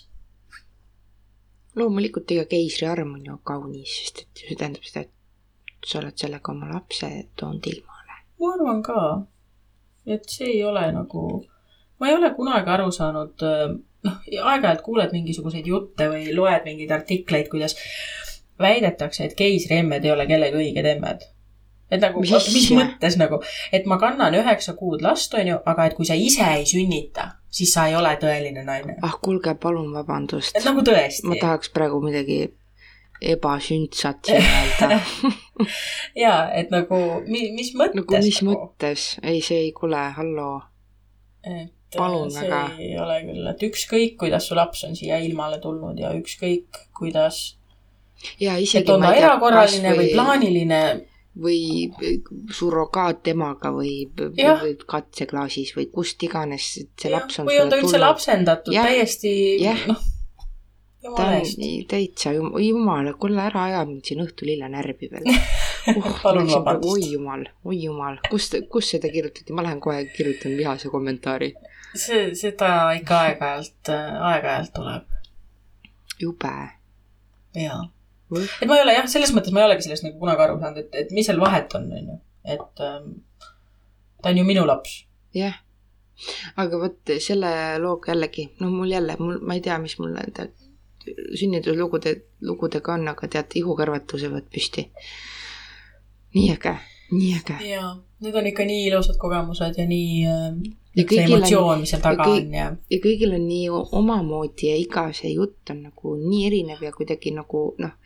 loomulikult 1.76 2.30
iga 2.30 2.44
keisriarm 2.54 3.14
on 3.14 3.24
ju 3.30 3.38
kaunis, 3.50 3.96
sest 3.98 4.22
et 4.22 4.42
see 4.42 4.58
tähendab 4.60 4.86
seda, 4.90 5.00
et 5.00 5.90
sa 5.90 5.98
oled 5.98 6.18
sellega 6.22 6.52
oma 6.52 6.70
lapse 6.74 7.10
toonud 7.40 7.66
ilmale. 7.72 8.20
ma 8.40 8.52
arvan 8.54 8.82
ka, 8.82 9.00
et 10.06 10.30
see 10.36 10.52
ei 10.52 10.62
ole 10.70 10.86
nagu, 10.92 11.24
ma 11.98 12.08
ei 12.08 12.14
ole 12.20 12.30
kunagi 12.38 12.70
aru 12.76 12.90
saanud, 13.00 13.48
noh, 14.04 14.18
aeg-ajalt 14.24 14.82
kuuled 14.84 15.14
mingisuguseid 15.14 15.68
jutte 15.68 16.08
või 16.12 16.32
loed 16.36 16.66
mingeid 16.66 16.92
artikleid, 16.94 17.48
kuidas 17.52 17.76
väidetakse, 18.60 19.28
et 19.28 19.38
keisriemmed 19.38 20.04
ei 20.04 20.12
ole 20.14 20.26
kellegi 20.30 20.60
õiged 20.60 20.90
emmed. 20.94 21.24
et 21.90 22.00
nagu, 22.02 22.22
mis, 22.24 22.48
mis 22.54 22.70
mõttes 22.74 23.16
nagu, 23.20 23.38
et 23.72 23.86
ma 23.86 23.98
kannan 24.02 24.34
üheksa 24.34 24.74
kuud 24.78 25.02
last, 25.04 25.34
on 25.34 25.46
ju, 25.52 25.60
aga 25.66 25.86
et 25.86 25.94
kui 25.94 26.06
sa 26.08 26.16
ise 26.18 26.46
ei 26.56 26.66
sünnita, 26.66 27.28
siis 27.54 27.74
sa 27.74 27.86
ei 27.90 27.96
ole 27.98 28.14
tõeline 28.20 28.64
naine. 28.66 28.98
ah, 29.02 29.16
kuulge, 29.22 29.54
palun 29.60 29.92
vabandust. 29.94 30.56
et 30.56 30.66
nagu 30.66 30.82
tõesti. 30.86 31.26
ma 31.28 31.38
tahaks 31.40 31.70
praegu 31.74 32.00
midagi 32.04 32.40
ebasündsat 33.24 34.26
siin 34.26 34.42
öelda 34.42 34.98
ja, 36.24 36.34
et 36.56 36.72
nagu, 36.74 36.98
mis 37.28 37.72
mõttes 37.78 38.00
nagu? 38.00 38.18
mis 38.20 38.42
nagu? 38.42 38.58
mõttes, 38.58 39.06
ei, 39.22 39.40
see 39.44 39.66
ei, 39.68 39.72
kuule, 39.76 40.02
halloo. 40.18 40.60
Et 41.94 42.00
palun 42.02 42.30
see 42.34 42.46
väga. 42.46 42.60
ei 42.82 42.94
ole 43.00 43.18
küll, 43.28 43.50
et 43.50 43.66
ükskõik, 43.68 44.16
kuidas 44.20 44.48
su 44.50 44.58
laps 44.58 44.84
on 44.88 44.96
siia 44.98 45.18
ilmale 45.24 45.60
tulnud 45.62 45.98
ja 46.02 46.12
ükskõik, 46.18 46.84
kuidas 46.98 47.42
ja 48.40 48.56
isegi 48.60 48.84
et 48.84 48.94
on 48.94 49.04
ta 49.04 49.14
erakorraline 49.18 49.92
või... 49.92 50.06
või 50.06 50.14
plaaniline. 50.14 50.80
või 51.34 51.60
surrogaatemaga 52.54 53.72
või, 53.74 54.06
või 54.14 54.74
katseklaasis 54.86 55.72
või 55.74 55.88
kust 55.90 56.22
iganes 56.22 56.68
see 56.78 57.10
laps 57.10 57.40
on 57.42 57.48
või 57.50 57.58
on 57.58 57.72
ta 57.72 57.80
üldse 57.82 57.98
lapsendatud 57.98 58.74
Jah. 58.74 58.86
täiesti 58.86 59.32
noh, 59.88 59.98
ta 61.02 61.26
on 61.26 61.42
täitsa 61.90 62.32
jum- 62.36 62.54
jumala, 62.62 63.16
kuule 63.18 63.42
ära 63.42 63.64
aja 63.68 63.82
mind 63.88 64.06
siin 64.06 64.22
õhtul 64.24 64.54
hilja 64.54 64.70
närvi 64.72 65.10
veel 65.10 65.26
uh,. 65.98 66.20
Palun 66.22 66.48
oi 66.48 66.54
vabandust. 66.54 67.10
jumal, 67.12 67.44
oi 67.64 67.82
jumal, 67.82 68.18
kus, 68.30 68.50
kus 68.72 68.94
seda 68.94 69.10
kirjutati, 69.12 69.52
ma 69.52 69.64
lähen 69.66 69.82
kohe 69.84 70.04
kirjutan 70.16 70.56
vihase 70.56 70.88
kommentaari. 70.92 71.52
see, 71.94 72.28
seda 72.38 72.70
ikka 72.98 73.20
aeg-ajalt, 73.28 73.90
aeg-ajalt 74.30 74.72
tuleb. 74.76 75.18
jube. 76.20 76.54
jaa. 77.54 77.82
et 78.34 78.68
ma 78.68 78.78
ei 78.78 78.84
ole 78.86 78.96
jah, 78.98 79.08
selles 79.10 79.34
mõttes 79.34 79.54
ma 79.54 79.62
ei 79.62 79.68
olegi 79.70 79.86
sellest 79.86 80.06
nagu 80.08 80.18
kunagi 80.22 80.46
aru 80.46 80.58
saanud, 80.62 80.82
et, 80.84 80.96
et 81.04 81.12
mis 81.14 81.26
seal 81.28 81.42
vahet 81.42 81.74
on, 81.78 81.90
on 81.92 82.10
ju. 82.12 82.18
et 82.56 82.84
ähm, 82.86 83.10
ta 84.22 84.32
on 84.32 84.40
ju 84.42 84.46
minu 84.48 84.66
laps. 84.66 85.02
jah, 85.36 85.60
aga 86.60 86.82
vot 86.82 87.14
selle 87.22 87.54
looga 87.82 88.12
jällegi, 88.12 88.48
no 88.60 88.70
mul 88.74 88.94
jälle, 88.94 89.18
mul, 89.20 89.40
ma 89.42 89.58
ei 89.58 89.64
tea, 89.64 89.78
mis 89.82 89.98
mul 90.02 90.14
nende 90.16 90.50
sünnituslugude, 91.36 92.14
lugudega 92.48 92.94
on, 92.94 93.10
aga 93.12 93.28
tead, 93.28 93.58
ihukõrvatus 93.60 94.24
võevad 94.24 94.46
püsti. 94.52 94.86
nii 96.34 96.48
äge, 96.54 96.78
nii 97.12 97.34
äge. 97.38 97.58
jaa, 97.68 97.90
need 98.24 98.40
on 98.40 98.48
ikka 98.50 98.66
nii 98.66 98.88
ilusad 98.88 99.20
kogemused 99.20 99.78
ja 99.78 99.86
nii 99.90 100.24
äh, 100.30 100.48
Ja 100.94 101.02
kõigil 101.02 101.32
on- 101.32 101.38
emotsioon, 101.40 101.80
mis 101.80 101.90
seal 101.90 102.02
taga 102.02 102.26
ja 102.28 102.30
on 102.38 102.52
ja 102.54 102.66
ja 102.90 102.98
kõigil 103.02 103.34
on 103.34 103.46
nii 103.48 103.68
omamoodi 104.00 104.68
ja 104.70 104.76
iga 104.78 105.08
see 105.12 105.32
jutt 105.34 105.70
on 105.70 105.82
nagu 105.88 106.16
nii 106.16 106.46
erinev 106.46 106.82
ja 106.82 106.92
kuidagi 106.94 107.32
nagu 107.34 107.74
noh, 107.78 107.96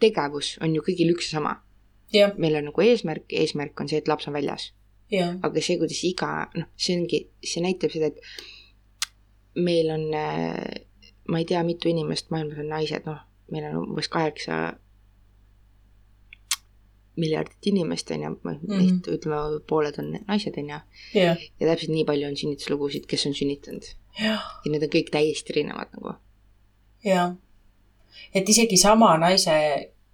tegevus 0.00 0.56
on 0.62 0.74
ju 0.74 0.82
kõigil 0.82 1.10
üks 1.14 1.32
ja 1.32 1.38
sama. 1.38 1.56
meil 2.38 2.56
on 2.56 2.64
nagu 2.70 2.80
eesmärk, 2.80 3.26
eesmärk 3.32 3.80
on 3.80 3.88
see, 3.88 3.98
et 3.98 4.08
laps 4.08 4.28
on 4.28 4.34
väljas. 4.34 4.72
aga 5.42 5.60
see, 5.60 5.76
kuidas 5.78 6.04
iga, 6.04 6.48
noh, 6.54 6.66
see 6.76 6.96
ongi, 7.00 7.28
see 7.44 7.62
näitab 7.62 7.90
seda, 7.90 8.06
et 8.06 8.18
meil 9.54 9.90
on, 9.90 10.06
ma 11.28 11.38
ei 11.38 11.44
tea, 11.44 11.62
mitu 11.62 11.88
inimest 11.88 12.30
maailmas 12.30 12.58
on 12.58 12.68
naised, 12.68 13.06
noh, 13.06 13.20
meil 13.50 13.64
on 13.70 13.76
umbes 13.84 14.08
kaheksa 14.08 14.78
miljardit 17.16 17.70
inimest, 17.70 18.10
on 18.12 18.22
ju, 18.26 18.32
neist 18.68 19.08
ütleme, 19.08 19.60
pooled 19.68 19.96
on 20.02 20.12
naised, 20.18 20.58
on 20.60 20.72
ju, 20.74 20.80
ja 21.16 21.34
täpselt 21.62 21.92
nii 21.92 22.04
palju 22.08 22.28
on 22.28 22.36
sünnituslugusid, 22.36 23.08
kes 23.10 23.26
on 23.30 23.36
sünnitanud 23.36 23.88
ja 24.20 24.36
need 24.70 24.84
on 24.84 24.92
kõik 24.92 25.10
täiesti 25.12 25.54
erinevad 25.54 25.92
nagu. 25.96 26.14
jah. 27.04 27.34
et 28.34 28.48
isegi 28.48 28.78
sama 28.80 29.16
naise 29.20 29.56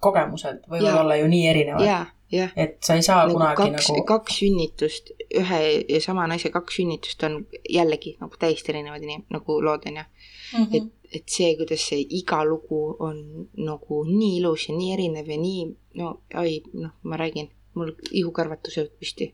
kogemused 0.02 0.64
võivad 0.70 0.90
Jaa. 0.90 1.00
olla 1.04 1.16
ju 1.20 1.28
nii 1.30 1.46
erinevad, 1.48 1.84
ja, 1.86 2.48
et 2.56 2.78
sa 2.82 2.96
ei 2.98 3.04
saa 3.06 3.26
nagu 3.26 3.38
kunagi 3.38 3.68
kaks 3.70 3.90
nagu, 3.92 4.06
kaks 4.08 4.38
sünnitust, 4.40 5.12
ühe 5.42 5.60
ja 5.88 6.00
sama 6.02 6.26
naise 6.30 6.50
kaks 6.50 6.80
sünnitust 6.80 7.22
on 7.28 7.44
jällegi 7.70 8.16
nagu 8.20 8.38
täiesti 8.38 8.74
erinevad 8.74 9.04
inim-, 9.04 9.26
nagu 9.30 9.60
lood 9.62 9.86
on 9.86 10.02
ju. 10.02 10.08
Mhm. 10.58 10.74
et, 10.76 10.90
et 11.12 11.28
see, 11.28 11.52
kuidas 11.58 11.84
see 11.90 12.00
iga 12.18 12.42
lugu 12.48 12.80
on 13.04 13.18
nagu 13.66 14.02
nii 14.08 14.38
ilus 14.40 14.68
ja 14.68 14.76
nii 14.76 14.92
erinev 14.94 15.28
ja 15.28 15.38
nii, 15.40 15.64
no 16.00 16.12
oi, 16.40 16.56
noh, 16.80 16.94
ma 17.08 17.18
räägin, 17.20 17.50
mul 17.76 17.92
ihukõrvatused 18.10 18.92
püsti. 18.98 19.32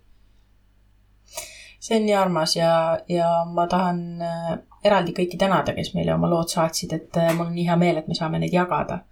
see 1.78 1.96
on 1.96 2.06
nii 2.06 2.16
armas 2.18 2.56
ja, 2.56 2.72
ja 3.08 3.28
ma 3.46 3.66
tahan 3.70 4.00
äh, 4.22 4.52
eraldi 4.84 5.14
kõiki 5.14 5.38
tänada, 5.38 5.74
kes 5.76 5.92
meile 5.94 6.14
oma 6.14 6.30
lood 6.30 6.50
saatsid, 6.50 6.94
et 6.96 7.18
äh, 7.20 7.32
mul 7.36 7.46
on 7.46 7.54
nii 7.54 7.66
hea 7.68 7.76
meel, 7.78 8.00
et 8.00 8.08
me 8.08 8.18
saame 8.18 8.40
neid 8.42 8.54
jagada. 8.54 9.04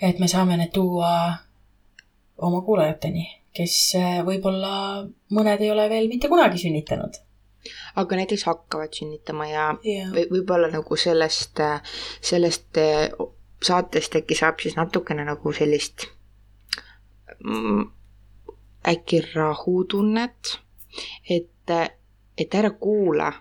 ja 0.00 0.08
et 0.08 0.18
me 0.18 0.28
saame 0.28 0.56
need 0.56 0.72
tuua 0.74 1.12
oma 2.38 2.62
kuulajateni, 2.66 3.26
kes 3.56 3.80
äh, 3.98 4.20
võib-olla 4.26 5.02
mõned 5.34 5.60
ei 5.60 5.74
ole 5.74 5.88
veel 5.90 6.08
mitte 6.08 6.28
kunagi 6.28 6.62
sünnitanud. 6.62 7.18
Aga 8.00 8.16
näiteks 8.16 8.46
hakkavad 8.48 8.94
sünnitama 8.96 9.46
ja 9.50 9.66
või 10.14 10.24
võib-olla 10.30 10.70
nagu 10.72 10.96
sellest, 10.96 11.60
sellest 12.20 12.80
eh, 12.80 13.10
saatest 13.62 14.16
äkki 14.16 14.38
saab 14.38 14.62
siis 14.62 14.76
natukene 14.78 15.24
nagu 15.28 15.52
sellist 15.52 16.06
mm, 17.44 17.84
äkki 18.88 19.20
rahutunnet, 19.34 20.56
et, 21.30 21.74
et 22.38 22.54
ära 22.54 22.70
kuula, 22.70 23.32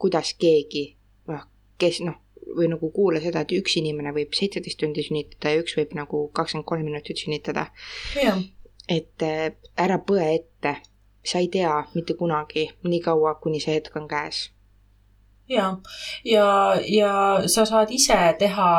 kuidas 0.00 0.34
keegi, 0.40 0.86
noh, 1.28 1.44
kes 1.78 2.00
noh, 2.04 2.16
või 2.54 2.68
nagu 2.72 2.90
kuula 2.94 3.20
seda, 3.24 3.42
et 3.44 3.54
üks 3.56 3.76
inimene 3.80 4.12
võib 4.14 4.34
seitseteist 4.36 4.80
tundi 4.80 5.04
sünnitada 5.04 5.54
ja 5.54 5.62
üks 5.62 5.76
võib 5.78 5.94
nagu 5.98 6.26
kakskümmend 6.36 6.68
kolm 6.68 6.84
minutit 6.88 7.20
sünnitada. 7.20 7.68
ja, 8.20 8.36
et 8.88 9.24
eh, 9.24 9.52
ära 9.80 9.98
põe 10.06 10.26
ette, 10.34 10.76
sa 11.24 11.38
ei 11.38 11.48
tea 11.48 11.84
mitte 11.94 12.14
kunagi, 12.14 12.70
niikaua, 12.84 13.34
kuni 13.34 13.60
see 13.60 13.74
hetk 13.74 13.96
on 13.96 14.08
käes. 14.08 14.50
ja, 15.48 15.76
ja, 16.24 16.46
ja 16.88 17.12
sa 17.46 17.64
saad 17.64 17.90
ise 17.90 18.16
teha 18.38 18.70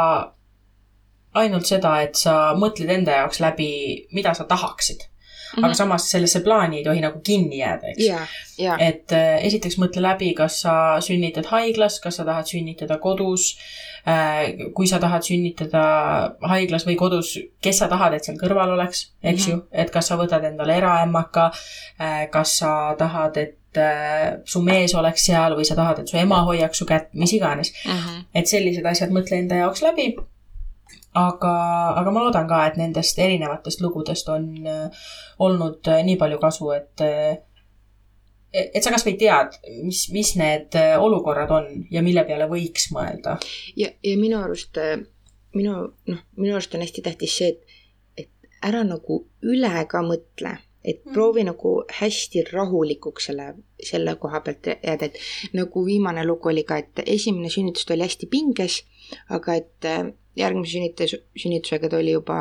ainult 1.35 1.67
seda, 1.67 1.97
et 2.01 2.15
sa 2.15 2.55
mõtled 2.57 2.89
enda 2.89 3.19
jaoks 3.19 3.41
läbi, 3.43 3.69
mida 4.15 4.33
sa 4.33 4.47
tahaksid. 4.49 5.09
Aga 5.63 5.73
samas 5.73 6.09
sellesse 6.11 6.39
plaani 6.43 6.77
ei 6.77 6.83
tohi 6.83 7.01
nagu 7.01 7.19
kinni 7.23 7.57
jääda, 7.59 7.87
eks. 7.93 8.05
ja, 8.07 8.19
ja, 8.57 8.77
et 8.79 9.11
äh, 9.15 9.39
esiteks 9.47 9.77
mõtle 9.81 10.01
läbi, 10.01 10.33
kas 10.37 10.61
sa 10.61 10.75
sünnitad 11.01 11.45
haiglas, 11.51 11.99
kas 12.03 12.15
sa 12.19 12.25
tahad 12.27 12.45
sünnitada 12.49 12.97
kodus 12.97 13.57
äh,. 14.07 14.71
kui 14.73 14.87
sa 14.87 14.99
tahad 14.99 15.23
sünnitada 15.25 15.83
haiglas 16.41 16.85
või 16.87 16.95
kodus, 16.99 17.35
kes 17.61 17.79
sa 17.81 17.87
tahad, 17.91 18.13
et 18.13 18.23
seal 18.27 18.37
kõrval 18.41 18.73
oleks, 18.75 19.11
eks 19.23 19.47
Mhm. 19.47 19.51
ju, 19.51 19.61
et 19.71 19.91
kas 19.91 20.07
sa 20.07 20.17
võtad 20.17 20.43
endale 20.43 20.77
eraämmaka 20.77 21.51
äh,, 21.99 22.29
kas 22.31 22.57
sa 22.59 22.95
tahad, 22.99 23.37
et 23.37 23.77
äh, 23.77 24.37
su 24.45 24.61
mees 24.61 24.93
oleks 24.95 25.25
seal 25.25 25.55
või 25.57 25.65
sa 25.65 25.75
tahad, 25.75 25.99
et 25.99 26.07
su 26.07 26.17
ema 26.17 26.43
hoiaks 26.45 26.77
su 26.77 26.85
kätt, 26.85 27.09
mis 27.13 27.33
iganes. 27.33 27.73
et 28.33 28.47
sellised 28.47 28.85
asjad 28.85 29.09
mõtle 29.11 29.35
enda 29.39 29.55
jaoks 29.55 29.81
läbi. 29.81 30.15
aga, 31.15 31.55
aga 31.99 32.13
ma 32.13 32.23
loodan 32.25 32.47
ka, 32.49 32.61
et 32.67 32.77
nendest 32.79 33.19
erinevatest 33.21 33.81
lugudest 33.83 34.29
on 34.33 34.49
äh, 34.67 35.05
olnud 35.43 35.87
äh, 35.91 36.03
nii 36.07 36.17
palju 36.21 36.39
kasu, 36.41 36.71
et 36.75 37.05
äh, 37.05 37.37
et 38.55 38.83
sa 38.83 38.93
kasvõi 38.93 39.17
tead, 39.19 39.57
mis, 39.83 40.05
mis 40.15 40.29
need 40.39 40.77
olukorrad 41.03 41.49
on 41.51 41.65
ja 41.91 41.99
mille 42.05 42.23
peale 42.23 42.47
võiks 42.47 42.87
mõelda. 42.95 43.35
ja, 43.75 43.89
ja 43.99 44.13
minu 44.19 44.39
arust, 44.39 44.79
minu, 45.55 45.73
noh, 46.07 46.21
minu 46.39 46.53
arust 46.55 46.77
on 46.77 46.85
hästi 46.85 47.03
tähtis 47.03 47.35
see, 47.35 47.49
et, 47.51 47.81
et 48.15 48.63
ära 48.63 48.85
nagu 48.87 49.25
üle 49.43 49.73
ka 49.91 49.99
mõtle, 50.07 50.55
et 50.85 51.01
Mhm. 51.05 51.13
proovi 51.13 51.43
nagu 51.43 51.71
hästi 51.99 52.43
rahulikuks 52.51 53.25
selle, 53.25 53.47
selle 53.83 54.15
koha 54.21 54.41
pealt 54.45 54.67
jääda, 54.83 55.05
et 55.05 55.17
nagu 55.53 55.85
viimane 55.85 56.25
lugu 56.25 56.49
oli 56.49 56.63
ka, 56.63 56.77
et 56.77 57.01
esimene 57.05 57.49
sünnitus 57.49 57.85
ta 57.85 57.93
oli 57.93 58.05
hästi 58.05 58.27
pinges, 58.29 58.83
aga 59.29 59.55
et 59.55 59.85
äh, 59.85 60.13
järgmise 60.35 60.71
sünnitus, 60.77 61.15
sünnitusega 61.41 61.89
ta 61.89 61.97
oli 61.97 62.11
juba 62.11 62.37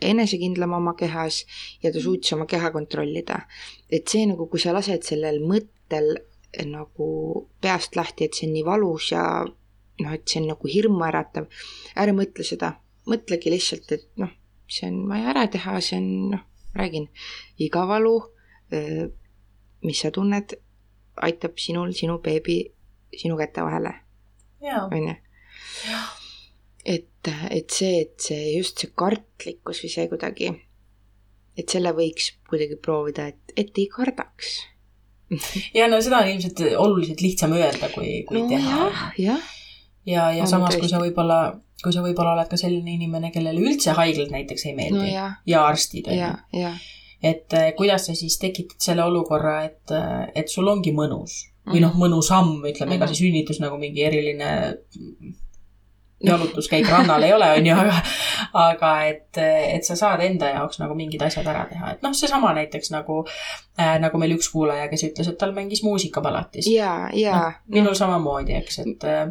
enesekindlam 0.00 0.72
oma 0.72 0.94
kehas 0.94 1.44
ja 1.82 1.92
ta 1.92 2.00
suutis 2.00 2.32
oma 2.32 2.46
keha 2.46 2.70
kontrollida. 2.70 3.42
et 3.90 4.08
see 4.08 4.26
nagu, 4.26 4.46
kui 4.46 4.60
sa 4.60 4.72
lased 4.72 5.02
sellel 5.04 5.40
mõttel 5.44 6.14
nagu 6.66 7.48
peast 7.60 7.96
lahti, 7.96 8.24
et 8.24 8.34
see 8.34 8.46
on 8.46 8.52
nii 8.52 8.64
valus 8.64 9.10
ja 9.12 9.24
noh, 10.00 10.12
et 10.12 10.28
see 10.28 10.40
on 10.40 10.48
nagu 10.52 10.68
hirmuäratav, 10.68 11.46
ära 11.96 12.12
mõtle 12.16 12.44
seda, 12.44 12.74
mõtlegi 13.08 13.52
lihtsalt, 13.52 13.92
et 13.92 14.08
noh, 14.16 14.30
see 14.68 14.88
on 14.88 15.08
vaja 15.10 15.30
ära 15.34 15.46
teha, 15.52 15.80
see 15.80 15.98
on 15.98 16.08
noh, 16.32 16.42
räägin, 16.76 17.08
iga 17.58 17.86
valu, 17.88 18.18
mis 19.82 20.00
sa 20.00 20.10
tunned, 20.14 20.54
aitab 21.22 21.58
sinul 21.60 21.92
sinu 21.96 22.18
beebi 22.24 22.62
sinu 23.16 23.36
käte 23.36 23.62
vahele, 23.64 23.94
on 24.62 25.08
ju. 25.08 25.14
et, 26.84 27.30
et 27.50 27.70
see, 27.70 28.02
et 28.02 28.20
see 28.20 28.52
just 28.56 28.82
see 28.82 28.92
kartlikkus 28.96 29.82
või 29.84 29.92
see 29.92 30.08
kuidagi, 30.10 30.52
et 31.58 31.68
selle 31.68 31.92
võiks 31.96 32.32
kuidagi 32.48 32.78
proovida, 32.80 33.28
et, 33.32 33.56
et 33.56 33.82
ei 33.82 33.88
kardaks. 33.92 34.54
ja 35.78 35.88
no 35.88 36.00
seda 36.04 36.22
on 36.22 36.32
ilmselt 36.32 36.64
oluliselt 36.76 37.24
lihtsam 37.24 37.56
öelda, 37.56 37.90
kui, 37.92 38.22
kui 38.28 38.42
no 38.42 38.48
teha. 38.50 38.88
jah, 39.20 39.52
ja, 40.06 40.30
ja 40.38 40.46
on 40.46 40.50
samas, 40.50 40.76
kui 40.80 40.90
sa 40.90 41.00
võib-olla, 41.02 41.42
kui 41.82 41.92
sa 41.92 42.02
võib-olla 42.04 42.32
oled 42.36 42.48
ka 42.50 42.56
selline 42.60 42.94
inimene, 42.96 43.30
kellele 43.34 43.60
üldse 43.60 43.94
haiglad 43.98 44.30
näiteks 44.34 44.66
ei 44.70 44.74
meeldi 44.78 44.98
no 44.98 45.06
jah, 45.08 45.38
ja 45.46 45.64
arstid, 45.66 46.08
on 46.08 46.14
ja 46.18 46.32
ju, 46.52 46.60
ja 46.64 46.74
et 47.22 47.52
eh, 47.54 47.72
kuidas 47.78 48.06
sa 48.08 48.14
siis 48.18 48.38
tekitad 48.42 48.80
selle 48.82 49.04
olukorra, 49.06 49.60
et, 49.68 49.92
et 50.34 50.48
sul 50.50 50.66
ongi 50.68 50.90
mõnus 50.94 51.40
või 51.66 51.78
Mhm. 51.78 51.82
noh, 51.84 51.92
mõnusam, 51.94 52.48
ütleme, 52.66 52.96
ega 52.96 53.06
Mhm. 53.06 53.12
see 53.14 53.26
sünnitus 53.28 53.60
nagu 53.62 53.78
mingi 53.78 54.02
eriline 54.02 54.48
jalutuskäik 56.24 56.86
rannal 56.90 57.22
ei 57.22 57.32
ole, 57.34 57.48
on 57.58 57.66
ju, 57.66 57.74
aga 57.74 57.94
aga 58.54 58.90
et, 59.10 59.38
et 59.74 59.84
sa 59.86 59.96
saad 59.98 60.20
enda 60.22 60.52
jaoks 60.52 60.78
nagu 60.78 60.94
mingid 60.94 61.22
asjad 61.26 61.46
ära 61.50 61.64
teha, 61.70 61.94
et 61.96 62.02
noh, 62.04 62.12
seesama 62.14 62.52
näiteks 62.54 62.92
nagu 62.94 63.24
äh,, 63.78 63.96
nagu 64.02 64.18
meil 64.22 64.36
üks 64.36 64.50
kuulaja, 64.52 64.86
kes 64.92 65.02
ütles, 65.08 65.30
et 65.32 65.38
tal 65.40 65.54
mängis 65.56 65.82
muusika 65.82 66.22
palatis. 66.22 66.66
ja, 66.70 67.08
ja 67.14 67.40
minul 67.66 67.94
samamoodi, 67.98 68.54
eks, 68.60 68.78
et 68.84 69.06
äh, 69.08 69.26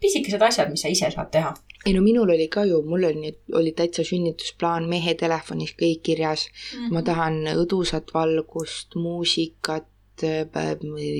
pisikesed 0.00 0.42
asjad, 0.44 0.68
mis 0.70 0.84
sa 0.84 0.92
ise 0.92 1.08
saad 1.14 1.30
teha. 1.32 1.54
Ei 1.86 1.94
no 1.94 2.02
minul 2.02 2.30
oli 2.34 2.48
ka 2.50 2.64
ju, 2.66 2.80
mul 2.82 3.06
oli, 3.08 3.32
oli 3.54 3.72
täitsa 3.76 4.04
sünnitusplaan 4.06 4.88
mehe 4.90 5.14
telefonis 5.14 5.74
kõik 5.78 6.02
kirjas. 6.10 6.48
ma 6.90 7.02
tahan 7.06 7.44
õdusat 7.54 8.12
valgust, 8.14 8.96
muusikat, 8.98 9.86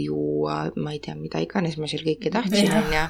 juua, 0.03 0.59
ma 0.77 0.93
ei 0.93 1.01
tea, 1.05 1.15
mida 1.15 1.43
iganes 1.43 1.79
ma 1.79 1.87
seal 1.91 2.03
kõike 2.07 2.33
tahtsin, 2.35 2.73
onju. 2.83 3.05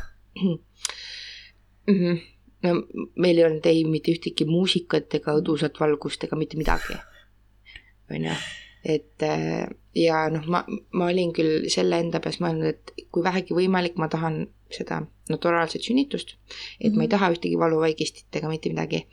no 2.66 2.74
meil 3.16 3.38
ei 3.38 3.46
olnud 3.46 3.66
ei 3.70 3.84
mitte 3.88 4.12
ühtegi 4.12 4.44
muusikat 4.48 5.14
ega 5.20 5.36
õdusat 5.40 5.80
valgust 5.80 6.24
ega 6.28 6.36
mitte 6.36 6.60
midagi. 6.60 6.98
onju, 8.12 8.34
et 8.84 9.24
äh, 9.24 9.68
ja 9.96 10.26
noh, 10.32 10.44
ma, 10.52 10.64
ma 10.92 11.08
olin 11.08 11.32
küll 11.36 11.68
selle 11.72 12.00
enda 12.04 12.20
peas 12.20 12.42
mõelnud, 12.44 12.76
et 12.76 13.08
kui 13.12 13.24
vähegi 13.24 13.56
võimalik, 13.56 13.96
ma 13.96 14.10
tahan 14.12 14.44
seda 14.72 15.06
naturaalset 15.32 15.82
sünnitust, 15.82 16.34
et 16.80 16.92
ma 16.94 17.02
ei 17.02 17.06
Mhm. 17.06 17.10
taha 17.10 17.30
ühtegi 17.34 17.58
valuvaigistit 17.58 18.36
ega 18.40 18.48
mitte 18.48 18.68
midagi. 18.72 19.06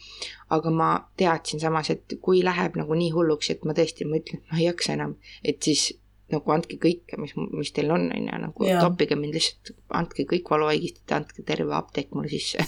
aga 0.49 0.70
ma 0.70 0.89
teadsin 1.18 1.59
samas, 1.59 1.89
et 1.89 2.13
kui 2.22 2.43
läheb 2.43 2.76
nagu 2.78 2.93
nii 2.93 3.09
hulluks, 3.11 3.49
et 3.49 3.63
ma 3.66 3.74
tõesti, 3.74 4.05
ma 4.05 4.16
ütlen, 4.20 4.38
et 4.43 4.51
ma 4.51 4.57
ei 4.59 4.66
jaksa 4.66 4.93
enam, 4.93 5.16
et 5.43 5.61
siis 5.63 5.93
nagu 6.32 6.51
andke 6.51 6.78
kõike, 6.78 7.18
mis, 7.18 7.34
mis 7.36 7.72
teil 7.72 7.91
on, 7.91 8.11
on 8.13 8.28
ju, 8.28 8.38
nagu 8.41 8.66
Jaa. 8.66 8.82
toppige 8.82 9.16
mind 9.16 9.34
lihtsalt, 9.34 9.72
andke 9.89 10.26
kõik 10.26 10.49
valuvaigistid, 10.49 11.11
andke 11.11 11.43
terve 11.45 11.74
apteek 11.74 12.11
mulle 12.13 12.30
sisse. 12.30 12.57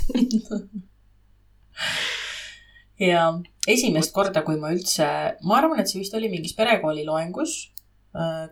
ja 2.99 3.23
esimest 3.67 4.13
korda, 4.15 4.41
kui 4.45 4.57
ma 4.61 4.71
üldse, 4.73 5.07
ma 5.45 5.57
arvan, 5.61 5.79
et 5.81 5.89
see 5.91 6.01
vist 6.01 6.15
oli 6.17 6.29
mingis 6.31 6.55
perekooli 6.57 7.05
loengus, 7.05 7.57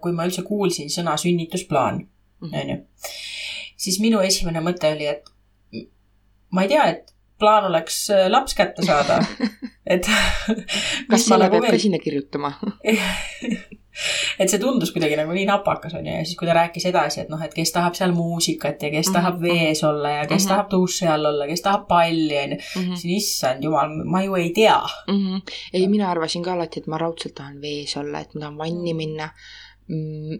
kui 0.01 0.13
ma 0.13 0.27
üldse 0.27 0.43
kuulsin 0.45 0.91
sõna 0.93 1.15
sünnitusplaan, 1.17 2.03
onju, 2.45 2.77
siis 3.77 3.99
minu 4.03 4.19
esimene 4.23 4.61
mõte 4.63 4.91
oli, 4.95 5.07
et 5.07 5.23
ma 6.51 6.63
ei 6.63 6.67
tea, 6.71 6.85
et 6.93 7.11
plaan 7.39 7.65
oleks 7.67 8.05
äh, 8.15 8.27
laps 8.31 8.53
kätte 8.55 8.85
saada, 8.85 9.19
et 9.93 10.07
kas 11.09 11.25
selle 11.27 11.49
peab 11.51 11.65
ka 11.67 11.77
sinna 11.81 11.99
kirjutama? 11.99 12.53
et 14.39 14.51
see 14.51 14.59
tundus 14.59 14.91
kuidagi 14.91 15.15
nagu 15.19 15.31
nii 15.35 15.45
napakas 15.47 15.93
onju 15.95 16.11
ja 16.17 16.23
siis, 16.27 16.35
kui 16.39 16.47
ta 16.49 16.55
rääkis 16.57 16.85
edasi, 16.89 17.21
et 17.23 17.29
noh, 17.31 17.39
et 17.43 17.53
kes 17.55 17.71
tahab 17.75 17.95
seal 17.95 18.11
muusikat 18.15 18.81
ja 18.83 18.89
kes 18.91 19.07
Mhm, 19.09 19.15
tahab 19.15 19.37
vees 19.43 19.83
olla 19.87 20.09
ja 20.17 20.25
kes 20.27 20.43
Mhm. 20.43 20.49
tahab 20.51 20.71
duši 20.71 21.07
all 21.11 21.25
olla, 21.31 21.47
kes 21.47 21.61
tahab 21.63 21.85
palli 21.87 22.37
onju, 22.41 22.57
siis 22.99 23.05
issand 23.23 23.63
jumal, 23.63 23.93
ma 24.05 24.23
ju 24.25 24.35
ei 24.35 24.51
tea. 24.55 24.79
Mhm. 25.07 25.37
ei, 25.73 25.87
mina 25.87 26.09
arvasin 26.11 26.43
ka 26.43 26.53
alati, 26.53 26.79
et 26.83 26.87
ma 26.87 26.97
raudselt 26.97 27.35
tahan 27.35 27.61
vees 27.61 27.95
olla, 27.97 28.19
et 28.19 28.33
ma 28.35 28.39
tahan 28.45 28.57
vanni 28.57 28.93
minna 28.93 29.29
mm,. 29.87 30.39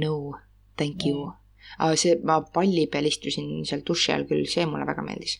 No, 0.00 0.32
thank 0.76 1.04
you. 1.04 1.32
Aga 1.78 1.96
see, 2.00 2.16
ma 2.24 2.40
palli 2.40 2.86
peal 2.92 3.08
istusin 3.10 3.64
seal 3.68 3.84
duši 3.86 4.12
all 4.14 4.26
küll, 4.28 4.46
see 4.50 4.66
mulle 4.66 4.86
väga 4.88 5.04
meeldis. 5.06 5.38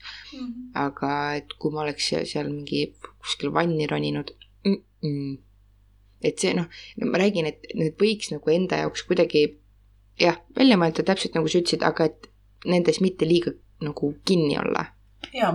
aga 0.86 1.12
et 1.40 1.56
kui 1.58 1.74
ma 1.74 1.84
oleks 1.84 2.12
seal, 2.12 2.50
mingi 2.52 2.86
kuskil 3.18 3.52
vanni 3.54 3.86
roninud 3.90 4.32
mm, 4.64 4.80
-mm. 5.02 5.36
et 6.22 6.38
see 6.38 6.54
noh 6.54 6.66
no,, 6.96 7.10
ma 7.10 7.22
räägin, 7.22 7.46
et 7.46 7.70
need 7.74 7.96
võiks 8.00 8.32
nagu 8.34 8.50
enda 8.50 8.82
jaoks 8.84 9.06
kuidagi 9.08 9.46
jah, 10.20 10.40
välja 10.56 10.76
mõelda 10.80 11.04
täpselt 11.06 11.36
nagu 11.36 11.48
sa 11.48 11.60
ütlesid, 11.60 11.84
aga 11.86 12.10
et 12.10 12.28
nendes 12.66 13.00
mitte 13.04 13.28
liiga 13.28 13.52
nagu 13.84 14.14
kinni 14.24 14.56
olla. 14.58 14.86
jaa, 15.34 15.52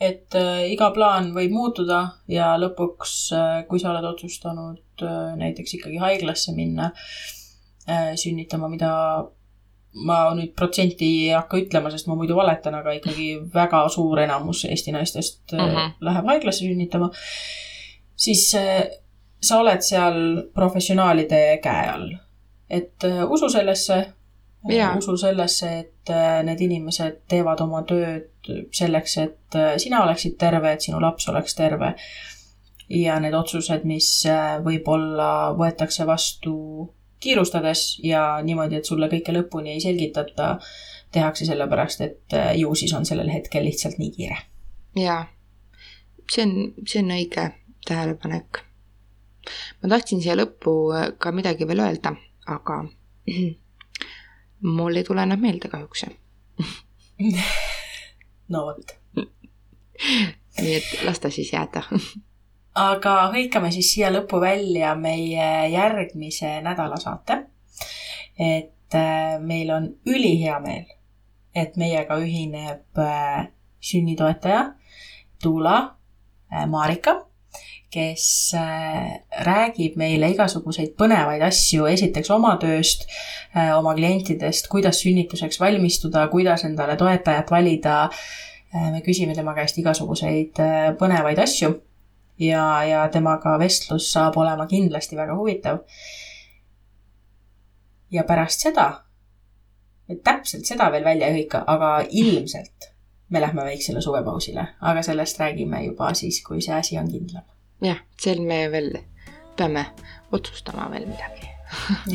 et 0.00 0.34
äh, 0.38 0.70
iga 0.72 0.90
plaan 0.94 1.32
võib 1.36 1.54
muutuda 1.54 2.00
ja 2.30 2.52
lõpuks 2.60 3.14
äh,, 3.36 3.60
kui 3.68 3.82
sa 3.82 3.92
oled 3.92 4.06
otsustanud 4.12 5.04
äh, 5.06 5.34
näiteks 5.40 5.78
ikkagi 5.78 6.00
haiglasse 6.02 6.54
minna 6.56 6.92
äh, 7.88 8.12
sünnitama, 8.18 8.70
mida 8.72 8.92
ma 9.94 10.34
nüüd 10.34 10.54
protsenti 10.56 11.04
ei 11.26 11.32
hakka 11.34 11.58
ütlema, 11.60 11.90
sest 11.92 12.06
ma 12.08 12.14
muidu 12.16 12.36
valetan, 12.36 12.74
aga 12.78 12.94
ikkagi 12.96 13.26
väga 13.54 13.82
suur 13.92 14.20
enamus 14.22 14.64
Eesti 14.64 14.92
naistest 14.94 15.52
äh, 15.52 15.60
Mhm. 15.66 15.92
läheb 16.00 16.26
haiglasse 16.32 16.64
sünnitama, 16.64 17.10
siis 18.16 18.54
äh, 18.54 18.86
sa 19.42 19.58
oled 19.60 19.80
seal 19.84 20.18
professionaalide 20.54 21.58
käe 21.62 21.88
all. 21.90 22.10
et 22.70 23.04
äh, 23.04 23.24
usu 23.30 23.48
sellesse, 23.52 24.06
Jaa. 24.68 24.96
usu 24.96 25.16
sellesse, 25.16 25.78
et 25.78 26.10
need 26.44 26.60
inimesed 26.60 27.18
teevad 27.28 27.60
oma 27.60 27.82
tööd 27.82 28.30
selleks, 28.72 29.16
et 29.18 29.56
sina 29.78 30.02
oleksid 30.04 30.36
terve, 30.38 30.72
et 30.72 30.80
sinu 30.80 31.00
laps 31.00 31.28
oleks 31.28 31.54
terve. 31.54 31.94
ja 32.88 33.20
need 33.20 33.34
otsused, 33.34 33.84
mis 33.84 34.24
võib-olla 34.64 35.54
võetakse 35.58 36.06
vastu 36.06 36.54
kiirustades 37.22 38.00
ja 38.04 38.24
niimoodi, 38.42 38.78
et 38.80 38.88
sulle 38.88 39.08
kõike 39.12 39.34
lõpuni 39.34 39.76
ei 39.76 39.80
selgitata, 39.84 40.56
tehakse 41.12 41.46
sellepärast, 41.48 42.04
et 42.06 42.36
äh, 42.36 42.52
ju 42.58 42.74
siis 42.78 42.92
on 42.98 43.06
sellel 43.08 43.30
hetkel 43.32 43.64
lihtsalt 43.64 43.98
nii 44.00 44.10
kiire. 44.16 44.38
jaa, 44.98 45.22
see 46.30 46.46
on, 46.46 46.54
see 46.86 47.02
on 47.02 47.14
õige 47.16 47.48
tähelepanek. 47.88 48.62
ma 49.82 49.92
tahtsin 49.94 50.22
siia 50.22 50.36
lõppu 50.38 50.76
äh, 50.96 51.10
ka 51.18 51.32
midagi 51.32 51.68
veel 51.68 51.84
öelda, 51.86 52.14
aga 52.46 52.82
mul 54.76 54.96
ei 54.96 55.04
tule 55.06 55.22
enam 55.22 55.40
meelde 55.40 55.70
kahjuks. 55.72 56.06
no 58.52 58.66
vot. 58.66 58.98
nii 60.62 60.76
et 60.76 60.92
las 61.06 61.20
ta 61.22 61.30
siis 61.30 61.52
jääda. 61.52 61.82
aga 62.78 63.14
hõikame 63.32 63.70
siis 63.72 63.90
siia 63.92 64.10
lõppu 64.12 64.40
välja 64.40 64.94
meie 64.96 65.48
järgmise 65.72 66.60
nädala 66.64 66.96
saate. 67.00 67.46
et 68.38 68.94
äh, 68.94 69.38
meil 69.40 69.70
on 69.70 69.88
ülihea 70.06 70.58
meel, 70.60 70.86
et 71.54 71.76
meiega 71.76 72.16
ühineb 72.16 72.98
äh, 72.98 73.50
sünnitoetaja 73.80 74.72
Tuula 75.42 75.76
äh, 76.52 76.64
Marika, 76.66 77.26
kes 77.92 78.54
räägib 79.44 79.98
meile 80.00 80.30
igasuguseid 80.32 80.94
põnevaid 80.96 81.42
asju, 81.44 81.84
esiteks 81.90 82.30
oma 82.32 82.54
tööst, 82.56 83.04
oma 83.52 83.92
klientidest, 83.92 84.70
kuidas 84.72 85.02
sünnituseks 85.04 85.60
valmistuda, 85.60 86.24
kuidas 86.32 86.64
endale 86.64 86.96
toetajat 86.96 87.50
valida. 87.52 88.08
me 88.72 89.02
küsime 89.04 89.34
tema 89.36 89.52
käest 89.52 89.76
igasuguseid 89.76 90.56
põnevaid 90.96 91.42
asju 91.44 91.74
ja, 92.42 92.84
ja 92.84 93.06
temaga 93.12 93.56
vestlus 93.60 94.10
saab 94.12 94.36
olema 94.40 94.66
kindlasti 94.66 95.16
väga 95.16 95.36
huvitav. 95.38 95.78
ja 98.10 98.24
pärast 98.28 98.60
seda, 98.60 98.86
täpselt 100.24 100.68
seda 100.68 100.90
veel 100.92 101.04
välja 101.04 101.28
ei 101.30 101.42
hõika, 101.42 101.62
aga 101.66 102.02
ilmselt 102.10 102.92
me 103.32 103.40
lähme 103.40 103.64
väiksele 103.64 104.02
suvepausile, 104.04 104.66
aga 104.80 105.02
sellest 105.02 105.40
räägime 105.40 105.84
juba 105.86 106.12
siis, 106.14 106.42
kui 106.44 106.60
see 106.60 106.74
asi 106.76 106.98
on 106.98 107.08
kindlam. 107.10 107.46
jah, 107.82 108.02
seal 108.20 108.42
me 108.44 108.66
veel 108.72 108.92
peame 109.56 109.86
otsustama 110.32 110.90
veel 110.90 111.06
midagi. 111.08 111.48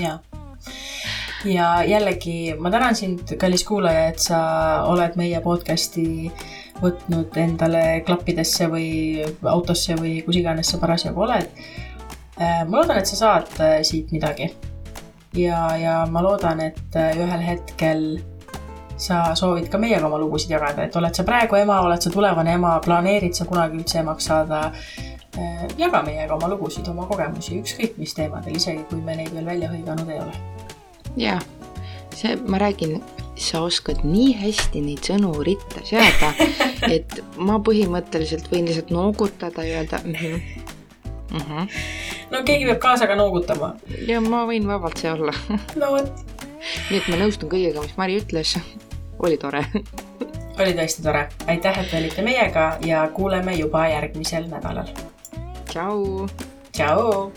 ja, 0.03 0.19
ja 1.45 1.71
jällegi 1.83 2.53
ma 2.59 2.71
tänan 2.71 2.95
sind, 2.95 3.37
kallis 3.39 3.63
kuulaja, 3.63 4.07
et 4.11 4.21
sa 4.21 4.39
oled 4.85 5.17
meie 5.17 5.41
podcast'i 5.41 6.31
võtnud 6.81 7.35
endale 7.41 7.83
klappidesse 8.05 8.69
või 8.71 8.87
autosse 9.45 9.97
või 9.99 10.21
kus 10.25 10.39
iganes 10.39 10.71
sa 10.71 10.79
parasjagu 10.81 11.25
oled. 11.25 11.49
ma 12.37 12.69
loodan, 12.69 12.99
et 12.99 13.09
sa 13.09 13.17
saad 13.17 13.53
äh, 13.59 13.79
siit 13.81 14.11
midagi. 14.11 14.51
ja, 15.33 15.77
ja 15.77 16.05
ma 16.09 16.21
loodan, 16.21 16.61
et 16.61 16.95
äh, 16.95 17.17
ühel 17.17 17.43
hetkel 17.45 18.07
sa 18.97 19.35
soovid 19.35 19.69
ka 19.69 19.77
meiega 19.77 20.07
oma 20.07 20.17
lugusid 20.17 20.51
jagada, 20.51 20.85
et 20.85 20.95
oled 20.95 21.13
sa 21.13 21.23
praegu 21.23 21.55
ema, 21.55 21.81
oled 21.85 22.01
sa 22.01 22.09
tulevane 22.09 22.53
ema, 22.53 22.79
planeerid 22.81 23.33
sa 23.37 23.45
kunagi 23.45 23.77
üldse 23.77 24.01
emaks 24.01 24.25
saada. 24.25 24.71
jaga 25.77 26.01
meiega 26.01 26.33
oma 26.33 26.47
lugusid, 26.49 26.87
oma 26.89 27.05
kogemusi, 27.05 27.59
ükskõik 27.61 27.99
mis 28.01 28.15
teemadel, 28.17 28.55
isegi 28.57 28.81
kui 28.89 28.97
me 29.05 29.13
neid 29.19 29.29
veel 29.35 29.45
välja 29.45 29.69
hõiganud 29.69 30.09
ei 30.09 30.17
ole. 30.23 30.33
jaa, 31.17 31.37
see, 32.15 32.33
ma 32.49 32.57
räägin, 32.57 32.97
sa 33.37 33.61
oskad 33.61 34.01
nii 34.03 34.31
hästi 34.41 34.81
neid 34.81 35.05
sõnu 35.05 35.31
ritta 35.45 35.83
seada, 35.85 36.33
et 36.95 37.19
ma 37.37 37.59
põhimõtteliselt 37.63 38.49
võin 38.51 38.67
lihtsalt 38.69 38.91
noogutada 38.93 39.65
ja 39.65 39.81
öelda 39.81 40.01
mm. 40.03 40.15
-hmm. 40.15 40.65
Mm 41.31 41.41
-hmm. 41.41 41.67
no 42.31 42.43
keegi 42.43 42.65
peab 42.65 42.79
kaasa 42.79 43.07
ka 43.07 43.15
noogutama. 43.15 43.75
ja 44.07 44.21
ma 44.21 44.45
võin 44.45 44.67
vabalt 44.67 44.97
see 44.97 45.11
olla. 45.11 45.33
no 45.75 45.91
vot, 45.91 46.25
nii 46.89 46.99
et 46.99 47.07
ma 47.07 47.19
nõustun 47.23 47.49
kõigega, 47.49 47.81
mis 47.81 47.97
Mari 47.97 48.19
ütles. 48.21 48.57
oli 49.19 49.37
tore. 49.37 49.65
oli 50.59 50.73
tõesti 50.73 51.03
tore. 51.03 51.27
aitäh, 51.47 51.79
et 51.79 51.91
te 51.91 51.97
olite 51.97 52.21
meiega 52.21 52.77
ja 52.85 53.07
kuuleme 53.13 53.53
juba 53.53 53.87
järgmisel 53.87 54.49
nädalal. 54.49 54.89
tšau. 55.69 56.27
tšau. 56.71 57.31